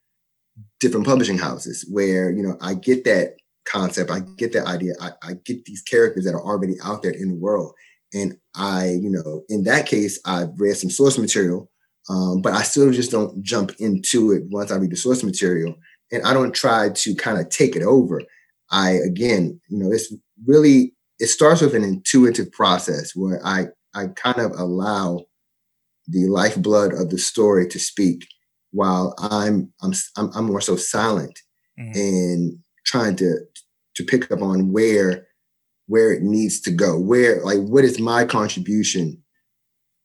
different 0.81 1.07
publishing 1.07 1.39
houses, 1.39 1.87
where 1.91 2.31
you 2.31 2.43
know 2.43 2.57
I 2.61 2.75
get 2.75 3.05
that 3.05 3.37
concept, 3.65 4.11
I 4.11 4.21
get 4.37 4.53
that 4.53 4.67
idea, 4.67 4.95
I, 5.01 5.11
I 5.23 5.33
get 5.45 5.65
these 5.65 5.83
characters 5.83 6.25
that 6.25 6.35
are 6.35 6.43
already 6.43 6.77
out 6.83 7.03
there 7.03 7.13
in 7.13 7.29
the 7.29 7.37
world, 7.37 7.75
and 8.15 8.37
I, 8.55 8.91
you 8.91 9.11
know, 9.11 9.45
in 9.49 9.65
that 9.65 9.87
case, 9.87 10.21
I've 10.25 10.59
read 10.59 10.77
some 10.77 10.91
source 10.91 11.19
material, 11.19 11.71
um, 12.09 12.41
but 12.41 12.55
I 12.55 12.63
still 12.63 12.91
just 12.91 13.11
don't 13.11 13.43
jump 13.43 13.73
into 13.79 14.33
it 14.33 14.45
once 14.49 14.71
I 14.71 14.77
read 14.77 14.91
the 14.91 14.97
source 14.97 15.23
material, 15.23 15.75
and 16.11 16.23
I 16.25 16.33
don't 16.33 16.55
try 16.55 16.91
to 16.91 17.15
kind 17.15 17.39
of 17.39 17.49
take 17.49 17.77
it 17.77 17.83
over. 17.83 18.23
I 18.71 18.93
again, 18.93 19.61
you 19.69 19.79
know, 19.79 19.93
it's 19.93 20.13
really 20.47 20.95
it 21.19 21.27
starts 21.27 21.61
with 21.61 21.75
an 21.75 21.85
intuitive 21.85 22.51
process 22.53 23.15
where 23.15 23.41
I 23.45 23.67
I 23.95 24.09
kind 24.09 24.39
of 24.39 24.53
allow 24.53 25.25
the 26.09 26.27
lifeblood 26.27 26.93
of 26.95 27.11
the 27.11 27.19
story 27.19 27.67
to 27.69 27.79
speak 27.79 28.27
while 28.73 29.15
I'm 29.19 29.73
I'm 29.83 29.93
I'm, 30.17 30.45
more 30.45 30.61
so 30.61 30.77
silent 30.77 31.39
mm-hmm. 31.79 31.99
and 31.99 32.59
trying 32.85 33.17
to 33.17 33.39
to 33.97 34.05
pick 34.05 34.31
up 34.31 34.43
on 34.43 34.73
where 34.73 35.27
where 35.87 36.13
it 36.13 36.23
needs 36.23 36.61
to 36.61 36.71
go 36.71 36.99
where 36.99 37.43
like 37.43 37.59
what 37.59 37.85
is 37.85 37.99
my 37.99 38.25
contribution 38.25 39.23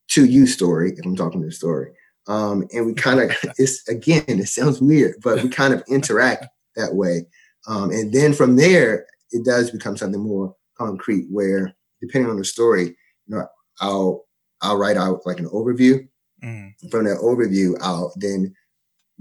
to 0.10 0.26
you 0.26 0.48
story 0.48 0.94
if 0.98 1.06
i'm 1.06 1.16
talking 1.16 1.42
to 1.42 1.48
the 1.48 1.52
story 1.52 1.92
um 2.28 2.66
and 2.74 2.86
we 2.86 2.94
kind 2.94 3.20
of 3.20 3.32
it's 3.58 3.88
again 3.88 4.24
it 4.28 4.48
sounds 4.48 4.82
weird 4.82 5.16
but 5.22 5.44
we 5.44 5.50
kind 5.50 5.74
of 5.74 5.84
interact 5.88 6.46
that 6.76 6.96
way 6.96 7.26
um 7.68 7.92
and 7.92 8.14
then 8.14 8.34
from 8.34 8.56
there 8.56 9.06
it 9.32 9.46
does 9.46 9.72
become 9.72 9.98
something 9.98 10.22
more 10.22 10.56
concrete 10.78 11.28
where 11.30 11.74
depending 12.02 12.30
on 12.30 12.38
the 12.38 12.46
story 12.46 12.86
you 12.86 13.36
know 13.36 13.46
i'll 13.82 14.26
i'll 14.64 14.78
write 14.78 14.98
out 14.98 15.26
like 15.26 15.40
an 15.40 15.50
overview. 15.50 16.08
Mm. 16.44 16.74
from 16.92 17.06
that 17.06 17.20
overview 17.20 17.78
i'll 17.80 18.14
then 18.18 18.54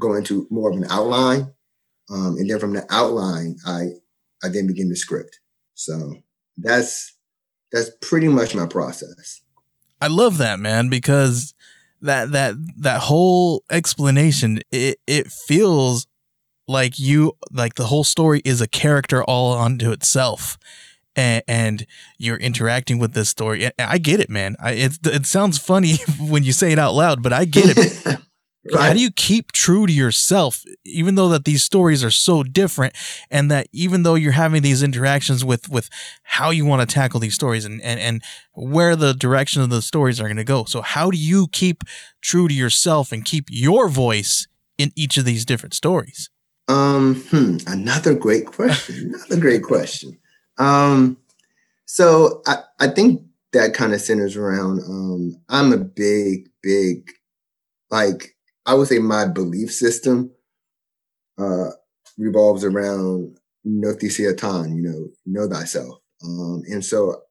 go 0.00 0.14
into 0.14 0.46
more 0.50 0.70
of 0.70 0.76
an 0.76 0.86
outline. 0.90 1.52
Um, 2.10 2.36
and 2.36 2.50
then 2.50 2.58
from 2.58 2.72
the 2.72 2.84
outline 2.90 3.56
i 3.66 3.90
i 4.42 4.48
then 4.48 4.66
begin 4.66 4.88
the 4.88 4.96
script. 4.96 5.38
So 5.74 6.16
that's 6.56 7.16
that's 7.70 7.90
pretty 8.00 8.28
much 8.28 8.54
my 8.54 8.66
process. 8.66 9.40
I 10.00 10.08
love 10.08 10.38
that 10.38 10.58
man 10.58 10.88
because 10.88 11.54
that 12.02 12.32
that 12.32 12.54
that 12.78 13.00
whole 13.00 13.64
explanation 13.70 14.60
it 14.70 14.98
it 15.06 15.28
feels 15.28 16.06
like 16.68 16.98
you 16.98 17.32
like 17.50 17.74
the 17.74 17.86
whole 17.86 18.04
story 18.04 18.42
is 18.44 18.60
a 18.60 18.68
character 18.68 19.22
all 19.24 19.56
unto 19.56 19.92
itself 19.92 20.58
and, 21.16 21.42
and 21.46 21.86
you're 22.18 22.36
interacting 22.36 22.98
with 22.98 23.12
this 23.12 23.28
story. 23.28 23.70
I 23.78 23.98
get 23.98 24.20
it, 24.20 24.30
man. 24.30 24.56
I, 24.60 24.72
it, 24.72 24.98
it 25.04 25.26
sounds 25.26 25.58
funny 25.58 25.96
when 26.20 26.44
you 26.44 26.52
say 26.52 26.72
it 26.72 26.78
out 26.78 26.94
loud, 26.94 27.22
but 27.22 27.32
I 27.32 27.44
get 27.44 27.76
it. 27.76 28.04
right. 28.74 28.80
How 28.80 28.92
do 28.92 29.00
you 29.00 29.10
keep 29.10 29.52
true 29.52 29.86
to 29.86 29.92
yourself, 29.92 30.62
even 30.84 31.14
though 31.14 31.28
that 31.28 31.44
these 31.44 31.62
stories 31.62 32.02
are 32.04 32.10
so 32.10 32.42
different, 32.42 32.94
and 33.30 33.50
that 33.50 33.66
even 33.72 34.02
though 34.02 34.14
you're 34.14 34.32
having 34.32 34.62
these 34.62 34.82
interactions 34.82 35.44
with 35.44 35.68
with 35.68 35.88
how 36.22 36.50
you 36.50 36.64
want 36.64 36.88
to 36.88 36.92
tackle 36.92 37.20
these 37.20 37.34
stories 37.34 37.64
and 37.64 37.80
and 37.82 38.00
and 38.00 38.22
where 38.54 38.96
the 38.96 39.12
direction 39.14 39.62
of 39.62 39.70
the 39.70 39.82
stories 39.82 40.20
are 40.20 40.24
going 40.24 40.36
to 40.36 40.44
go? 40.44 40.64
So 40.64 40.82
how 40.82 41.10
do 41.10 41.18
you 41.18 41.48
keep 41.48 41.84
true 42.20 42.48
to 42.48 42.54
yourself 42.54 43.12
and 43.12 43.24
keep 43.24 43.46
your 43.50 43.88
voice 43.88 44.46
in 44.78 44.92
each 44.96 45.18
of 45.18 45.24
these 45.24 45.44
different 45.44 45.74
stories? 45.74 46.30
Um, 46.68 47.16
hmm, 47.28 47.56
another 47.66 48.14
great 48.14 48.46
question. 48.46 49.12
another 49.14 49.40
great 49.40 49.62
question. 49.62 50.18
Um, 50.58 51.18
so 51.86 52.42
I, 52.46 52.56
I 52.80 52.88
think 52.88 53.22
that 53.52 53.74
kind 53.74 53.92
of 53.92 54.00
centers 54.00 54.36
around 54.36 54.80
um, 54.80 55.36
I'm 55.48 55.72
a 55.72 55.78
big, 55.78 56.48
big, 56.62 57.10
like 57.90 58.34
I 58.66 58.74
would 58.74 58.88
say 58.88 58.98
my 58.98 59.26
belief 59.26 59.72
system 59.72 60.30
uh, 61.38 61.70
revolves 62.16 62.64
around 62.64 63.36
know 63.64 63.94
thyseton, 63.94 64.74
you 64.74 64.82
know, 64.82 65.08
know 65.26 65.48
thyself. 65.48 65.98
Um, 66.24 66.62
and 66.70 66.84
so 66.84 67.22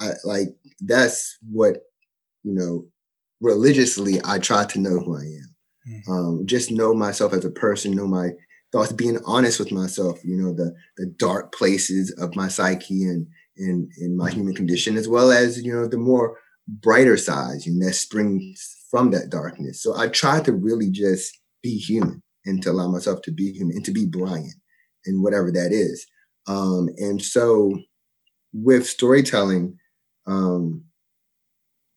I 0.00 0.12
like 0.24 0.48
that's 0.80 1.38
what, 1.50 1.78
you 2.44 2.54
know, 2.54 2.86
religiously 3.40 4.20
I 4.24 4.38
try 4.38 4.64
to 4.64 4.80
know 4.80 5.00
who 5.00 5.16
I 5.16 5.22
am. 5.22 5.54
Mm-hmm. 5.88 6.12
Um, 6.12 6.46
just 6.46 6.70
know 6.70 6.94
myself 6.94 7.32
as 7.32 7.44
a 7.44 7.50
person, 7.50 7.94
know 7.94 8.06
my 8.06 8.30
thoughts, 8.72 8.92
being 8.92 9.18
honest 9.24 9.58
with 9.58 9.72
myself, 9.72 10.18
you 10.24 10.36
know, 10.36 10.52
the 10.52 10.74
the 10.96 11.06
dark 11.06 11.54
places 11.54 12.10
of 12.18 12.36
my 12.36 12.48
psyche 12.48 13.04
and 13.04 13.26
in 13.56 13.88
in 13.98 14.16
my 14.16 14.30
human 14.30 14.54
condition, 14.54 14.96
as 14.96 15.08
well 15.08 15.30
as 15.30 15.62
you 15.62 15.72
know 15.72 15.86
the 15.86 15.98
more 15.98 16.38
brighter 16.66 17.16
sides, 17.16 17.66
and 17.66 17.80
that 17.82 17.94
springs 17.94 18.76
from 18.90 19.10
that 19.10 19.30
darkness. 19.30 19.82
So 19.82 19.96
I 19.96 20.08
try 20.08 20.40
to 20.40 20.52
really 20.52 20.90
just 20.90 21.38
be 21.62 21.76
human 21.76 22.22
and 22.44 22.62
to 22.62 22.70
allow 22.70 22.88
myself 22.88 23.22
to 23.22 23.32
be 23.32 23.52
human 23.52 23.76
and 23.76 23.84
to 23.84 23.92
be 23.92 24.06
Brian 24.06 24.54
and 25.04 25.22
whatever 25.22 25.50
that 25.52 25.72
is. 25.72 26.06
Um, 26.46 26.88
and 26.96 27.20
so 27.20 27.78
with 28.52 28.86
storytelling, 28.86 29.78
um, 30.26 30.84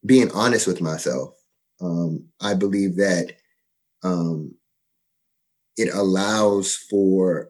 being 0.05 0.31
honest 0.31 0.67
with 0.67 0.81
myself, 0.81 1.33
um, 1.81 2.27
I 2.41 2.53
believe 2.53 2.97
that 2.97 3.33
um, 4.03 4.55
it 5.81 5.93
allows 5.93 6.75
for 6.75 7.49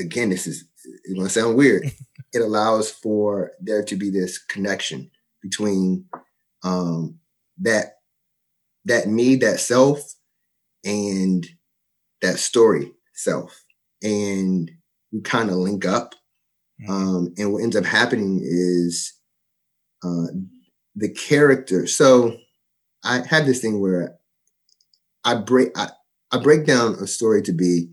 again 0.00 0.30
this 0.30 0.46
is 0.46 0.64
it's 0.84 1.14
going 1.14 1.26
to 1.26 1.32
sound 1.32 1.56
weird. 1.56 1.90
It 2.32 2.42
allows 2.42 2.90
for 2.90 3.52
there 3.60 3.82
to 3.84 3.96
be 3.96 4.10
this 4.10 4.36
connection 4.36 5.10
between 5.40 6.04
um, 6.64 7.18
that 7.58 8.00
that 8.84 9.08
me 9.08 9.36
that 9.36 9.58
self 9.58 10.00
and 10.84 11.46
that 12.20 12.38
story 12.38 12.92
self. 13.14 13.64
And 14.02 14.70
we 15.12 15.22
kind 15.22 15.48
of 15.48 15.56
link 15.56 15.86
up. 15.86 16.14
Mm-hmm. 16.82 16.92
um, 16.92 17.34
and 17.38 17.52
what 17.54 17.62
ends 17.62 17.74
up 17.74 17.86
happening 17.86 18.40
is 18.42 19.14
uh, 20.04 20.26
the 20.94 21.08
character 21.08 21.86
so 21.86 22.36
i 23.02 23.22
have 23.26 23.46
this 23.46 23.62
thing 23.62 23.80
where 23.80 24.18
i 25.24 25.34
break 25.34 25.70
I, 25.74 25.88
I 26.32 26.38
break 26.38 26.66
down 26.66 26.94
a 26.94 27.06
story 27.06 27.42
to 27.42 27.52
be 27.52 27.88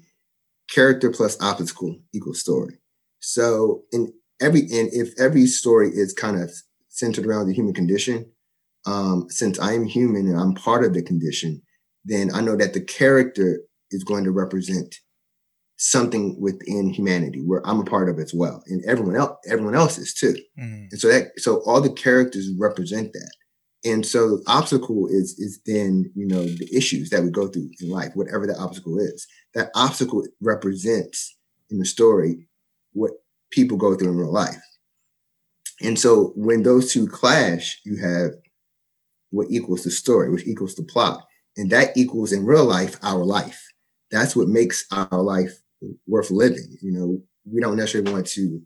character 0.69 1.09
plus 1.11 1.37
obstacle 1.41 1.99
equals 2.13 2.39
story. 2.39 2.79
So 3.19 3.83
in 3.91 4.13
every 4.41 4.61
and 4.61 4.89
if 4.91 5.13
every 5.19 5.45
story 5.45 5.89
is 5.89 6.13
kind 6.13 6.41
of 6.41 6.51
centered 6.89 7.25
around 7.25 7.47
the 7.47 7.53
human 7.53 7.73
condition, 7.73 8.31
um, 8.85 9.27
since 9.29 9.59
I 9.59 9.73
am 9.73 9.85
human 9.85 10.27
and 10.27 10.39
I'm 10.39 10.55
part 10.55 10.83
of 10.83 10.93
the 10.93 11.01
condition, 11.01 11.61
then 12.03 12.33
I 12.33 12.41
know 12.41 12.55
that 12.57 12.73
the 12.73 12.81
character 12.81 13.61
is 13.91 14.03
going 14.03 14.23
to 14.25 14.31
represent 14.31 14.95
something 15.77 16.39
within 16.39 16.89
humanity 16.89 17.39
where 17.39 17.65
I'm 17.67 17.79
a 17.79 17.85
part 17.85 18.09
of 18.09 18.19
as 18.19 18.33
well, 18.33 18.63
and 18.67 18.83
everyone 18.85 19.15
else, 19.15 19.37
everyone 19.47 19.75
else 19.75 19.97
is 19.97 20.13
too. 20.13 20.35
Mm. 20.59 20.87
And 20.91 20.99
so 20.99 21.07
that 21.07 21.31
so 21.37 21.61
all 21.65 21.81
the 21.81 21.93
characters 21.93 22.49
represent 22.57 23.13
that 23.13 23.31
and 23.85 24.05
so 24.05 24.41
obstacle 24.47 25.07
is 25.07 25.37
is 25.39 25.59
then 25.65 26.11
you 26.15 26.25
know 26.25 26.43
the 26.43 26.69
issues 26.75 27.09
that 27.09 27.23
we 27.23 27.29
go 27.29 27.47
through 27.47 27.69
in 27.81 27.89
life 27.89 28.11
whatever 28.15 28.47
that 28.47 28.57
obstacle 28.57 28.97
is 28.99 29.27
that 29.53 29.69
obstacle 29.75 30.25
represents 30.41 31.35
in 31.69 31.79
the 31.79 31.85
story 31.85 32.47
what 32.93 33.11
people 33.51 33.77
go 33.77 33.95
through 33.95 34.09
in 34.09 34.17
real 34.17 34.31
life. 34.31 34.61
And 35.81 35.97
so 35.97 36.31
when 36.35 36.63
those 36.63 36.91
two 36.93 37.07
clash, 37.07 37.79
you 37.83 37.97
have 37.97 38.31
what 39.31 39.47
equals 39.49 39.83
the 39.83 39.91
story, 39.91 40.29
which 40.29 40.47
equals 40.47 40.75
the 40.75 40.83
plot. 40.83 41.23
And 41.57 41.69
that 41.71 41.95
equals 41.97 42.31
in 42.31 42.45
real 42.45 42.65
life 42.65 42.97
our 43.03 43.23
life. 43.23 43.61
That's 44.11 44.35
what 44.35 44.47
makes 44.47 44.85
our 44.91 45.21
life 45.21 45.51
worth 46.07 46.31
living. 46.31 46.77
You 46.81 46.91
know, 46.91 47.21
we 47.45 47.61
don't 47.61 47.77
necessarily 47.77 48.11
want 48.11 48.27
to 48.27 48.61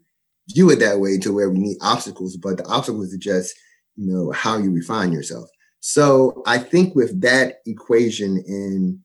view 0.53 0.69
it 0.69 0.79
that 0.79 0.99
way 0.99 1.17
to 1.19 1.33
where 1.33 1.49
we 1.49 1.59
need 1.59 1.77
obstacles, 1.81 2.37
but 2.37 2.57
the 2.57 2.65
obstacles 2.65 3.13
are 3.13 3.17
just, 3.17 3.53
you 3.97 4.13
know, 4.13 4.31
how 4.31 4.57
you 4.57 4.71
refine 4.71 5.11
yourself. 5.11 5.49
So 5.79 6.43
I 6.45 6.57
think 6.57 6.95
with 6.95 7.19
that 7.21 7.57
equation 7.65 8.43
and 8.47 8.99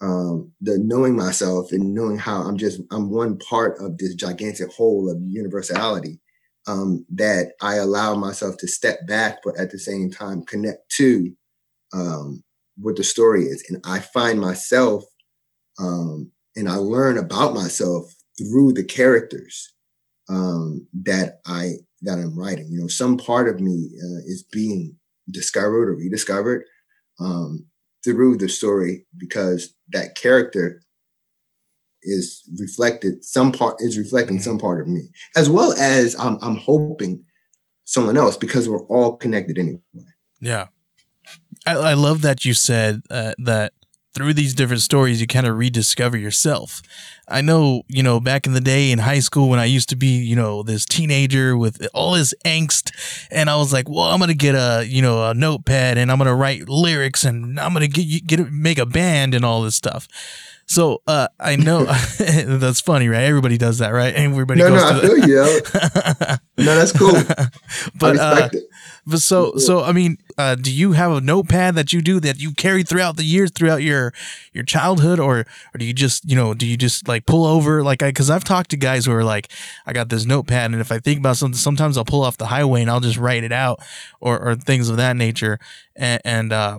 um, 0.00 0.52
the 0.60 0.78
knowing 0.78 1.16
myself 1.16 1.72
and 1.72 1.94
knowing 1.94 2.18
how 2.18 2.42
I'm 2.42 2.56
just 2.56 2.80
I'm 2.90 3.10
one 3.10 3.38
part 3.38 3.80
of 3.80 3.98
this 3.98 4.14
gigantic 4.14 4.70
whole 4.70 5.10
of 5.10 5.22
universality 5.22 6.20
um, 6.66 7.04
that 7.14 7.52
I 7.62 7.76
allow 7.76 8.14
myself 8.14 8.56
to 8.58 8.68
step 8.68 9.06
back, 9.06 9.38
but 9.44 9.58
at 9.58 9.70
the 9.70 9.78
same 9.78 10.10
time 10.10 10.44
connect 10.44 10.88
to 10.96 11.30
um, 11.92 12.42
what 12.76 12.96
the 12.96 13.04
story 13.04 13.44
is, 13.44 13.64
and 13.68 13.82
I 13.86 14.00
find 14.00 14.40
myself 14.40 15.04
um, 15.78 16.30
and 16.56 16.68
I 16.68 16.76
learn 16.76 17.18
about 17.18 17.54
myself 17.54 18.12
through 18.38 18.72
the 18.72 18.84
characters 18.84 19.72
um, 20.28 20.86
that 21.04 21.40
I 21.46 21.74
that 22.04 22.18
I'm 22.18 22.38
writing. 22.38 22.68
You 22.70 22.80
know, 22.80 22.88
some 22.88 23.16
part 23.16 23.48
of 23.48 23.60
me 23.60 23.90
uh, 23.96 24.20
is 24.26 24.44
being 24.50 24.96
discovered 25.30 25.88
or 25.88 25.96
rediscovered 25.96 26.64
um, 27.20 27.66
through 28.04 28.36
the 28.36 28.48
story 28.48 29.06
because 29.16 29.74
that 29.92 30.14
character 30.14 30.82
is 32.02 32.42
reflected 32.60 33.24
some 33.24 33.50
part 33.50 33.76
is 33.78 33.96
reflecting 33.96 34.38
some 34.38 34.58
part 34.58 34.78
of 34.78 34.86
me 34.86 35.00
as 35.36 35.48
well 35.48 35.72
as 35.72 36.14
I'm, 36.20 36.36
I'm 36.42 36.56
hoping 36.56 37.24
someone 37.84 38.18
else 38.18 38.36
because 38.36 38.68
we're 38.68 38.84
all 38.86 39.16
connected 39.16 39.58
anyway. 39.58 39.80
Yeah. 40.40 40.66
I, 41.66 41.76
I 41.76 41.94
love 41.94 42.22
that 42.22 42.44
you 42.44 42.52
said 42.52 43.02
uh, 43.10 43.32
that 43.38 43.72
through 44.14 44.34
these 44.34 44.54
different 44.54 44.82
stories, 44.82 45.20
you 45.20 45.26
kind 45.26 45.46
of 45.46 45.56
rediscover 45.56 46.16
yourself. 46.16 46.82
I 47.28 47.40
know, 47.40 47.82
you 47.88 48.02
know, 48.02 48.20
back 48.20 48.46
in 48.46 48.52
the 48.52 48.60
day 48.60 48.92
in 48.92 48.98
high 49.00 49.18
school 49.18 49.48
when 49.48 49.58
I 49.58 49.64
used 49.64 49.88
to 49.88 49.96
be, 49.96 50.22
you 50.22 50.36
know, 50.36 50.62
this 50.62 50.84
teenager 50.84 51.56
with 51.56 51.86
all 51.92 52.14
his 52.14 52.34
angst, 52.44 52.92
and 53.30 53.50
I 53.50 53.56
was 53.56 53.72
like, 53.72 53.88
well, 53.88 54.04
I'm 54.04 54.20
gonna 54.20 54.34
get 54.34 54.54
a, 54.54 54.84
you 54.86 55.02
know, 55.02 55.30
a 55.30 55.34
notepad 55.34 55.98
and 55.98 56.12
I'm 56.12 56.18
gonna 56.18 56.34
write 56.34 56.68
lyrics 56.68 57.24
and 57.24 57.58
I'm 57.58 57.72
gonna 57.72 57.88
get 57.88 58.26
get 58.26 58.52
make 58.52 58.78
a 58.78 58.86
band 58.86 59.34
and 59.34 59.44
all 59.44 59.62
this 59.62 59.74
stuff. 59.74 60.06
So 60.66 61.02
uh, 61.06 61.28
I 61.38 61.56
know 61.56 61.84
that's 62.18 62.80
funny, 62.80 63.08
right? 63.08 63.24
Everybody 63.24 63.58
does 63.58 63.78
that, 63.78 63.90
right? 63.90 64.14
Everybody 64.14 64.60
no, 64.60 64.70
goes 64.70 64.80
no, 64.80 65.00
to 65.00 65.06
I 65.06 65.08
feel 65.08 65.28
you. 65.28 66.64
no, 66.64 66.74
that's 66.74 66.92
cool. 66.92 67.12
but 67.98 68.18
uh, 68.18 68.48
but 69.06 69.20
so 69.20 69.56
so 69.56 69.82
I 69.82 69.92
mean, 69.92 70.18
uh, 70.36 70.54
do 70.54 70.72
you 70.72 70.92
have 70.92 71.12
a 71.12 71.20
notepad 71.20 71.74
that 71.76 71.92
you 71.92 72.02
do 72.02 72.20
that 72.20 72.40
you 72.40 72.52
carry 72.52 72.82
throughout 72.82 73.16
the 73.16 73.24
years, 73.24 73.50
throughout 73.50 73.82
your 73.82 74.12
your 74.52 74.64
childhood, 74.64 75.18
or 75.18 75.40
or 75.40 75.78
do 75.78 75.84
you 75.84 75.92
just 75.92 76.28
you 76.28 76.36
know 76.36 76.54
do 76.54 76.66
you 76.66 76.76
just 76.76 77.06
like 77.06 77.26
pull 77.26 77.44
over 77.44 77.82
like 77.82 78.02
I 78.02 78.08
because 78.08 78.30
I've 78.30 78.44
talked 78.44 78.70
to 78.70 78.76
guys 78.76 79.06
who 79.06 79.12
are 79.12 79.24
like 79.24 79.50
I 79.86 79.92
got 79.92 80.08
this 80.08 80.24
notepad 80.24 80.72
and 80.72 80.80
if 80.80 80.90
I 80.90 80.98
think 80.98 81.18
about 81.18 81.36
something, 81.36 81.56
sometimes 81.56 81.96
I'll 81.96 82.04
pull 82.04 82.22
off 82.22 82.36
the 82.36 82.46
highway 82.46 82.82
and 82.82 82.90
I'll 82.90 83.00
just 83.00 83.18
write 83.18 83.44
it 83.44 83.52
out 83.52 83.80
or 84.20 84.38
or 84.38 84.54
things 84.56 84.88
of 84.88 84.96
that 84.96 85.16
nature, 85.16 85.58
and, 85.96 86.20
and 86.24 86.52
uh, 86.52 86.78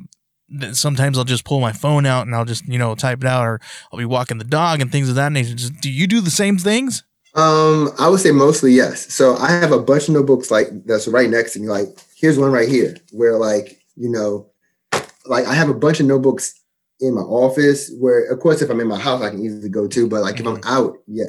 sometimes 0.74 1.18
I'll 1.18 1.24
just 1.24 1.46
pull 1.46 1.60
my 1.60 1.72
phone 1.72 2.06
out 2.06 2.26
and 2.26 2.36
I'll 2.36 2.46
just 2.46 2.68
you 2.68 2.78
know 2.78 2.96
type 2.96 3.20
it 3.22 3.28
out, 3.28 3.46
or 3.46 3.62
I'll 3.92 4.00
be 4.00 4.06
walking 4.06 4.38
the 4.38 4.44
dog 4.44 4.82
and 4.82 4.92
things 4.92 5.10
of 5.10 5.16
that 5.16 5.32
nature. 5.32 5.56
Just, 5.56 5.80
do 5.82 5.90
you 5.90 6.08
do 6.08 6.22
the 6.22 6.32
same 6.32 6.58
things? 6.58 7.04
Um, 7.36 7.92
I 8.00 8.08
would 8.08 8.22
say 8.22 8.32
mostly 8.32 8.72
yes. 8.72 9.14
So 9.14 9.36
I 9.36 9.52
have 9.52 9.74
a 9.74 9.80
bunch 9.80 10.08
of 10.08 10.14
notebooks 10.14 10.50
like 10.50 10.68
that's 10.86 11.08
right 11.08 11.30
next 11.30 11.54
to 11.54 11.60
me. 11.60 11.68
Like 11.68 11.88
here's 12.26 12.40
one 12.40 12.52
right 12.52 12.68
here 12.68 12.98
where 13.12 13.38
like 13.38 13.80
you 13.96 14.10
know, 14.10 14.50
like 15.28 15.46
I 15.46 15.54
have 15.54 15.70
a 15.70 15.76
bunch 15.76 16.00
of 16.00 16.08
notebooks 16.08 16.60
in 17.00 17.14
my 17.14 17.22
office 17.22 17.92
where, 18.00 18.26
of 18.32 18.40
course, 18.40 18.64
if 18.64 18.70
I'm 18.72 18.80
in 18.80 18.88
my 18.88 18.98
house, 18.98 19.22
I 19.22 19.30
can 19.30 19.46
easily 19.46 19.70
go 19.70 19.88
to. 19.88 20.10
But 20.10 20.24
like 20.24 20.40
if 20.40 20.48
I'm 20.48 20.58
mm-hmm. 20.58 20.68
out, 20.68 20.98
yeah, 21.06 21.26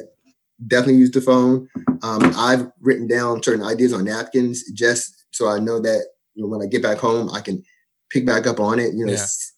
definitely 0.65 0.95
use 0.95 1.11
the 1.11 1.21
phone. 1.21 1.69
Um, 2.01 2.33
I've 2.35 2.71
written 2.81 3.05
down 3.05 3.43
certain 3.43 3.63
ideas 3.63 3.93
on 3.93 4.05
napkins 4.05 4.71
just 4.71 5.25
so 5.29 5.47
I 5.47 5.59
know 5.59 5.79
that 5.79 6.07
you 6.33 6.43
know, 6.43 6.49
when 6.49 6.63
I 6.63 6.65
get 6.65 6.81
back 6.81 6.97
home, 6.97 7.29
I 7.31 7.41
can 7.41 7.63
pick 8.09 8.25
back 8.25 8.47
up 8.47 8.59
on 8.59 8.79
it. 8.79 8.95
You 8.95 9.05
know, 9.05 9.13
yeah. 9.13 9.19
s- 9.19 9.53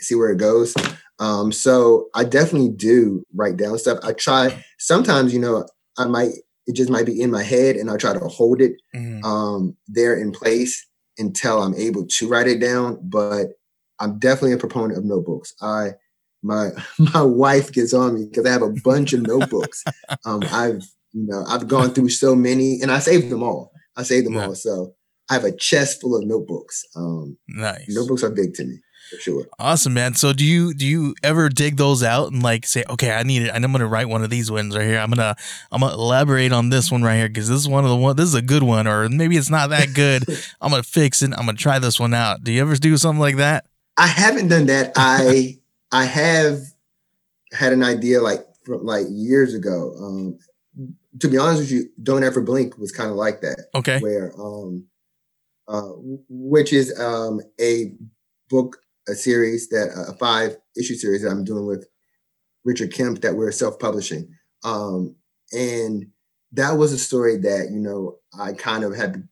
see 0.00 0.14
where 0.14 0.30
it 0.30 0.38
goes. 0.38 0.76
Um, 1.18 1.50
so 1.50 2.06
I 2.14 2.22
definitely 2.22 2.70
do 2.70 3.24
write 3.34 3.56
down 3.56 3.78
stuff. 3.78 3.98
I 4.04 4.12
try 4.12 4.64
sometimes, 4.78 5.34
you 5.34 5.40
know, 5.40 5.66
I 5.98 6.04
might 6.04 6.34
it 6.66 6.74
just 6.74 6.90
might 6.90 7.06
be 7.06 7.20
in 7.20 7.30
my 7.30 7.42
head 7.42 7.76
and 7.76 7.90
I 7.90 7.96
try 7.96 8.12
to 8.12 8.20
hold 8.20 8.60
it 8.60 8.72
mm-hmm. 8.94 9.24
um, 9.24 9.76
there 9.86 10.16
in 10.16 10.32
place 10.32 10.86
until 11.18 11.62
I'm 11.62 11.74
able 11.74 12.06
to 12.06 12.28
write 12.28 12.48
it 12.48 12.60
down. 12.60 12.98
But 13.02 13.48
I'm 14.00 14.18
definitely 14.18 14.52
a 14.52 14.58
proponent 14.58 14.98
of 14.98 15.04
notebooks. 15.04 15.54
I 15.60 15.92
my 16.42 16.70
my 17.14 17.22
wife 17.22 17.72
gets 17.72 17.94
on 17.94 18.14
me 18.14 18.26
because 18.26 18.46
I 18.46 18.52
have 18.52 18.62
a 18.62 18.74
bunch 18.84 19.12
of 19.12 19.22
notebooks. 19.22 19.84
Um, 20.26 20.42
I've 20.52 20.82
you 21.12 21.26
know 21.26 21.44
I've 21.48 21.68
gone 21.68 21.90
through 21.90 22.08
so 22.08 22.34
many 22.34 22.80
and 22.80 22.90
I 22.90 22.98
saved 22.98 23.30
them 23.30 23.42
all. 23.42 23.72
I 23.96 24.04
saved 24.04 24.26
them 24.26 24.34
yeah. 24.34 24.46
all. 24.46 24.54
So 24.54 24.94
I 25.30 25.34
have 25.34 25.44
a 25.44 25.54
chest 25.54 26.00
full 26.00 26.16
of 26.16 26.24
notebooks. 26.24 26.84
Um, 26.96 27.36
nice. 27.48 27.84
Notebooks 27.88 28.22
are 28.22 28.30
big 28.30 28.54
to 28.54 28.64
me 28.64 28.80
for 29.14 29.20
sure. 29.20 29.46
Awesome, 29.58 29.94
man. 29.94 30.14
So 30.14 30.32
do 30.32 30.44
you 30.44 30.74
do 30.74 30.86
you 30.86 31.14
ever 31.22 31.48
dig 31.48 31.76
those 31.76 32.02
out 32.02 32.32
and 32.32 32.42
like 32.42 32.66
say, 32.66 32.84
okay, 32.88 33.12
I 33.12 33.22
need 33.22 33.42
it. 33.42 33.50
I'm 33.50 33.62
gonna 33.72 33.86
write 33.86 34.08
one 34.08 34.22
of 34.22 34.30
these 34.30 34.50
ones 34.50 34.76
right 34.76 34.86
here. 34.86 34.98
I'm 34.98 35.10
gonna 35.10 35.36
I'm 35.70 35.80
gonna 35.80 35.94
elaborate 35.94 36.52
on 36.52 36.70
this 36.70 36.90
one 36.90 37.02
right 37.02 37.16
here 37.16 37.28
because 37.28 37.48
this 37.48 37.58
is 37.60 37.68
one 37.68 37.84
of 37.84 37.90
the 37.90 37.96
one. 37.96 38.16
This 38.16 38.26
is 38.26 38.34
a 38.34 38.42
good 38.42 38.62
one, 38.62 38.86
or 38.86 39.08
maybe 39.08 39.36
it's 39.36 39.50
not 39.50 39.70
that 39.70 39.94
good. 39.94 40.24
I'm 40.60 40.70
gonna 40.70 40.82
fix 40.82 41.22
it. 41.22 41.32
I'm 41.32 41.46
gonna 41.46 41.54
try 41.54 41.78
this 41.78 41.98
one 42.00 42.14
out. 42.14 42.44
Do 42.44 42.52
you 42.52 42.60
ever 42.60 42.74
do 42.76 42.96
something 42.96 43.20
like 43.20 43.36
that? 43.36 43.66
I 43.96 44.06
haven't 44.06 44.48
done 44.48 44.66
that. 44.66 44.92
I 44.96 45.58
I 45.92 46.04
have 46.04 46.60
had 47.52 47.72
an 47.72 47.82
idea 47.82 48.20
like 48.20 48.44
from 48.64 48.84
like 48.84 49.06
years 49.08 49.54
ago. 49.54 49.94
Um, 49.98 50.38
to 51.20 51.28
be 51.28 51.38
honest 51.38 51.60
with 51.60 51.70
you, 51.70 51.88
Don't 52.02 52.24
Ever 52.24 52.40
Blink 52.40 52.76
was 52.78 52.90
kind 52.90 53.10
of 53.10 53.16
like 53.16 53.40
that. 53.42 53.66
Okay. 53.74 54.00
Where 54.00 54.32
um, 54.38 54.86
uh, 55.68 55.92
which 56.28 56.72
is 56.72 56.98
um 56.98 57.40
a 57.60 57.94
book 58.48 58.78
a 59.08 59.14
series 59.14 59.68
that 59.68 59.88
a 60.08 60.14
five 60.14 60.56
issue 60.76 60.94
series 60.94 61.22
that 61.22 61.30
I'm 61.30 61.44
doing 61.44 61.66
with 61.66 61.86
Richard 62.64 62.92
Kemp 62.92 63.20
that 63.20 63.36
we're 63.36 63.52
self 63.52 63.78
publishing. 63.78 64.28
Um, 64.64 65.16
and 65.52 66.06
that 66.52 66.72
was 66.72 66.92
a 66.92 66.98
story 66.98 67.36
that 67.38 67.68
you 67.70 67.80
know 67.80 68.16
I 68.38 68.52
kind 68.52 68.84
of 68.84 68.94
had 68.94 69.28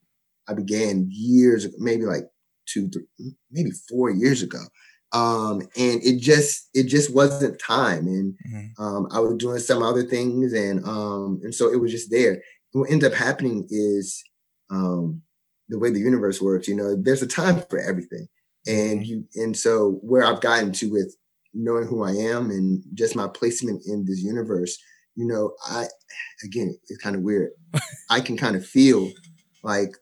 I 0.48 0.54
began 0.54 1.08
years 1.11 1.66
maybe 1.78 2.04
like 2.04 2.24
two 2.66 2.88
three, 2.88 3.06
maybe 3.50 3.70
four 3.88 4.11
years 4.11 4.42
ago. 4.42 4.61
Um, 5.12 5.61
and 5.76 6.02
it 6.02 6.20
just 6.20 6.68
it 6.72 6.85
just 6.85 7.14
wasn't 7.14 7.61
time 7.61 8.06
and 8.06 8.35
mm-hmm. 8.46 8.82
um, 8.82 9.08
I 9.12 9.20
was 9.20 9.37
doing 9.37 9.58
some 9.58 9.82
other 9.82 10.04
things 10.04 10.54
and 10.54 10.85
um, 10.87 11.40
and 11.42 11.54
so 11.54 11.70
it 11.70 11.80
was 11.80 11.90
just 11.92 12.11
there. 12.11 12.32
And 12.32 12.80
what 12.80 12.90
ended 12.90 13.12
up 13.12 13.18
happening 13.18 13.66
is 13.68 14.22
um, 14.70 15.20
the 15.68 15.78
way 15.78 15.90
the 15.90 16.00
universe 16.00 16.40
works. 16.40 16.66
You 16.66 16.76
know, 16.76 16.96
there's 16.96 17.22
a 17.22 17.26
time 17.26 17.62
for 17.68 17.78
everything 17.78 18.26
and 18.66 19.07
you 19.07 19.25
and 19.35 19.57
so 19.57 19.98
where 20.03 20.25
i've 20.25 20.40
gotten 20.40 20.72
to 20.72 20.90
with 20.90 21.16
knowing 21.55 21.87
who 21.87 22.03
i 22.03 22.11
am 22.11 22.51
and 22.51 22.83
just 22.94 23.16
my 23.16 23.29
placement 23.29 23.83
in 23.87 24.05
this 24.05 24.22
universe 24.22 24.79
you 25.16 25.27
know 25.27 25.53
i 25.68 25.87
again 26.44 26.77
it's 26.88 27.03
kind 27.03 27.16
of 27.16 27.22
weird. 27.22 27.51
I 28.11 28.20
can 28.20 28.37
kind 28.37 28.57
of 28.57 28.66
feel 28.66 29.11
like 29.62 29.96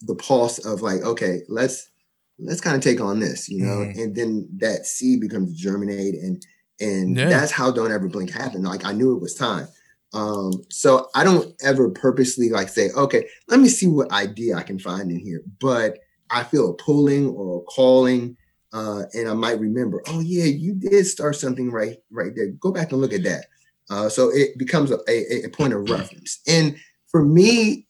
the 0.00 0.14
pulse 0.16 0.64
of 0.64 0.82
like 0.82 1.02
okay 1.02 1.40
let's 1.48 1.90
let's 2.38 2.60
kind 2.60 2.76
of 2.76 2.82
take 2.82 3.00
on 3.00 3.20
this 3.20 3.48
you 3.48 3.64
know? 3.64 3.78
Mm. 3.78 4.02
and 4.02 4.16
then 4.16 4.48
that 4.58 4.86
seed 4.86 5.20
becomes 5.20 5.56
germinate 5.56 6.14
and 6.14 6.44
and 6.80 7.16
yeah. 7.16 7.28
that's 7.28 7.52
how 7.52 7.70
don't 7.70 7.92
ever 7.92 8.08
blink 8.08 8.30
happened. 8.30 8.64
Like 8.64 8.84
i 8.84 8.92
knew 8.92 9.14
it 9.14 9.22
was 9.22 9.34
time. 9.34 9.68
Um 10.12 10.52
so 10.70 11.08
i 11.14 11.24
don't 11.24 11.54
ever 11.62 11.90
purposely 11.90 12.50
like 12.50 12.68
say 12.68 12.90
okay 12.96 13.26
let 13.48 13.60
me 13.60 13.68
see 13.68 13.86
what 13.86 14.10
idea 14.12 14.56
i 14.56 14.62
can 14.62 14.78
find 14.78 15.10
in 15.10 15.20
here. 15.20 15.42
But 15.60 15.98
I 16.32 16.44
feel 16.44 16.70
a 16.70 16.74
pulling 16.74 17.28
or 17.28 17.58
a 17.58 17.64
calling, 17.64 18.36
uh, 18.72 19.02
and 19.12 19.28
I 19.28 19.34
might 19.34 19.60
remember, 19.60 20.02
oh 20.08 20.20
yeah, 20.20 20.44
you 20.44 20.74
did 20.74 21.06
start 21.06 21.36
something 21.36 21.70
right 21.70 21.98
right 22.10 22.32
there. 22.34 22.48
Go 22.48 22.72
back 22.72 22.92
and 22.92 23.00
look 23.00 23.12
at 23.12 23.22
that. 23.24 23.46
Uh, 23.90 24.08
so 24.08 24.30
it 24.30 24.56
becomes 24.56 24.90
a, 24.90 24.98
a, 25.08 25.44
a 25.44 25.48
point 25.50 25.74
of 25.74 25.90
reference. 25.90 26.40
And 26.46 26.76
for 27.08 27.24
me, 27.24 27.86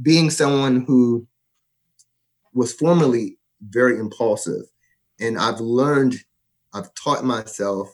being 0.00 0.30
someone 0.30 0.84
who 0.84 1.26
was 2.54 2.72
formerly 2.72 3.38
very 3.60 3.98
impulsive, 3.98 4.62
and 5.18 5.38
I've 5.38 5.60
learned, 5.60 6.16
I've 6.72 6.94
taught 6.94 7.24
myself 7.24 7.88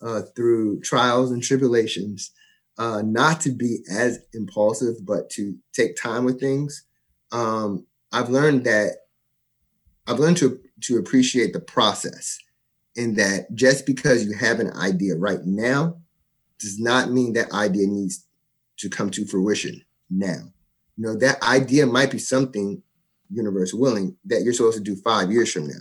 uh, 0.00 0.22
through 0.34 0.80
trials 0.80 1.30
and 1.30 1.42
tribulations 1.42 2.30
uh, 2.78 3.02
not 3.04 3.40
to 3.42 3.50
be 3.50 3.78
as 3.90 4.20
impulsive, 4.32 5.04
but 5.04 5.30
to 5.30 5.54
take 5.72 5.96
time 5.96 6.24
with 6.24 6.40
things. 6.40 6.84
Um, 7.32 7.86
I've 8.12 8.30
learned 8.30 8.64
that 8.64 8.96
I've 10.06 10.18
learned 10.18 10.36
to 10.38 10.60
to 10.82 10.98
appreciate 10.98 11.52
the 11.52 11.60
process 11.60 12.38
in 12.96 13.14
that 13.14 13.54
just 13.54 13.86
because 13.86 14.24
you 14.24 14.36
have 14.36 14.60
an 14.60 14.72
idea 14.72 15.16
right 15.16 15.44
now 15.44 15.96
does 16.58 16.78
not 16.78 17.10
mean 17.10 17.32
that 17.32 17.52
idea 17.52 17.86
needs 17.86 18.26
to 18.78 18.88
come 18.88 19.10
to 19.10 19.26
fruition 19.26 19.80
now. 20.10 20.52
You 20.96 21.04
know, 21.04 21.16
that 21.16 21.42
idea 21.42 21.86
might 21.86 22.10
be 22.10 22.18
something, 22.18 22.82
universe 23.30 23.74
willing, 23.74 24.16
that 24.26 24.42
you're 24.42 24.52
supposed 24.52 24.76
to 24.76 24.82
do 24.82 24.96
five 24.96 25.30
years 25.30 25.52
from 25.52 25.66
now. 25.66 25.80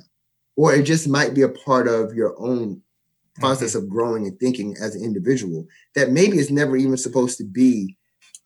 Or 0.55 0.73
it 0.73 0.83
just 0.83 1.07
might 1.07 1.33
be 1.33 1.41
a 1.41 1.49
part 1.49 1.87
of 1.87 2.13
your 2.13 2.35
own 2.39 2.81
process 3.35 3.75
mm-hmm. 3.75 3.85
of 3.85 3.89
growing 3.89 4.27
and 4.27 4.39
thinking 4.39 4.75
as 4.81 4.95
an 4.95 5.03
individual 5.03 5.67
that 5.95 6.11
maybe 6.11 6.37
is 6.37 6.51
never 6.51 6.75
even 6.75 6.97
supposed 6.97 7.37
to 7.39 7.43
be 7.43 7.97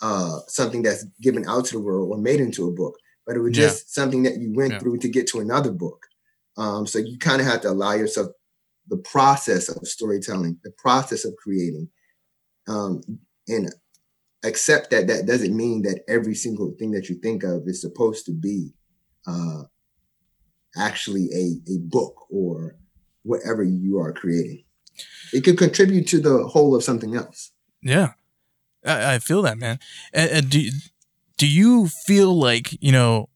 uh, 0.02 0.40
something 0.48 0.82
that's 0.82 1.06
given 1.22 1.48
out 1.48 1.66
to 1.66 1.74
the 1.74 1.82
world 1.82 2.10
or 2.12 2.18
made 2.18 2.40
into 2.40 2.68
a 2.68 2.72
book, 2.72 2.98
but 3.28 3.36
it 3.36 3.42
was 3.42 3.54
just 3.54 3.86
yeah. 3.86 4.02
something 4.02 4.24
that 4.24 4.38
you 4.38 4.54
went 4.54 4.72
yeah. 4.72 4.80
through 4.80 4.98
to 5.00 5.10
get 5.10 5.28
to 5.28 5.40
another 5.42 5.72
book. 5.72 6.08
Um, 6.58 6.88
so 6.88 6.98
you 6.98 7.20
kind 7.20 7.42
of 7.42 7.46
have 7.46 7.62
to 7.62 7.70
allow 7.70 7.92
yourself 7.92 8.30
the 8.88 8.98
process 8.98 9.68
of 9.68 9.86
storytelling, 9.86 10.58
the 10.64 10.72
process 10.72 11.26
of 11.26 11.36
creating, 11.36 11.90
um, 12.70 13.02
and 13.50 13.70
accept 14.46 14.92
that 14.92 15.08
that 15.08 15.26
doesn't 15.26 15.56
mean 15.56 15.82
that 15.82 16.04
every 16.08 16.34
single 16.34 16.74
thing 16.80 16.92
that 16.92 17.10
you 17.10 17.16
think 17.16 17.44
of 17.44 17.68
is 17.68 17.82
supposed 17.82 18.26
to 18.26 18.32
be 18.32 18.74
uh, 19.28 19.64
actually 20.78 21.28
a, 21.36 21.72
a 21.74 21.78
book 21.80 22.32
or 22.32 22.78
whatever 23.24 23.62
you 23.62 24.00
are 24.00 24.14
creating. 24.14 24.64
It 25.34 25.44
could 25.44 25.58
contribute 25.58 26.08
to 26.08 26.20
the 26.20 26.48
whole 26.48 26.76
of 26.76 26.84
something 26.84 27.16
else. 27.16 27.52
Yeah, 27.82 28.14
I, 28.86 29.16
I 29.16 29.20
feel 29.20 29.42
that, 29.42 29.58
man. 29.58 29.80
And, 30.14 30.32
and 30.32 30.50
do 30.50 30.70
do 31.38 31.48
you 31.48 31.88
feel 31.88 32.38
like 32.38 32.82
you 32.82 32.92
know 32.92 33.30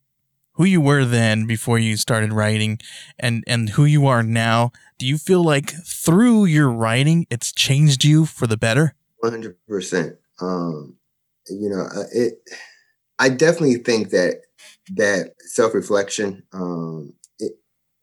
who 0.53 0.65
you 0.65 0.81
were 0.81 1.05
then 1.05 1.45
before 1.45 1.79
you 1.79 1.97
started 1.97 2.33
writing, 2.33 2.79
and 3.17 3.43
and 3.47 3.69
who 3.69 3.85
you 3.85 4.07
are 4.07 4.23
now? 4.23 4.71
Do 4.97 5.05
you 5.05 5.17
feel 5.17 5.43
like 5.43 5.71
through 5.85 6.45
your 6.45 6.69
writing, 6.69 7.25
it's 7.29 7.51
changed 7.51 8.03
you 8.03 8.25
for 8.25 8.47
the 8.47 8.57
better? 8.57 8.95
One 9.19 9.31
hundred 9.31 9.57
percent. 9.67 10.17
Um, 10.39 10.97
you 11.49 11.69
know, 11.69 11.87
it. 12.13 12.39
I 13.19 13.29
definitely 13.29 13.75
think 13.75 14.09
that 14.09 14.41
that 14.95 15.33
self 15.39 15.73
reflection. 15.73 16.43
Um, 16.53 17.13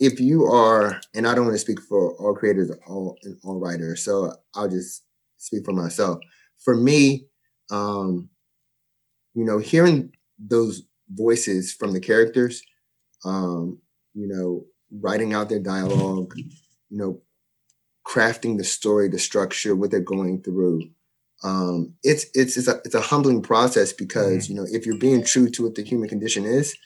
if 0.01 0.21
you 0.21 0.45
are, 0.45 1.01
and 1.13 1.27
I 1.27 1.35
don't 1.35 1.45
want 1.45 1.55
to 1.57 1.61
speak 1.61 1.81
for 1.81 2.15
all 2.15 2.35
creators, 2.35 2.71
all 2.87 3.17
and 3.25 3.37
all 3.43 3.59
writers, 3.59 4.05
so 4.05 4.33
I'll 4.55 4.69
just 4.69 5.03
speak 5.39 5.65
for 5.65 5.73
myself. 5.73 6.21
For 6.61 6.77
me, 6.77 7.27
um, 7.71 8.29
you 9.39 9.45
know, 9.45 9.59
hearing 9.59 10.13
those 10.37 10.83
voices 11.11 11.73
from 11.73 11.93
the 11.93 12.01
characters, 12.01 12.61
um, 13.25 13.79
you 14.13 14.27
know, 14.27 14.65
writing 15.01 15.33
out 15.33 15.49
their 15.49 15.61
dialogue, 15.61 16.35
you 16.37 16.99
know, 16.99 17.21
crafting 18.05 18.59
the 18.59 18.65
story, 18.65 19.09
the 19.09 19.19
structure, 19.19 19.77
what 19.77 19.93
they're 19.93 20.01
going 20.01 20.43
through. 20.43 20.83
Um, 21.45 21.95
it's 22.03 22.27
it's 22.35 22.57
it's 22.57 22.67
a 22.67 22.81
it's 22.85 22.97
a 22.97 23.01
humbling 23.01 23.41
process 23.41 23.93
because 23.93 24.49
mm-hmm. 24.49 24.55
you 24.55 24.61
know 24.61 24.67
if 24.73 24.85
you're 24.85 24.99
being 24.99 25.25
true 25.25 25.49
to 25.51 25.63
what 25.63 25.77
the 25.77 25.85
human 25.85 26.09
condition 26.09 26.45
is, 26.45 26.77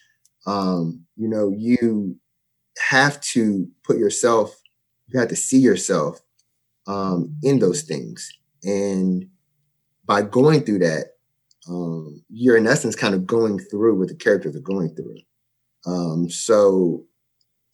um, 0.47 1.07
you 1.17 1.29
know 1.29 1.55
you 1.57 2.19
have 2.91 3.19
to 3.33 3.67
put 3.83 3.97
yourself, 3.97 4.61
you 5.07 5.19
have 5.19 5.31
to 5.31 5.37
see 5.37 5.59
yourself 5.59 6.21
um, 6.87 7.35
in 7.43 7.61
those 7.61 7.81
things. 7.81 8.31
And 8.63 9.31
by 10.05 10.21
going 10.21 10.65
through 10.65 10.81
that, 10.81 11.12
um, 11.69 12.23
you're 12.29 12.57
in 12.57 12.67
essence 12.67 12.97
kind 12.97 13.15
of 13.15 13.27
going 13.27 13.59
through 13.59 13.99
what 13.99 14.09
the 14.09 14.15
characters 14.15 14.57
are 14.57 14.61
going 14.61 14.95
through. 14.95 15.19
Um, 15.87 16.29
so 16.29 17.05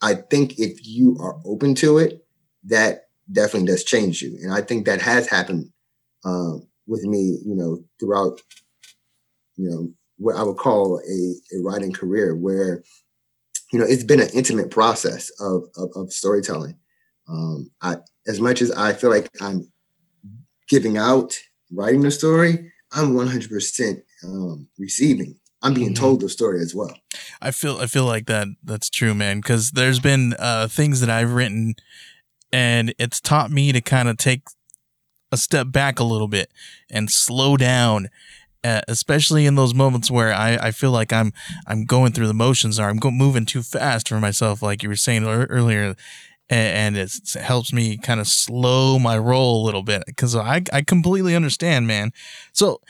I 0.03 0.15
think 0.15 0.59
if 0.59 0.87
you 0.87 1.17
are 1.21 1.41
open 1.45 1.75
to 1.77 1.99
it, 1.99 2.25
that 2.65 3.09
definitely 3.31 3.69
does 3.69 3.85
change 3.85 4.23
you. 4.23 4.39
And 4.43 4.53
I 4.53 4.61
think 4.61 4.87
that 4.87 5.01
has 5.03 5.29
happened 5.29 5.71
um, 6.25 6.67
with 6.87 7.05
me, 7.05 7.39
you 7.45 7.55
know, 7.55 7.85
throughout, 7.99 8.41
you 9.57 9.71
know, 9.71 9.93
what 10.17 10.37
I 10.37 10.43
would 10.43 10.57
call 10.57 10.99
a, 10.99 11.57
a 11.57 11.63
writing 11.63 11.93
career 11.93 12.35
where 12.35 12.83
you 13.73 13.79
know, 13.79 13.85
it's 13.87 14.05
been 14.05 14.21
an 14.21 14.31
intimate 14.33 14.71
process 14.71 15.31
of 15.41 15.65
of, 15.77 15.91
of 15.95 16.13
storytelling. 16.13 16.77
Um, 17.29 17.71
I, 17.83 17.97
as 18.27 18.41
much 18.41 18.63
as 18.63 18.71
I 18.73 18.93
feel 18.95 19.11
like 19.11 19.29
I'm 19.41 19.71
giving 20.69 20.97
out, 20.97 21.35
writing 21.71 22.01
the 22.01 22.11
story, 22.11 22.73
I'm 22.93 23.15
100% 23.15 24.03
um, 24.25 24.69
receiving. 24.79 25.37
I'm 25.63 25.75
being 25.75 25.89
mm-hmm. 25.89 26.03
told 26.03 26.21
the 26.21 26.29
story 26.29 26.61
as 26.61 26.75
well. 26.75 26.97
I 27.43 27.51
feel 27.51 27.79
I 27.79 27.87
feel 27.87 28.05
like 28.05 28.27
that 28.27 28.47
that's 28.63 28.89
true, 28.89 29.13
man. 29.13 29.41
Because 29.41 29.73
there's 29.73 29.99
been 29.99 30.35
uh, 30.39 30.69
things 30.69 31.01
that 31.01 31.11
I've 31.11 31.33
written, 31.33 31.75
and 32.53 32.95
it's 32.97 33.21
taught 33.21 33.51
me 33.51 33.73
to 33.73 33.81
kind 33.81 34.09
of 34.09 34.19
take 34.19 34.43
a 35.33 35.37
step 35.37 35.73
back 35.73 35.99
a 35.99 36.05
little 36.05 36.29
bit 36.29 36.51
and 36.91 37.11
slow 37.11 37.57
down 37.57 38.09
uh, 38.65 38.81
especially 38.89 39.47
in 39.47 39.55
those 39.55 39.75
moments 39.75 40.11
where 40.11 40.33
I, 40.33 40.57
I 40.57 40.71
feel 40.73 40.91
like 40.91 41.13
I'm 41.13 41.33
I'm 41.67 41.85
going 41.85 42.13
through 42.13 42.27
the 42.27 42.35
motions 42.35 42.79
or 42.79 42.89
I'm 42.89 42.99
go- 42.99 43.11
moving 43.11 43.47
too 43.47 43.63
fast 43.63 44.09
for 44.09 44.19
myself, 44.21 44.63
like 44.63 44.83
you 44.83 44.89
were 44.89 44.97
saying 44.97 45.25
earlier, 45.25 45.95
and, 46.51 46.97
it 46.97 47.13
helps 47.41 47.73
me 47.73 47.97
kind 47.99 48.21
of 48.21 48.27
slow 48.27 48.99
my 48.99 49.19
roll 49.19 49.63
a 49.63 49.65
little 49.65 49.83
bit 49.83 50.05
because 50.07 50.35
I 50.35 50.63
I 50.73 50.83
completely 50.83 51.35
understand, 51.35 51.87
man. 51.87 52.13
So 52.53 52.81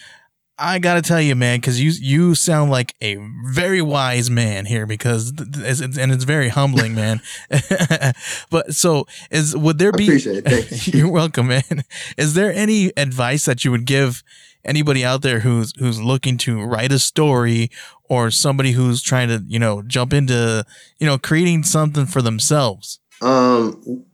I 0.58 0.80
gotta 0.80 1.02
tell 1.02 1.20
you, 1.20 1.36
man, 1.36 1.60
because 1.60 1.80
you 1.80 1.92
you 2.00 2.34
sound 2.34 2.70
like 2.70 2.94
a 3.00 3.16
very 3.46 3.80
wise 3.80 4.28
man 4.28 4.66
here, 4.66 4.86
because 4.86 5.30
and 5.30 6.12
it's 6.12 6.24
very 6.24 6.48
humbling, 6.48 6.94
man. 6.94 7.20
but 8.50 8.74
so 8.74 9.06
is 9.30 9.56
would 9.56 9.78
there 9.78 9.92
be? 9.92 10.20
you're 10.84 11.10
welcome, 11.10 11.48
man. 11.48 11.84
Is 12.16 12.34
there 12.34 12.52
any 12.52 12.92
advice 12.96 13.44
that 13.44 13.64
you 13.64 13.70
would 13.70 13.84
give 13.84 14.24
anybody 14.64 15.04
out 15.04 15.22
there 15.22 15.40
who's 15.40 15.72
who's 15.78 16.00
looking 16.00 16.36
to 16.38 16.64
write 16.64 16.90
a 16.90 16.98
story 16.98 17.70
or 18.08 18.30
somebody 18.30 18.72
who's 18.72 19.00
trying 19.00 19.28
to 19.28 19.44
you 19.46 19.58
know 19.58 19.82
jump 19.82 20.12
into 20.12 20.64
you 20.98 21.06
know 21.06 21.18
creating 21.18 21.62
something 21.62 22.06
for 22.06 22.20
themselves 22.20 22.98
um 23.22 24.04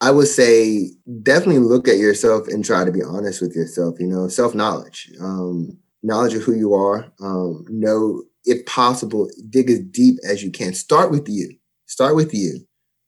i 0.00 0.10
would 0.10 0.28
say 0.28 0.90
definitely 1.22 1.58
look 1.58 1.88
at 1.88 1.98
yourself 1.98 2.46
and 2.48 2.64
try 2.64 2.84
to 2.84 2.92
be 2.92 3.02
honest 3.02 3.40
with 3.40 3.54
yourself 3.54 3.96
you 3.98 4.06
know 4.06 4.28
self 4.28 4.54
knowledge 4.54 5.10
um 5.20 5.76
knowledge 6.02 6.34
of 6.34 6.42
who 6.42 6.54
you 6.54 6.74
are 6.74 7.10
um 7.20 7.64
know 7.68 8.22
if 8.44 8.64
possible 8.66 9.28
dig 9.50 9.70
as 9.70 9.80
deep 9.80 10.18
as 10.28 10.42
you 10.42 10.50
can 10.50 10.72
start 10.72 11.10
with 11.10 11.28
you 11.28 11.54
start 11.86 12.14
with 12.14 12.32
you 12.32 12.60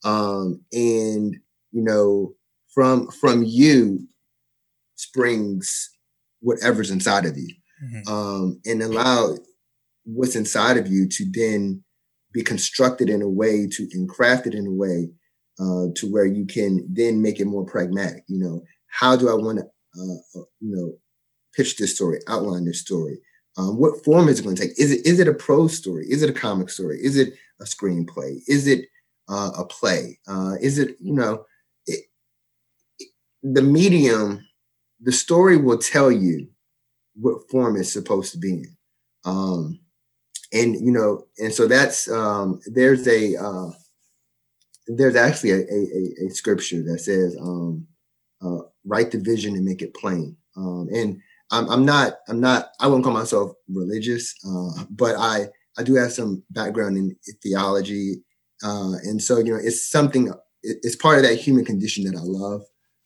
um 0.05 0.61
and 0.73 1.37
you 1.73 1.83
know 1.83 2.35
from 2.73 3.11
from 3.11 3.43
you 3.43 4.07
springs 4.95 5.91
whatever's 6.41 6.91
inside 6.91 7.25
of 7.25 7.37
you 7.37 7.55
mm-hmm. 7.85 8.13
um, 8.13 8.61
and 8.65 8.83
allow 8.83 9.37
what's 10.05 10.37
inside 10.37 10.77
of 10.77 10.89
you 10.89 11.09
to 11.09 11.25
then 11.33 11.83
be 12.33 12.43
constructed 12.43 13.09
in 13.09 13.23
a 13.23 13.29
way 13.29 13.67
to 13.67 13.89
and 13.93 14.09
crafted 14.09 14.55
in 14.55 14.67
a 14.67 14.73
way 14.73 15.09
uh, 15.61 15.87
to 15.95 16.11
where 16.11 16.27
you 16.27 16.47
can 16.47 16.87
then 16.89 17.21
make 17.21 17.41
it 17.41 17.47
more 17.47 17.65
pragmatic 17.65 18.25
you 18.29 18.39
know 18.39 18.63
how 18.87 19.17
do 19.17 19.29
i 19.29 19.35
want 19.35 19.59
to 19.59 19.65
uh, 19.99 20.41
uh, 20.41 20.45
you 20.61 20.75
know 20.75 20.93
pitch 21.59 21.77
this 21.77 21.95
story 21.95 22.21
outline 22.29 22.65
this 22.65 22.81
story? 22.81 23.19
Um, 23.57 23.77
what 23.77 24.05
form 24.05 24.29
is 24.29 24.39
it 24.39 24.45
going 24.45 24.55
to 24.55 24.63
take? 24.63 24.79
Is 24.79 24.93
it 24.93 25.05
is 25.05 25.19
it 25.19 25.29
a 25.29 25.35
prose 25.35 25.77
story? 25.77 26.07
Is 26.09 26.23
it 26.23 26.31
a 26.31 26.41
comic 26.41 26.71
story? 26.71 26.99
Is 27.03 27.17
it 27.17 27.35
a 27.61 27.65
screenplay? 27.65 28.39
Is 28.47 28.69
it 28.69 28.87
uh, 29.29 29.51
a 29.59 29.65
play? 29.65 30.19
Uh, 30.29 30.55
is 30.61 30.79
it 30.79 30.97
you 31.01 31.13
know 31.13 31.45
it, 31.87 32.05
it, 33.01 33.09
the 33.43 33.63
medium 33.63 34.47
the 35.01 35.13
story 35.13 35.57
will 35.57 35.79
tell 35.79 36.11
you 36.11 36.49
what 37.15 37.49
form 37.51 37.77
it's 37.77 37.93
supposed 37.93 38.33
to 38.33 38.39
be 38.39 38.51
in. 38.51 38.77
Um, 39.25 39.81
and 40.53 40.75
you 40.75 40.93
know, 40.93 41.27
and 41.39 41.53
so 41.53 41.67
that's 41.67 42.09
um, 42.11 42.61
there's 42.67 43.07
a 43.09 43.37
uh, 43.37 43.71
there's 44.89 45.17
actually 45.17 45.53
a, 45.53 45.59
a, 45.59 46.27
a 46.27 46.31
scripture 46.31 46.83
that 46.83 46.99
says, 47.01 47.37
um, 47.41 47.87
uh, 48.43 48.59
"Write 48.85 49.11
the 49.11 49.19
vision 49.19 49.55
and 49.55 49.65
make 49.65 49.83
it 49.83 49.95
plain." 49.95 50.37
Um, 50.57 50.89
and 50.93 51.21
I'm, 51.51 51.69
I'm 51.71 51.85
not 51.85 52.15
I'm 52.29 52.41
not 52.41 52.71
I 52.81 52.87
wouldn't 52.87 53.05
call 53.05 53.15
myself 53.15 53.53
religious, 53.69 54.35
uh, 54.47 54.85
but 54.91 55.17
I 55.17 55.49
I 55.79 55.83
do 55.83 55.95
have 55.95 56.13
some 56.13 56.43
background 56.51 56.97
in 56.97 57.17
theology, 57.43 58.23
uh, 58.65 58.95
and 59.05 59.23
so 59.23 59.39
you 59.39 59.53
know 59.53 59.61
it's 59.63 59.91
something 59.91 60.33
it's 60.63 60.97
part 60.97 61.19
of 61.19 61.25
that 61.25 61.37
human 61.37 61.65
condition 61.65 62.05
that 62.05 62.19
I 62.19 62.23
love. 62.23 62.63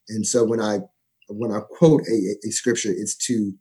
And 0.08 0.26
so 0.26 0.44
when 0.44 0.60
I 0.60 0.80
when 1.28 1.52
I 1.52 1.60
quote 1.60 2.02
a, 2.08 2.48
a 2.48 2.50
scripture, 2.50 2.90
it's 2.90 3.16
to 3.26 3.52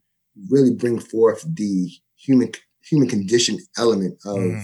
really 0.49 0.73
bring 0.73 0.99
forth 0.99 1.43
the 1.47 1.91
human 2.17 2.51
human 2.83 3.07
condition 3.07 3.59
element 3.77 4.17
of 4.25 4.37
mm. 4.37 4.63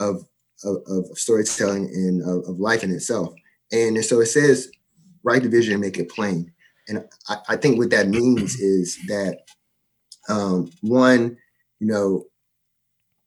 of, 0.00 0.24
of, 0.64 0.82
of 0.86 1.18
storytelling 1.18 1.86
and 1.86 2.22
of, 2.22 2.48
of, 2.48 2.58
life 2.58 2.82
in 2.82 2.90
itself. 2.90 3.32
And 3.70 4.04
so 4.04 4.20
it 4.20 4.26
says, 4.26 4.70
write 5.22 5.42
the 5.42 5.48
vision 5.48 5.74
and 5.74 5.82
make 5.82 5.98
it 5.98 6.10
plain. 6.10 6.52
And 6.88 7.04
I, 7.28 7.36
I 7.50 7.56
think 7.56 7.78
what 7.78 7.90
that 7.90 8.08
means 8.08 8.56
is 8.56 8.98
that 9.08 9.38
um, 10.28 10.70
one, 10.80 11.36
you 11.80 11.86
know, 11.86 12.24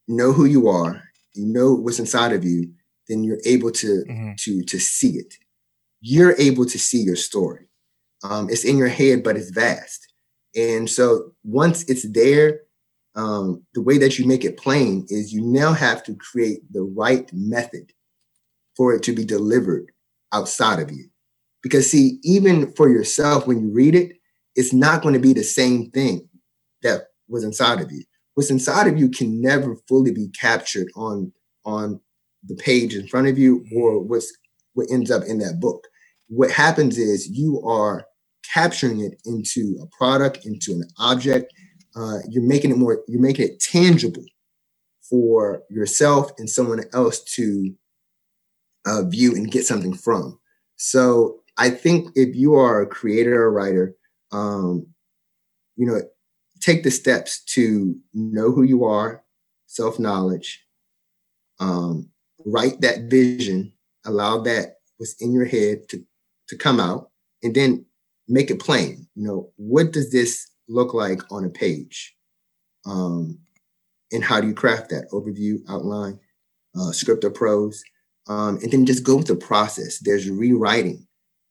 know 0.08 0.32
who 0.32 0.46
you 0.46 0.68
are, 0.68 1.02
you 1.34 1.46
know 1.46 1.74
what's 1.74 2.00
inside 2.00 2.32
of 2.32 2.46
you, 2.46 2.72
then 3.08 3.24
you're 3.24 3.40
able 3.46 3.72
to 3.72 4.04
mm-hmm. 4.08 4.32
to 4.38 4.64
to 4.64 4.80
see 4.80 5.12
it. 5.18 5.36
You're 6.02 6.36
able 6.38 6.66
to 6.66 6.80
see 6.80 7.02
your 7.02 7.16
story. 7.16 7.68
Um, 8.24 8.50
it's 8.50 8.64
in 8.64 8.78
your 8.78 8.88
head, 8.88 9.24
but 9.24 9.36
it's 9.36 9.50
vast. 9.50 10.08
And 10.56 10.90
so 10.90 11.34
once 11.44 11.84
it's 11.90 12.10
there, 12.12 12.62
um, 13.16 13.64
the 13.74 13.82
way 13.82 13.98
that 13.98 14.20
you 14.20 14.26
make 14.26 14.44
it 14.44 14.58
plain 14.58 15.06
is 15.10 15.34
you 15.34 15.42
now 15.42 15.74
have 15.74 16.04
to 16.04 16.16
create 16.16 16.62
the 16.72 16.84
right 16.84 17.30
method 17.34 17.92
for 18.76 18.94
it 18.94 19.04
to 19.04 19.14
be 19.14 19.24
delivered 19.24 19.92
outside 20.34 20.80
of 20.80 20.92
you. 20.92 21.06
Because, 21.64 21.90
see, 21.90 22.20
even 22.24 22.74
for 22.74 22.90
yourself, 22.90 23.48
when 23.48 23.60
you 23.60 23.74
read 23.74 23.96
it, 23.96 24.18
it's 24.56 24.74
not 24.74 25.02
going 25.02 25.14
to 25.14 25.20
be 25.20 25.34
the 25.34 25.44
same 25.44 25.90
thing 25.92 26.28
that 26.84 27.08
was 27.28 27.44
inside 27.44 27.82
of 27.82 27.92
you. 27.92 28.04
What's 28.36 28.52
inside 28.52 28.88
of 28.88 28.98
you 28.98 29.10
can 29.10 29.42
never 29.42 29.76
fully 29.88 30.12
be 30.12 30.28
captured 30.40 30.88
on, 30.96 31.32
on 31.66 32.02
the 32.46 32.56
page 32.56 32.96
in 32.96 33.08
front 33.08 33.28
of 33.28 33.38
you 33.38 33.66
or 33.76 34.00
what's 34.00 34.32
what 34.74 34.92
ends 34.92 35.10
up 35.10 35.24
in 35.24 35.40
that 35.40 35.60
book. 35.60 35.88
What 36.28 36.52
happens 36.52 36.98
is 36.98 37.30
you 37.30 37.62
are 37.66 38.06
capturing 38.54 39.00
it 39.00 39.20
into 39.26 39.78
a 39.82 39.88
product, 39.98 40.46
into 40.46 40.74
an 40.74 40.84
object. 41.00 41.52
Uh, 41.96 42.20
you're 42.30 42.44
making 42.44 42.72
it 42.72 42.78
more, 42.78 43.04
you're 43.08 43.22
making 43.22 43.46
it 43.46 43.60
tangible 43.60 44.26
for 45.02 45.64
yourself 45.70 46.32
and 46.38 46.50
someone 46.50 46.84
else 46.94 47.22
to 47.22 47.74
uh, 48.86 49.04
view 49.04 49.36
and 49.36 49.52
get 49.52 49.66
something 49.66 49.94
from. 49.94 50.40
So 50.76 51.42
I 51.58 51.70
think 51.70 52.10
if 52.16 52.36
you 52.36 52.56
are 52.56 52.82
a 52.82 52.88
creator 52.88 53.44
or 53.44 53.52
writer, 53.52 53.96
um, 54.32 54.88
you 55.76 55.86
know, 55.86 56.02
take 56.60 56.84
the 56.84 56.92
steps 56.92 57.44
to 57.46 57.96
know 58.14 58.52
who 58.52 58.64
you 58.64 58.86
are, 58.86 59.24
self 59.68 60.00
knowledge, 60.00 60.66
um, 61.60 62.10
write 62.46 62.82
that 62.82 63.04
vision, 63.04 63.72
allow 64.06 64.40
that 64.42 64.78
what's 64.98 65.22
in 65.22 65.34
your 65.34 65.46
head 65.46 65.88
to 65.90 66.04
to 66.48 66.58
come 66.58 66.80
out, 66.80 67.10
and 67.44 67.56
then 67.56 67.86
make 68.28 68.52
it 68.52 68.60
plain. 68.60 69.08
You 69.16 69.28
know, 69.28 69.52
what 69.56 69.92
does 69.92 70.12
this 70.12 70.48
look 70.68 70.94
like 70.94 71.22
on 71.32 71.46
a 71.46 71.50
page? 71.50 72.16
Um, 72.86 73.40
and 74.12 74.24
how 74.24 74.40
do 74.40 74.48
you 74.48 74.54
craft 74.54 74.90
that 74.90 75.10
overview, 75.12 75.60
outline, 75.70 76.20
uh, 76.76 76.92
script 76.92 77.24
or 77.24 77.32
prose? 77.32 77.84
Um, 78.28 78.58
and 78.62 78.72
then 78.72 78.86
just 78.86 79.04
go 79.04 79.18
with 79.18 79.28
the 79.28 79.36
process. 79.36 80.00
There's 80.00 80.30
rewriting. 80.30 81.08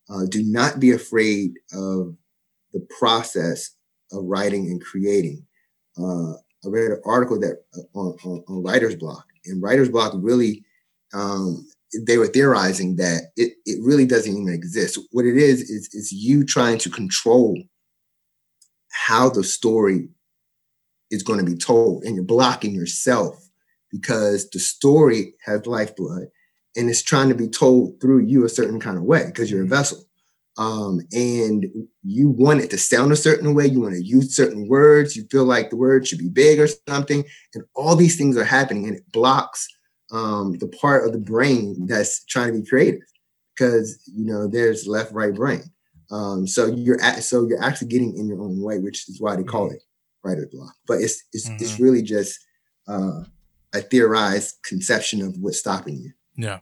Uh, 0.09 0.25
do 0.29 0.43
not 0.43 0.79
be 0.79 0.91
afraid 0.91 1.53
of 1.73 2.15
the 2.73 2.87
process 2.99 3.71
of 4.11 4.23
writing 4.25 4.67
and 4.67 4.83
creating. 4.83 5.45
Uh, 5.97 6.33
I 6.33 6.67
read 6.67 6.91
an 6.91 7.01
article 7.05 7.39
that 7.39 7.63
uh, 7.75 7.97
on, 7.97 8.17
on, 8.25 8.43
on, 8.47 8.63
Writer's 8.63 8.95
Block, 8.95 9.25
and 9.45 9.61
Writer's 9.61 9.89
Block 9.89 10.13
really 10.15 10.63
um, 11.13 11.65
they 12.05 12.17
were 12.17 12.27
theorizing 12.27 12.97
that 12.97 13.31
it, 13.37 13.53
it 13.65 13.79
really 13.81 14.05
doesn't 14.05 14.31
even 14.31 14.53
exist. 14.53 14.99
What 15.11 15.25
it 15.25 15.37
is 15.37 15.61
is 15.61 15.89
is 15.93 16.11
you 16.11 16.43
trying 16.43 16.77
to 16.79 16.89
control 16.89 17.57
how 18.95 19.29
the 19.29 19.43
story 19.43 20.09
is 21.11 21.23
going 21.23 21.39
to 21.39 21.45
be 21.45 21.57
told, 21.57 22.03
and 22.03 22.15
you're 22.15 22.23
blocking 22.23 22.73
yourself 22.73 23.49
because 23.91 24.49
the 24.49 24.59
story 24.59 25.33
has 25.45 25.67
lifeblood 25.67 26.27
and 26.75 26.89
it's 26.89 27.01
trying 27.01 27.29
to 27.29 27.35
be 27.35 27.47
told 27.47 27.99
through 28.01 28.19
you 28.19 28.45
a 28.45 28.49
certain 28.49 28.79
kind 28.79 28.97
of 28.97 29.03
way 29.03 29.25
because 29.27 29.49
you're 29.49 29.61
a 29.61 29.63
mm-hmm. 29.63 29.73
vessel. 29.73 29.99
Um, 30.57 31.01
and 31.11 31.65
you 32.03 32.29
want 32.29 32.61
it 32.61 32.69
to 32.69 32.77
sound 32.77 33.11
a 33.11 33.17
certain 33.17 33.53
way, 33.53 33.67
you 33.67 33.81
want 33.81 33.95
to 33.95 34.01
use 34.01 34.33
certain 34.33 34.69
words, 34.69 35.13
you 35.13 35.25
feel 35.29 35.43
like 35.43 35.69
the 35.69 35.75
word 35.75 36.07
should 36.07 36.19
be 36.19 36.29
big 36.29 36.61
or 36.61 36.67
something, 36.87 37.25
and 37.53 37.65
all 37.75 37.97
these 37.97 38.17
things 38.17 38.37
are 38.37 38.45
happening, 38.45 38.87
and 38.87 38.95
it 38.95 39.11
blocks 39.11 39.67
um, 40.13 40.53
the 40.59 40.69
part 40.69 41.05
of 41.05 41.11
the 41.11 41.19
brain 41.19 41.87
that's 41.87 42.23
trying 42.25 42.53
to 42.53 42.61
be 42.61 42.65
creative 42.65 43.01
because 43.53 44.01
you 44.05 44.23
know 44.23 44.47
there's 44.47 44.87
left 44.87 45.11
right 45.11 45.35
brain. 45.35 45.63
Um, 46.11 46.47
so 46.47 46.67
you're 46.67 47.01
at, 47.01 47.23
so 47.23 47.47
you're 47.47 47.63
actually 47.63 47.87
getting 47.87 48.17
in 48.17 48.27
your 48.27 48.41
own 48.41 48.61
way, 48.61 48.79
which 48.79 49.09
is 49.09 49.19
why 49.19 49.35
they 49.35 49.43
call 49.43 49.71
it 49.71 49.81
writer's 50.23 50.47
block. 50.51 50.75
But 50.87 51.01
it's 51.01 51.23
it's 51.33 51.47
mm-hmm. 51.47 51.63
it's 51.63 51.79
really 51.79 52.01
just 52.01 52.39
uh, 52.87 53.23
a 53.73 53.81
theorized 53.81 54.55
conception 54.63 55.21
of 55.21 55.35
what's 55.39 55.59
stopping 55.59 55.97
you. 55.97 56.11
Yeah. 56.35 56.59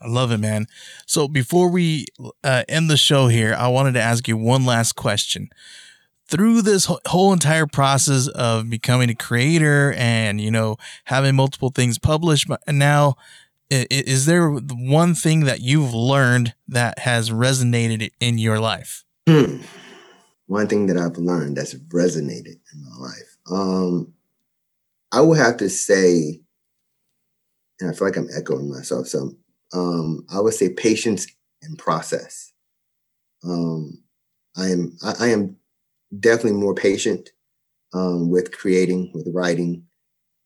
I 0.00 0.06
love 0.06 0.30
it, 0.30 0.38
man. 0.38 0.66
So 1.06 1.26
before 1.26 1.68
we 1.70 2.06
uh, 2.44 2.62
end 2.68 2.88
the 2.88 2.96
show 2.96 3.26
here, 3.26 3.54
I 3.58 3.66
wanted 3.66 3.94
to 3.94 4.00
ask 4.00 4.28
you 4.28 4.36
one 4.36 4.64
last 4.64 4.92
question 4.92 5.50
through 6.28 6.62
this 6.62 6.88
whole 7.06 7.32
entire 7.32 7.66
process 7.66 8.28
of 8.28 8.68
becoming 8.70 9.10
a 9.10 9.14
creator 9.14 9.94
and 9.96 10.40
you 10.40 10.50
know 10.50 10.76
having 11.04 11.34
multiple 11.34 11.70
things 11.70 11.98
published 11.98 12.46
and 12.66 12.78
now 12.78 13.16
is 13.70 14.26
there 14.26 14.50
one 14.50 15.14
thing 15.14 15.40
that 15.40 15.60
you've 15.60 15.94
learned 15.94 16.54
that 16.66 16.98
has 17.00 17.30
resonated 17.30 18.10
in 18.20 18.38
your 18.38 18.58
life 18.58 19.04
hmm. 19.28 19.58
one 20.46 20.66
thing 20.66 20.86
that 20.86 20.96
i've 20.96 21.18
learned 21.18 21.56
that's 21.56 21.74
resonated 21.74 22.58
in 22.72 22.84
my 22.84 23.06
life 23.06 23.36
um 23.50 24.12
i 25.12 25.20
would 25.20 25.38
have 25.38 25.56
to 25.56 25.68
say 25.68 26.40
and 27.80 27.90
i 27.90 27.92
feel 27.92 28.08
like 28.08 28.16
i'm 28.16 28.28
echoing 28.36 28.70
myself 28.70 29.06
so 29.06 29.32
um 29.72 30.24
i 30.32 30.40
would 30.40 30.54
say 30.54 30.68
patience 30.68 31.26
and 31.62 31.78
process 31.78 32.52
um 33.44 34.02
i 34.56 34.66
am 34.66 34.96
I, 35.02 35.14
I 35.20 35.26
am 35.28 35.56
definitely 36.18 36.58
more 36.58 36.74
patient 36.74 37.30
um, 37.92 38.30
with 38.30 38.56
creating, 38.56 39.10
with 39.14 39.28
writing. 39.32 39.84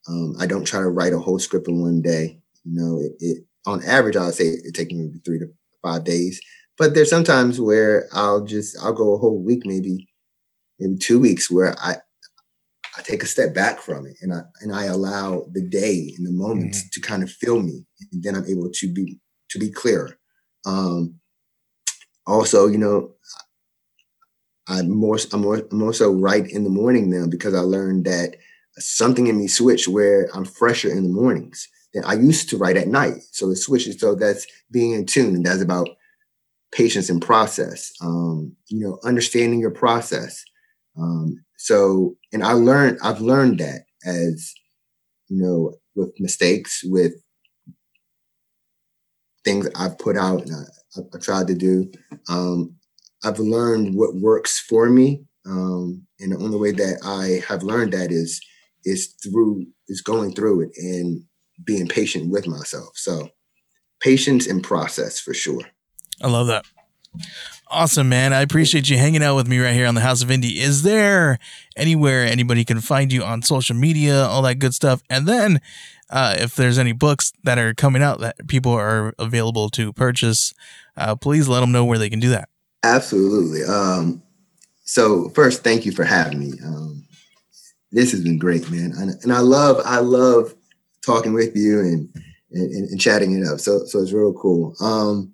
Um, 0.08 0.34
I 0.38 0.46
don't 0.46 0.64
try 0.64 0.80
to 0.80 0.88
write 0.88 1.12
a 1.12 1.18
whole 1.18 1.38
script 1.38 1.68
in 1.68 1.80
one 1.80 2.02
day. 2.02 2.41
You 2.64 2.80
know, 2.80 2.98
it, 3.00 3.12
it 3.20 3.44
on 3.66 3.84
average, 3.84 4.16
I 4.16 4.26
would 4.26 4.34
say 4.34 4.46
it 4.46 4.74
takes 4.74 4.92
me 4.92 5.10
three 5.24 5.38
to 5.38 5.46
five 5.82 6.04
days. 6.04 6.40
But 6.78 6.94
there's 6.94 7.10
sometimes 7.10 7.60
where 7.60 8.08
I'll 8.12 8.44
just 8.44 8.76
I'll 8.82 8.92
go 8.92 9.14
a 9.14 9.18
whole 9.18 9.42
week, 9.42 9.62
maybe 9.64 10.08
maybe 10.78 10.96
two 10.98 11.18
weeks, 11.18 11.50
where 11.50 11.74
I 11.78 11.96
I 12.96 13.02
take 13.02 13.22
a 13.22 13.26
step 13.26 13.54
back 13.54 13.80
from 13.80 14.06
it 14.06 14.16
and 14.20 14.32
I 14.32 14.40
and 14.60 14.74
I 14.74 14.84
allow 14.84 15.46
the 15.52 15.62
day 15.62 16.12
and 16.16 16.26
the 16.26 16.32
moments 16.32 16.80
mm-hmm. 16.80 16.88
to 16.92 17.00
kind 17.00 17.22
of 17.22 17.30
fill 17.30 17.60
me, 17.60 17.84
and 18.12 18.22
then 18.22 18.34
I'm 18.34 18.46
able 18.46 18.70
to 18.70 18.92
be 18.92 19.18
to 19.50 19.58
be 19.58 19.70
clearer. 19.70 20.18
Um, 20.66 21.20
also, 22.26 22.68
you 22.68 22.78
know, 22.78 23.14
I'm 24.68 24.90
more, 24.90 25.18
I'm 25.32 25.40
more, 25.40 25.56
I'm 25.70 25.78
more 25.78 25.92
so 25.92 26.12
right 26.12 26.48
in 26.48 26.64
the 26.64 26.70
morning 26.70 27.10
now 27.10 27.26
because 27.26 27.54
I 27.54 27.60
learned 27.60 28.04
that 28.06 28.36
something 28.78 29.26
in 29.26 29.38
me 29.38 29.48
switched 29.48 29.88
where 29.88 30.28
I'm 30.34 30.44
fresher 30.44 30.88
in 30.88 31.02
the 31.02 31.08
mornings 31.08 31.68
than 31.94 32.04
I 32.04 32.14
used 32.14 32.48
to 32.50 32.56
write 32.56 32.76
at 32.76 32.88
night. 32.88 33.22
So 33.32 33.50
it 33.50 33.56
switches. 33.56 34.00
So 34.00 34.14
that's 34.14 34.46
being 34.70 34.92
in 34.92 35.06
tune, 35.06 35.34
and 35.34 35.46
that's 35.46 35.62
about 35.62 35.88
patience 36.72 37.10
and 37.10 37.20
process. 37.20 37.92
Um, 38.00 38.56
you 38.68 38.80
know, 38.80 38.98
understanding 39.04 39.60
your 39.60 39.70
process. 39.70 40.42
Um, 40.98 41.44
so, 41.56 42.16
and 42.32 42.42
I 42.42 42.52
learned, 42.52 42.98
I've 43.02 43.20
learned 43.20 43.60
that 43.60 43.84
as 44.04 44.52
you 45.32 45.42
know, 45.42 45.74
with 45.94 46.12
mistakes, 46.18 46.82
with 46.84 47.12
things 49.44 49.66
I've 49.74 49.98
put 49.98 50.16
out 50.16 50.42
and 50.42 50.54
I, 50.54 51.00
I 51.14 51.18
tried 51.18 51.46
to 51.48 51.54
do. 51.54 51.90
Um, 52.28 52.76
I've 53.24 53.38
learned 53.38 53.94
what 53.94 54.14
works 54.14 54.60
for 54.60 54.90
me. 54.90 55.24
Um, 55.46 56.06
and 56.20 56.32
the 56.32 56.36
only 56.36 56.58
way 56.58 56.72
that 56.72 57.00
I 57.04 57.42
have 57.48 57.62
learned 57.62 57.94
that 57.94 58.12
is 58.12 58.40
is 58.84 59.14
through 59.22 59.64
is 59.88 60.02
going 60.02 60.34
through 60.34 60.62
it 60.62 60.70
and 60.76 61.24
being 61.64 61.88
patient 61.88 62.30
with 62.30 62.46
myself. 62.46 62.96
So 62.96 63.30
patience 64.00 64.46
and 64.46 64.62
process 64.62 65.20
for 65.20 65.34
sure. 65.34 65.62
I 66.20 66.28
love 66.28 66.46
that. 66.48 66.64
Awesome, 67.68 68.08
man. 68.08 68.32
I 68.32 68.42
appreciate 68.42 68.90
you 68.90 68.98
hanging 68.98 69.22
out 69.22 69.36
with 69.36 69.48
me 69.48 69.58
right 69.58 69.74
here 69.74 69.86
on 69.86 69.94
the 69.94 70.02
House 70.02 70.22
of 70.22 70.28
Indie. 70.28 70.56
Is 70.56 70.82
there 70.82 71.38
anywhere 71.76 72.24
anybody 72.24 72.64
can 72.64 72.80
find 72.80 73.12
you 73.12 73.22
on 73.22 73.42
social 73.42 73.74
media, 73.74 74.24
all 74.24 74.42
that 74.42 74.56
good 74.56 74.74
stuff? 74.74 75.02
And 75.08 75.26
then 75.26 75.60
uh, 76.10 76.36
if 76.38 76.54
there's 76.54 76.78
any 76.78 76.92
books 76.92 77.32
that 77.44 77.58
are 77.58 77.72
coming 77.72 78.02
out 78.02 78.20
that 78.20 78.46
people 78.46 78.72
are 78.72 79.14
available 79.18 79.70
to 79.70 79.92
purchase, 79.94 80.52
uh, 80.96 81.16
please 81.16 81.48
let 81.48 81.60
them 81.60 81.72
know 81.72 81.84
where 81.84 81.98
they 81.98 82.10
can 82.10 82.20
do 82.20 82.28
that. 82.28 82.50
Absolutely. 82.82 83.64
Um, 83.64 84.22
so 84.84 85.30
first, 85.30 85.64
thank 85.64 85.86
you 85.86 85.92
for 85.92 86.04
having 86.04 86.38
me. 86.38 86.52
Um, 86.62 87.06
this 87.92 88.12
has 88.12 88.22
been 88.22 88.38
great, 88.38 88.70
man, 88.70 88.92
and, 88.96 89.10
and, 89.22 89.32
I 89.32 89.40
love 89.40 89.80
I 89.84 89.98
love 89.98 90.54
talking 91.04 91.32
with 91.32 91.56
you 91.56 91.80
and, 91.80 92.08
and, 92.52 92.90
and 92.90 93.00
chatting 93.00 93.32
it 93.32 93.46
up. 93.46 93.60
So 93.60 93.84
so 93.84 94.00
it's 94.00 94.12
real 94.12 94.32
cool. 94.32 94.74
Um, 94.80 95.32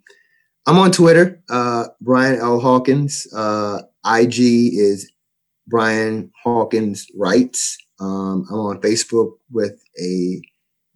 I'm 0.66 0.78
on 0.78 0.92
Twitter, 0.92 1.42
uh, 1.48 1.86
Brian 2.00 2.38
L 2.40 2.60
Hawkins. 2.60 3.26
Uh, 3.34 3.82
IG 4.06 4.38
is 4.74 5.10
Brian 5.66 6.30
Hawkins 6.42 7.06
Writes. 7.14 7.76
Um, 8.00 8.46
I'm 8.50 8.58
on 8.58 8.80
Facebook 8.80 9.32
with 9.50 9.82
a 10.00 10.42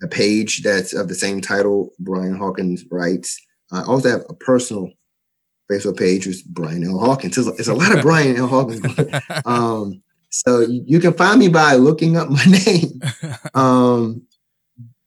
a 0.02 0.08
page 0.08 0.62
that's 0.62 0.92
of 0.92 1.08
the 1.08 1.14
same 1.14 1.40
title, 1.40 1.90
Brian 2.00 2.36
Hawkins 2.36 2.84
Writes. 2.90 3.40
I 3.70 3.82
also 3.84 4.10
have 4.10 4.24
a 4.28 4.34
personal 4.34 4.90
Facebook 5.70 5.98
page 5.98 6.26
was 6.26 6.42
Brian 6.42 6.84
L. 6.84 6.98
Hawkins. 6.98 7.38
It's 7.38 7.46
a, 7.46 7.52
it's 7.52 7.68
a 7.68 7.74
lot 7.74 7.96
of 7.96 8.02
Brian 8.02 8.36
L. 8.36 8.46
Hawkins. 8.46 8.84
um, 9.44 10.02
so 10.30 10.60
you, 10.60 10.82
you, 10.86 11.00
can 11.00 11.12
find 11.12 11.38
me 11.38 11.48
by 11.48 11.74
looking 11.74 12.16
up 12.16 12.28
my 12.28 12.44
name. 12.66 13.00
Um, 13.54 14.22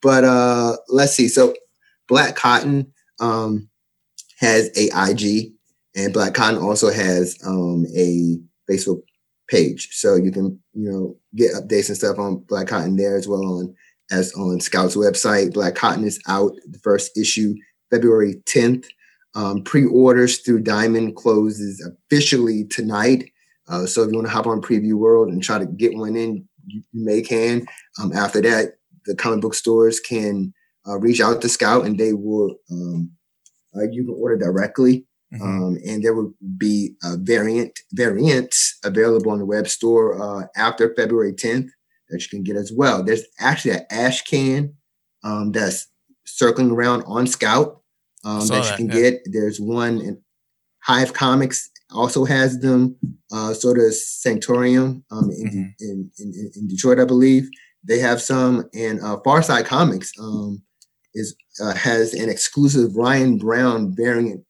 but 0.06 0.24
uh, 0.24 0.78
let's 0.88 1.14
see. 1.14 1.28
So 1.28 1.56
Black 2.08 2.36
Cotton 2.36 2.94
um, 3.20 3.68
has 4.38 4.70
a 4.78 4.92
IG, 5.10 5.52
and 5.96 6.14
Black 6.14 6.36
Cotton 6.36 6.62
also 6.62 6.92
has 6.92 7.36
um, 7.44 7.88
a 7.98 8.38
Facebook 8.70 9.02
page. 9.50 9.90
So 9.94 10.16
you 10.16 10.32
can, 10.32 10.60
you 10.74 10.92
know, 10.92 11.18
get 11.34 11.54
updates 11.54 11.88
and 11.88 11.98
stuff 11.98 12.20
on 12.20 12.38
Black 12.48 12.68
Cotton 12.68 12.98
there 12.98 13.18
as 13.18 13.28
well 13.28 13.44
on 13.46 13.76
as 14.12 14.32
on 14.36 14.60
Scout's 14.60 14.96
website. 14.96 15.56
Black 15.56 15.74
Cotton 15.74 16.04
is 16.04 16.22
out, 16.28 16.52
the 16.70 16.78
first 16.84 17.18
issue, 17.18 17.56
February 17.90 18.36
10th. 18.46 18.86
Um, 19.34 19.64
pre-orders 19.64 20.38
through 20.38 20.62
Diamond 20.62 21.16
closes 21.16 21.84
officially 21.84 22.66
tonight. 22.66 23.32
Uh, 23.68 23.88
so 23.88 24.04
if 24.04 24.12
you 24.12 24.16
want 24.18 24.28
to 24.28 24.34
hop 24.34 24.46
on 24.46 24.62
Preview 24.62 24.94
World 24.94 25.30
and 25.30 25.42
try 25.42 25.58
to 25.58 25.66
get 25.66 25.98
one 25.98 26.16
in, 26.16 26.48
you, 26.68 26.84
may 26.94 27.24
can. 27.24 27.66
Um, 28.00 28.14
after 28.14 28.40
that, 28.42 28.76
the 29.06 29.16
comic 29.16 29.42
book 29.42 29.54
stores 29.54 30.00
can 30.00 30.54
uh, 30.88 30.98
reach 31.00 31.22
out 31.22 31.42
to 31.42 31.50
Scout 31.50 31.86
and 31.86 31.98
they 32.00 32.14
will 32.14 32.56
um, 32.72 33.12
uh, 33.76 33.84
you 33.92 34.06
can 34.06 34.16
order 34.18 34.38
directly. 34.38 35.06
Mm-hmm. 35.34 35.44
Um, 35.44 35.78
and 35.86 36.04
there 36.04 36.14
will 36.14 36.34
be 36.58 36.96
a 37.04 37.18
variant 37.18 37.80
variants 37.94 38.78
available 38.84 39.32
on 39.32 39.40
the 39.40 39.46
web 39.46 39.68
store 39.68 40.22
uh, 40.22 40.48
after 40.56 40.94
February 40.96 41.34
10th 41.34 41.70
that 42.10 42.22
you 42.22 42.30
can 42.30 42.44
get 42.44 42.56
as 42.56 42.72
well. 42.72 43.04
There's 43.04 43.24
actually 43.40 43.72
an 43.72 43.86
ash 43.90 44.22
can 44.22 44.76
um, 45.24 45.52
that's 45.52 45.88
circling 46.26 46.72
around 46.72 47.04
on 47.08 47.26
Scout 47.26 47.82
um, 48.24 48.40
that, 48.48 48.48
that, 48.50 48.72
you 48.72 48.78
can 48.78 48.88
yeah. 48.88 49.10
get. 49.10 49.22
There's 49.26 49.60
one 49.60 50.00
in 50.00 50.22
Hive 50.84 51.14
Comics 51.14 51.72
also 51.94 52.26
has 52.26 52.60
them. 52.60 52.96
Uh, 53.32 53.54
so 53.54 53.74
does 53.74 54.22
Sanctorium 54.26 55.04
um, 55.12 55.30
in, 55.32 55.48
mm-hmm. 55.48 55.64
in, 55.80 56.12
in, 56.20 56.52
in, 56.56 56.68
Detroit, 56.68 57.00
I 57.00 57.06
believe. 57.06 57.50
They 57.88 58.00
have 58.00 58.22
some, 58.22 58.70
and 58.74 59.00
uh, 59.02 59.18
Farside 59.26 59.66
Comics 59.66 60.12
um, 60.20 60.62
is 61.14 61.36
uh, 61.62 61.74
has 61.76 62.14
an 62.14 62.30
exclusive 62.30 62.96
Ryan 62.96 63.38
Brown 63.38 63.96
variant 63.96 64.44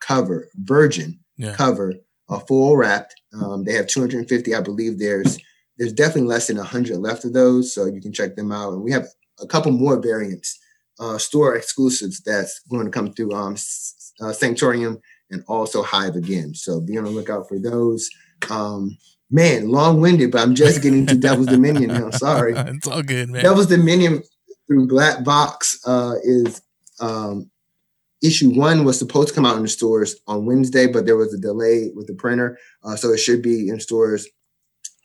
cover, 0.00 0.48
Virgin 0.56 1.20
yeah. 1.36 1.54
cover, 1.54 1.94
a 2.28 2.40
full 2.40 2.76
wrapped. 2.76 3.14
Um, 3.40 3.64
they 3.64 3.72
have 3.74 3.86
250, 3.86 4.54
I 4.54 4.60
believe. 4.60 4.98
There's 4.98 5.38
there's 5.78 5.92
definitely 5.92 6.28
less 6.28 6.48
than 6.48 6.58
100 6.58 6.98
left 6.98 7.24
of 7.24 7.32
those, 7.32 7.72
so 7.72 7.86
you 7.86 8.00
can 8.00 8.12
check 8.12 8.36
them 8.36 8.52
out. 8.52 8.72
And 8.72 8.82
we 8.82 8.92
have 8.92 9.06
a 9.40 9.46
couple 9.46 9.72
more 9.72 10.00
variants, 10.00 10.58
uh, 10.98 11.16
store 11.16 11.56
exclusives 11.56 12.20
that's 12.20 12.60
going 12.70 12.84
to 12.84 12.90
come 12.90 13.12
through 13.12 13.32
um, 13.32 13.54
uh, 14.20 14.32
Sanctorium 14.32 15.00
and 15.30 15.42
also 15.48 15.82
Hive 15.82 16.16
again. 16.16 16.54
So 16.54 16.80
be 16.80 16.98
on 16.98 17.04
the 17.04 17.10
lookout 17.10 17.48
for 17.48 17.58
those. 17.58 18.10
Um, 18.50 18.98
man, 19.30 19.70
long 19.70 20.00
winded, 20.00 20.30
but 20.30 20.40
I'm 20.40 20.54
just 20.54 20.82
getting 20.82 21.06
to 21.06 21.14
Devil's 21.14 21.46
Dominion 21.46 21.88
now. 21.88 22.10
Sorry, 22.10 22.54
it's 22.56 22.86
all 22.86 23.02
good, 23.02 23.30
man. 23.30 23.42
Devil's 23.42 23.66
Dominion 23.66 24.22
through 24.66 24.88
Black 24.88 25.24
Box 25.24 25.80
uh, 25.86 26.14
is 26.22 26.62
um, 27.00 27.50
issue 28.22 28.54
one 28.54 28.84
was 28.84 28.98
supposed 28.98 29.28
to 29.28 29.34
come 29.34 29.46
out 29.46 29.56
in 29.56 29.62
the 29.62 29.68
stores 29.68 30.16
on 30.26 30.46
Wednesday, 30.46 30.86
but 30.86 31.06
there 31.06 31.16
was 31.16 31.32
a 31.34 31.38
delay 31.38 31.90
with 31.94 32.06
the 32.06 32.14
printer, 32.14 32.58
uh, 32.84 32.96
so 32.96 33.10
it 33.10 33.18
should 33.18 33.42
be 33.42 33.68
in 33.68 33.80
stores 33.80 34.26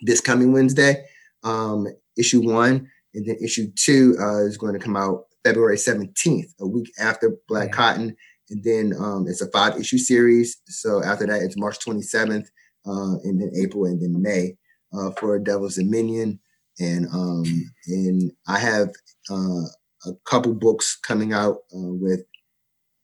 this 0.02 0.22
coming 0.22 0.52
Wednesday. 0.52 1.06
Um, 1.44 1.88
issue 2.18 2.42
one, 2.42 2.90
and 3.14 3.26
then 3.26 3.38
issue 3.42 3.72
two 3.76 4.16
uh, 4.20 4.46
is 4.46 4.58
going 4.58 4.74
to 4.74 4.80
come 4.80 4.98
out 4.98 5.26
February 5.44 5.78
17th, 5.78 6.54
a 6.60 6.68
week 6.68 6.92
after 7.00 7.38
Black 7.48 7.70
mm-hmm. 7.70 7.76
Cotton. 7.76 8.16
And 8.50 8.64
then 8.64 8.94
um, 9.00 9.28
it's 9.28 9.42
a 9.42 9.50
five 9.52 9.80
issue 9.80 9.98
series. 9.98 10.58
So 10.68 11.04
after 11.04 11.26
that, 11.28 11.42
it's 11.42 11.58
March 11.58 11.80
27th, 11.80 12.48
uh, 12.88 13.16
and 13.24 13.42
then 13.42 13.52
April, 13.56 13.86
and 13.86 14.02
then 14.02 14.22
May 14.22 14.58
uh, 14.94 15.12
for 15.12 15.38
Devil's 15.40 15.76
Dominion. 15.76 16.40
And 16.80 17.08
um, 17.14 17.46
and 17.88 18.32
I 18.48 18.60
have 18.60 18.90
uh, 19.30 19.64
a 20.06 20.14
couple 20.26 20.54
books 20.54 20.98
coming 20.98 21.34
out 21.34 21.60
uh, 21.74 21.94
with 21.94 22.22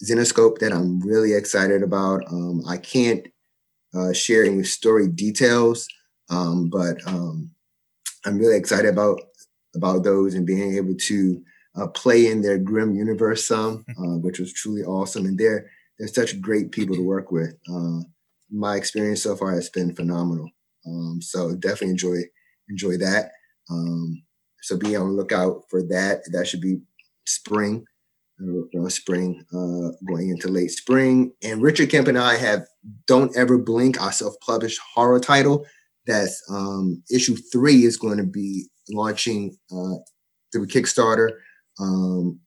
Zenescope 0.03 0.59
that 0.59 0.73
I'm 0.73 0.99
really 0.99 1.33
excited 1.33 1.83
about. 1.83 2.23
Um, 2.31 2.63
I 2.67 2.77
can't 2.77 3.27
uh, 3.95 4.13
share 4.13 4.43
any 4.43 4.63
story 4.63 5.07
details, 5.07 5.87
um, 6.29 6.69
but 6.69 6.97
um, 7.07 7.51
I'm 8.25 8.37
really 8.37 8.57
excited 8.57 8.89
about 8.89 9.21
about 9.75 10.03
those 10.03 10.33
and 10.33 10.45
being 10.45 10.75
able 10.75 10.95
to 10.95 11.41
uh, 11.75 11.87
play 11.87 12.27
in 12.27 12.41
their 12.41 12.57
Grimm 12.57 12.93
universe 12.93 13.47
some, 13.47 13.85
uh, 13.97 14.17
which 14.17 14.39
was 14.39 14.51
truly 14.53 14.83
awesome. 14.83 15.25
And 15.25 15.37
they're 15.37 15.69
they're 15.97 16.07
such 16.07 16.41
great 16.41 16.71
people 16.71 16.95
to 16.95 17.03
work 17.03 17.31
with. 17.31 17.55
Uh, 18.51 18.55
my 18.55 18.75
experience 18.75 19.23
so 19.23 19.35
far 19.35 19.51
has 19.51 19.69
been 19.69 19.95
phenomenal. 19.95 20.49
Um, 20.85 21.19
so 21.21 21.55
definitely 21.55 21.89
enjoy 21.89 22.17
enjoy 22.69 22.97
that. 22.97 23.31
Um, 23.69 24.23
so 24.61 24.77
be 24.77 24.95
on 24.95 25.07
the 25.07 25.13
lookout 25.13 25.63
for 25.69 25.81
that. 25.83 26.21
That 26.31 26.47
should 26.47 26.61
be 26.61 26.79
spring, 27.25 27.85
uh, 28.41 28.89
spring, 28.89 29.43
uh, 29.53 29.91
going 30.07 30.29
into 30.29 30.47
late 30.47 30.71
spring. 30.71 31.33
And 31.43 31.61
Richard 31.61 31.89
Kemp 31.89 32.07
and 32.07 32.17
I 32.17 32.37
have 32.37 32.67
Don't 33.07 33.35
Ever 33.35 33.57
Blink, 33.57 34.01
our 34.01 34.11
self-published 34.11 34.79
horror 34.93 35.19
title. 35.19 35.65
That's 36.07 36.41
um, 36.49 37.03
issue 37.11 37.35
three 37.51 37.85
is 37.85 37.97
going 37.97 38.17
to 38.17 38.25
be 38.25 38.67
launching 38.89 39.57
uh, 39.71 39.97
through 40.51 40.67
Kickstarter, 40.67 41.29
um, 41.79 42.39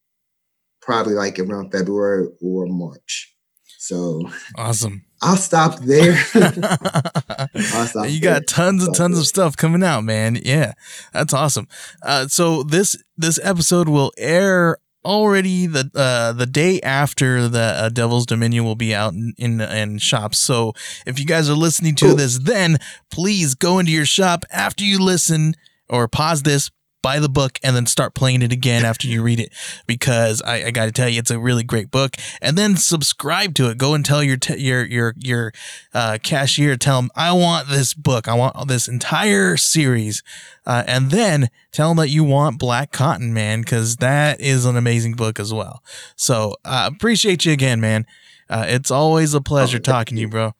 probably 0.82 1.14
like 1.14 1.38
around 1.38 1.70
February 1.70 2.28
or 2.42 2.66
March. 2.66 3.34
So 3.78 4.28
awesome. 4.56 5.04
I'll 5.24 5.36
stop 5.36 5.78
there. 5.80 6.12
I'll 6.34 7.86
stop 7.86 8.08
you 8.08 8.20
got 8.20 8.46
tons 8.46 8.84
and 8.84 8.94
tons 8.94 9.16
there. 9.16 9.22
of 9.22 9.26
stuff 9.26 9.56
coming 9.56 9.82
out, 9.82 10.04
man. 10.04 10.38
Yeah, 10.44 10.74
that's 11.12 11.32
awesome. 11.32 11.66
Uh, 12.02 12.28
so 12.28 12.62
this 12.62 13.02
this 13.16 13.40
episode 13.42 13.88
will 13.88 14.12
air 14.18 14.76
already 15.02 15.66
the 15.66 15.90
uh, 15.94 16.32
the 16.32 16.44
day 16.46 16.78
after 16.82 17.48
the 17.48 17.58
uh, 17.58 17.88
Devil's 17.88 18.26
Dominion 18.26 18.64
will 18.64 18.74
be 18.74 18.94
out 18.94 19.14
in, 19.14 19.32
in, 19.38 19.60
in 19.62 19.98
shops. 19.98 20.38
So 20.38 20.74
if 21.06 21.18
you 21.18 21.24
guys 21.24 21.48
are 21.48 21.54
listening 21.54 21.94
to 21.96 22.14
this, 22.14 22.38
then 22.38 22.76
please 23.10 23.54
go 23.54 23.78
into 23.78 23.92
your 23.92 24.06
shop 24.06 24.44
after 24.50 24.84
you 24.84 24.98
listen 25.02 25.54
or 25.88 26.06
pause 26.06 26.42
this, 26.42 26.70
buy 27.04 27.20
the 27.20 27.28
book 27.28 27.60
and 27.62 27.76
then 27.76 27.84
start 27.84 28.14
playing 28.14 28.40
it 28.40 28.50
again 28.50 28.82
after 28.82 29.06
you 29.06 29.22
read 29.22 29.38
it. 29.38 29.52
Because 29.86 30.40
I, 30.40 30.64
I 30.64 30.70
got 30.70 30.86
to 30.86 30.92
tell 30.92 31.06
you 31.06 31.18
it's 31.18 31.30
a 31.30 31.38
really 31.38 31.62
great 31.62 31.90
book. 31.90 32.16
And 32.40 32.56
then 32.56 32.76
subscribe 32.76 33.54
to 33.56 33.68
it. 33.68 33.76
Go 33.76 33.92
and 33.92 34.02
tell 34.04 34.22
your 34.22 34.38
te- 34.38 34.58
your 34.58 34.84
your 34.86 35.14
your 35.18 35.52
uh, 35.92 36.16
cashier 36.22 36.76
tell 36.76 37.02
them 37.02 37.10
I 37.14 37.32
want 37.32 37.68
this 37.68 37.92
book. 37.92 38.26
I 38.26 38.32
want 38.34 38.68
this 38.68 38.88
entire 38.88 39.58
series. 39.58 40.22
Uh, 40.64 40.82
and 40.86 41.10
then 41.10 41.50
tell 41.72 41.88
them 41.88 41.98
that 41.98 42.08
you 42.08 42.24
want 42.24 42.58
Black 42.58 42.90
Cotton 42.90 43.34
Man 43.34 43.60
because 43.60 43.96
that 43.96 44.40
is 44.40 44.64
an 44.64 44.76
amazing 44.76 45.12
book 45.12 45.38
as 45.38 45.52
well. 45.52 45.82
So 46.16 46.56
uh, 46.64 46.90
appreciate 46.90 47.44
you 47.44 47.52
again 47.52 47.82
man. 47.82 48.06
Uh, 48.48 48.64
it's 48.66 48.90
always 48.90 49.34
a 49.34 49.42
pleasure 49.42 49.76
oh, 49.76 49.80
talking 49.80 50.16
to 50.16 50.22
you. 50.22 50.28
bro. 50.28 50.54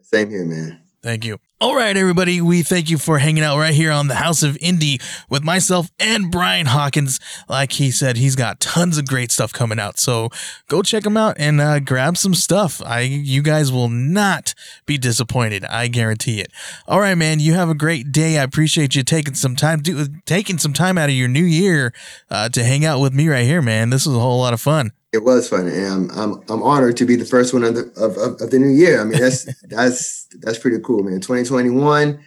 Same 0.00 0.30
here 0.30 0.46
man. 0.46 0.80
Thank 1.02 1.26
you 1.26 1.38
all 1.62 1.76
right, 1.76 1.94
everybody, 1.94 2.40
we 2.40 2.62
thank 2.62 2.88
you 2.88 2.96
for 2.96 3.18
hanging 3.18 3.42
out 3.42 3.58
right 3.58 3.74
here 3.74 3.92
on 3.92 4.08
the 4.08 4.14
House 4.14 4.42
of 4.42 4.54
Indie 4.58 4.98
with 5.28 5.44
myself 5.44 5.90
and 5.98 6.30
Brian 6.30 6.64
Hawkins. 6.64 7.20
Like 7.50 7.72
he 7.72 7.90
said, 7.90 8.16
he's 8.16 8.34
got 8.34 8.60
tons 8.60 8.96
of 8.96 9.06
great 9.06 9.30
stuff 9.30 9.52
coming 9.52 9.78
out. 9.78 10.00
So 10.00 10.30
go 10.68 10.80
check 10.80 11.04
him 11.04 11.18
out 11.18 11.36
and 11.38 11.60
uh, 11.60 11.80
grab 11.80 12.16
some 12.16 12.32
stuff. 12.32 12.80
I, 12.82 13.00
you 13.00 13.42
guys 13.42 13.70
will 13.70 13.90
not 13.90 14.54
be 14.86 14.96
disappointed. 14.96 15.66
I 15.66 15.88
guarantee 15.88 16.40
it. 16.40 16.50
All 16.88 17.00
right, 17.00 17.14
man, 17.14 17.40
you 17.40 17.52
have 17.52 17.68
a 17.68 17.74
great 17.74 18.10
day. 18.10 18.38
I 18.38 18.42
appreciate 18.42 18.94
you 18.94 19.02
taking 19.02 19.34
some 19.34 19.54
time, 19.54 19.82
do, 19.82 20.06
taking 20.24 20.56
some 20.56 20.72
time 20.72 20.96
out 20.96 21.10
of 21.10 21.14
your 21.14 21.28
new 21.28 21.44
year 21.44 21.92
uh, 22.30 22.48
to 22.48 22.64
hang 22.64 22.86
out 22.86 23.00
with 23.00 23.12
me 23.12 23.28
right 23.28 23.44
here, 23.44 23.60
man. 23.60 23.90
This 23.90 24.06
was 24.06 24.16
a 24.16 24.20
whole 24.20 24.40
lot 24.40 24.54
of 24.54 24.62
fun. 24.62 24.92
It 25.12 25.24
was 25.24 25.48
fun, 25.48 25.66
and 25.66 25.86
I'm 25.86 26.10
I'm, 26.10 26.42
I'm 26.48 26.62
honored 26.62 26.96
to 26.98 27.04
be 27.04 27.16
the 27.16 27.24
first 27.24 27.52
one 27.52 27.64
of 27.64 27.74
the 27.74 27.90
of, 27.96 28.16
of, 28.16 28.40
of 28.40 28.50
the 28.50 28.58
new 28.58 28.68
year. 28.68 29.00
I 29.00 29.04
mean, 29.04 29.20
that's 29.20 29.48
that's 29.64 30.26
that's 30.40 30.58
pretty 30.58 30.78
cool, 30.80 31.02
man. 31.02 31.20
2021. 31.20 32.20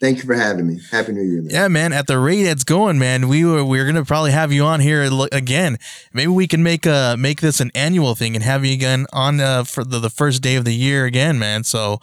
Thank 0.00 0.18
you 0.18 0.24
for 0.24 0.34
having 0.34 0.68
me. 0.68 0.78
Happy 0.92 1.10
New 1.10 1.22
Year, 1.22 1.42
man. 1.42 1.50
Yeah, 1.50 1.66
man. 1.66 1.92
At 1.92 2.06
the 2.06 2.20
rate 2.20 2.46
it's 2.46 2.62
going, 2.62 3.00
man, 3.00 3.26
we 3.26 3.44
were 3.44 3.64
we 3.64 3.80
are 3.80 3.86
gonna 3.86 4.04
probably 4.04 4.30
have 4.30 4.52
you 4.52 4.62
on 4.62 4.78
here 4.78 5.08
again. 5.32 5.78
Maybe 6.12 6.28
we 6.28 6.46
can 6.46 6.62
make 6.62 6.86
uh 6.86 7.16
make 7.18 7.40
this 7.40 7.58
an 7.58 7.72
annual 7.74 8.14
thing 8.14 8.36
and 8.36 8.44
have 8.44 8.64
you 8.64 8.72
again 8.72 9.06
on 9.12 9.40
uh, 9.40 9.64
for 9.64 9.82
the, 9.82 9.98
the 9.98 10.10
first 10.10 10.40
day 10.40 10.54
of 10.54 10.64
the 10.64 10.74
year 10.74 11.04
again, 11.04 11.36
man. 11.40 11.64
So 11.64 12.00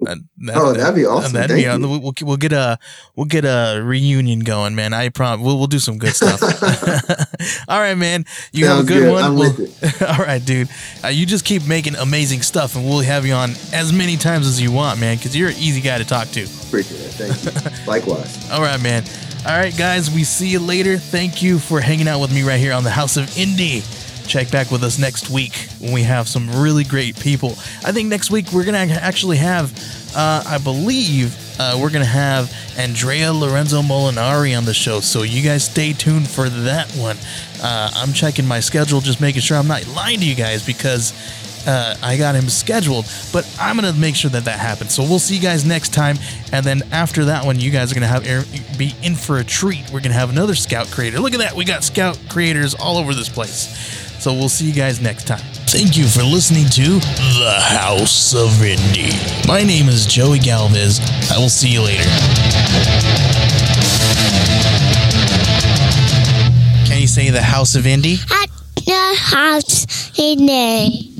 that, 0.00 0.18
oh, 0.54 0.72
that'd 0.72 0.94
be 0.94 1.04
awesome. 1.04 1.32
That'd 1.32 1.50
Thank 1.50 1.80
be, 1.80 1.86
you. 1.86 2.00
We'll, 2.00 2.14
we'll 2.22 2.36
get 2.36 2.52
a 2.52 2.78
we'll 3.16 3.26
get 3.26 3.44
a 3.44 3.80
reunion 3.82 4.40
going, 4.40 4.74
man. 4.74 4.92
I 4.92 5.08
promise. 5.08 5.44
We'll, 5.44 5.58
we'll 5.58 5.66
do 5.66 5.80
some 5.80 5.98
good 5.98 6.14
stuff. 6.14 6.40
all 7.68 7.80
right, 7.80 7.96
man. 7.96 8.24
You 8.52 8.66
Sounds 8.66 8.88
have 8.88 8.96
a 8.96 9.00
good, 9.00 9.06
good. 9.06 9.12
one. 9.12 9.34
We'll, 9.34 10.08
all 10.18 10.24
right, 10.24 10.44
dude. 10.44 10.68
Uh, 11.02 11.08
you 11.08 11.26
just 11.26 11.44
keep 11.44 11.66
making 11.66 11.96
amazing 11.96 12.42
stuff, 12.42 12.76
and 12.76 12.84
we'll 12.84 13.00
have 13.00 13.26
you 13.26 13.34
on 13.34 13.50
as 13.72 13.92
many 13.92 14.16
times 14.16 14.46
as 14.46 14.60
you 14.60 14.70
want, 14.70 15.00
man. 15.00 15.16
Because 15.16 15.36
you're 15.36 15.50
an 15.50 15.56
easy 15.56 15.80
guy 15.80 15.98
to 15.98 16.04
talk 16.04 16.28
to. 16.28 16.44
Appreciate 16.44 17.00
it. 17.00 17.12
Thank 17.12 17.80
you. 17.80 17.86
Likewise. 17.86 18.50
All 18.50 18.62
right, 18.62 18.80
man. 18.80 19.02
All 19.46 19.56
right, 19.56 19.76
guys. 19.76 20.10
We 20.10 20.22
see 20.22 20.48
you 20.48 20.60
later. 20.60 20.96
Thank 20.98 21.42
you 21.42 21.58
for 21.58 21.80
hanging 21.80 22.06
out 22.06 22.20
with 22.20 22.32
me 22.32 22.42
right 22.42 22.60
here 22.60 22.72
on 22.72 22.84
the 22.84 22.90
House 22.90 23.16
of 23.16 23.24
Indie 23.30 23.82
check 24.28 24.50
back 24.50 24.70
with 24.70 24.84
us 24.84 24.98
next 24.98 25.30
week 25.30 25.68
when 25.80 25.92
we 25.92 26.02
have 26.02 26.28
some 26.28 26.50
really 26.60 26.84
great 26.84 27.18
people. 27.18 27.50
I 27.84 27.92
think 27.92 28.08
next 28.08 28.30
week 28.30 28.52
we're 28.52 28.64
going 28.64 28.88
to 28.88 28.94
actually 28.94 29.38
have, 29.38 29.72
uh, 30.14 30.44
I 30.46 30.58
believe, 30.58 31.36
uh, 31.58 31.78
we're 31.80 31.90
going 31.90 32.04
to 32.04 32.10
have 32.10 32.52
Andrea 32.76 33.32
Lorenzo 33.32 33.80
Molinari 33.80 34.56
on 34.56 34.64
the 34.64 34.74
show. 34.74 35.00
So 35.00 35.22
you 35.22 35.42
guys 35.42 35.64
stay 35.64 35.94
tuned 35.94 36.28
for 36.28 36.48
that 36.48 36.90
one. 36.92 37.16
Uh, 37.62 37.90
I'm 37.94 38.12
checking 38.12 38.46
my 38.46 38.60
schedule, 38.60 39.00
just 39.00 39.20
making 39.20 39.40
sure 39.40 39.56
I'm 39.56 39.66
not 39.66 39.86
lying 39.88 40.20
to 40.20 40.26
you 40.26 40.34
guys 40.34 40.64
because 40.64 41.12
uh, 41.66 41.96
I 42.02 42.16
got 42.16 42.34
him 42.34 42.48
scheduled, 42.48 43.06
but 43.32 43.48
I'm 43.60 43.76
gonna 43.76 43.92
make 43.92 44.14
sure 44.14 44.30
that 44.30 44.44
that 44.44 44.58
happens. 44.58 44.94
So 44.94 45.02
we'll 45.02 45.18
see 45.18 45.34
you 45.36 45.42
guys 45.42 45.64
next 45.66 45.92
time, 45.92 46.16
and 46.52 46.64
then 46.64 46.82
after 46.92 47.26
that 47.26 47.44
one, 47.44 47.58
you 47.58 47.70
guys 47.70 47.92
are 47.92 47.94
gonna 47.94 48.06
have 48.06 48.24
be 48.78 48.94
in 49.02 49.14
for 49.14 49.38
a 49.38 49.44
treat. 49.44 49.90
We're 49.92 50.00
gonna 50.00 50.14
have 50.14 50.30
another 50.30 50.54
Scout 50.54 50.90
creator. 50.90 51.18
Look 51.20 51.34
at 51.34 51.40
that, 51.40 51.54
we 51.54 51.64
got 51.64 51.84
Scout 51.84 52.18
creators 52.30 52.74
all 52.74 52.96
over 52.96 53.12
this 53.12 53.28
place. 53.28 54.07
So 54.18 54.32
we'll 54.34 54.48
see 54.48 54.66
you 54.66 54.74
guys 54.74 55.00
next 55.00 55.26
time. 55.28 55.40
Thank 55.68 55.96
you 55.96 56.06
for 56.06 56.22
listening 56.22 56.66
to 56.70 56.98
The 57.38 57.56
House 57.60 58.34
of 58.34 58.48
Indie. 58.60 59.14
My 59.46 59.62
name 59.62 59.88
is 59.88 60.06
Joey 60.06 60.40
Galvez. 60.40 60.98
I 61.30 61.38
will 61.38 61.48
see 61.48 61.68
you 61.68 61.82
later. 61.82 62.02
Can 66.86 67.00
you 67.00 67.06
say 67.06 67.30
The 67.30 67.42
House 67.42 67.76
of 67.76 67.84
Indie? 67.84 68.18
At 68.42 68.50
the 68.74 69.14
house 69.16 70.18
in 70.18 70.46
there. 70.46 71.17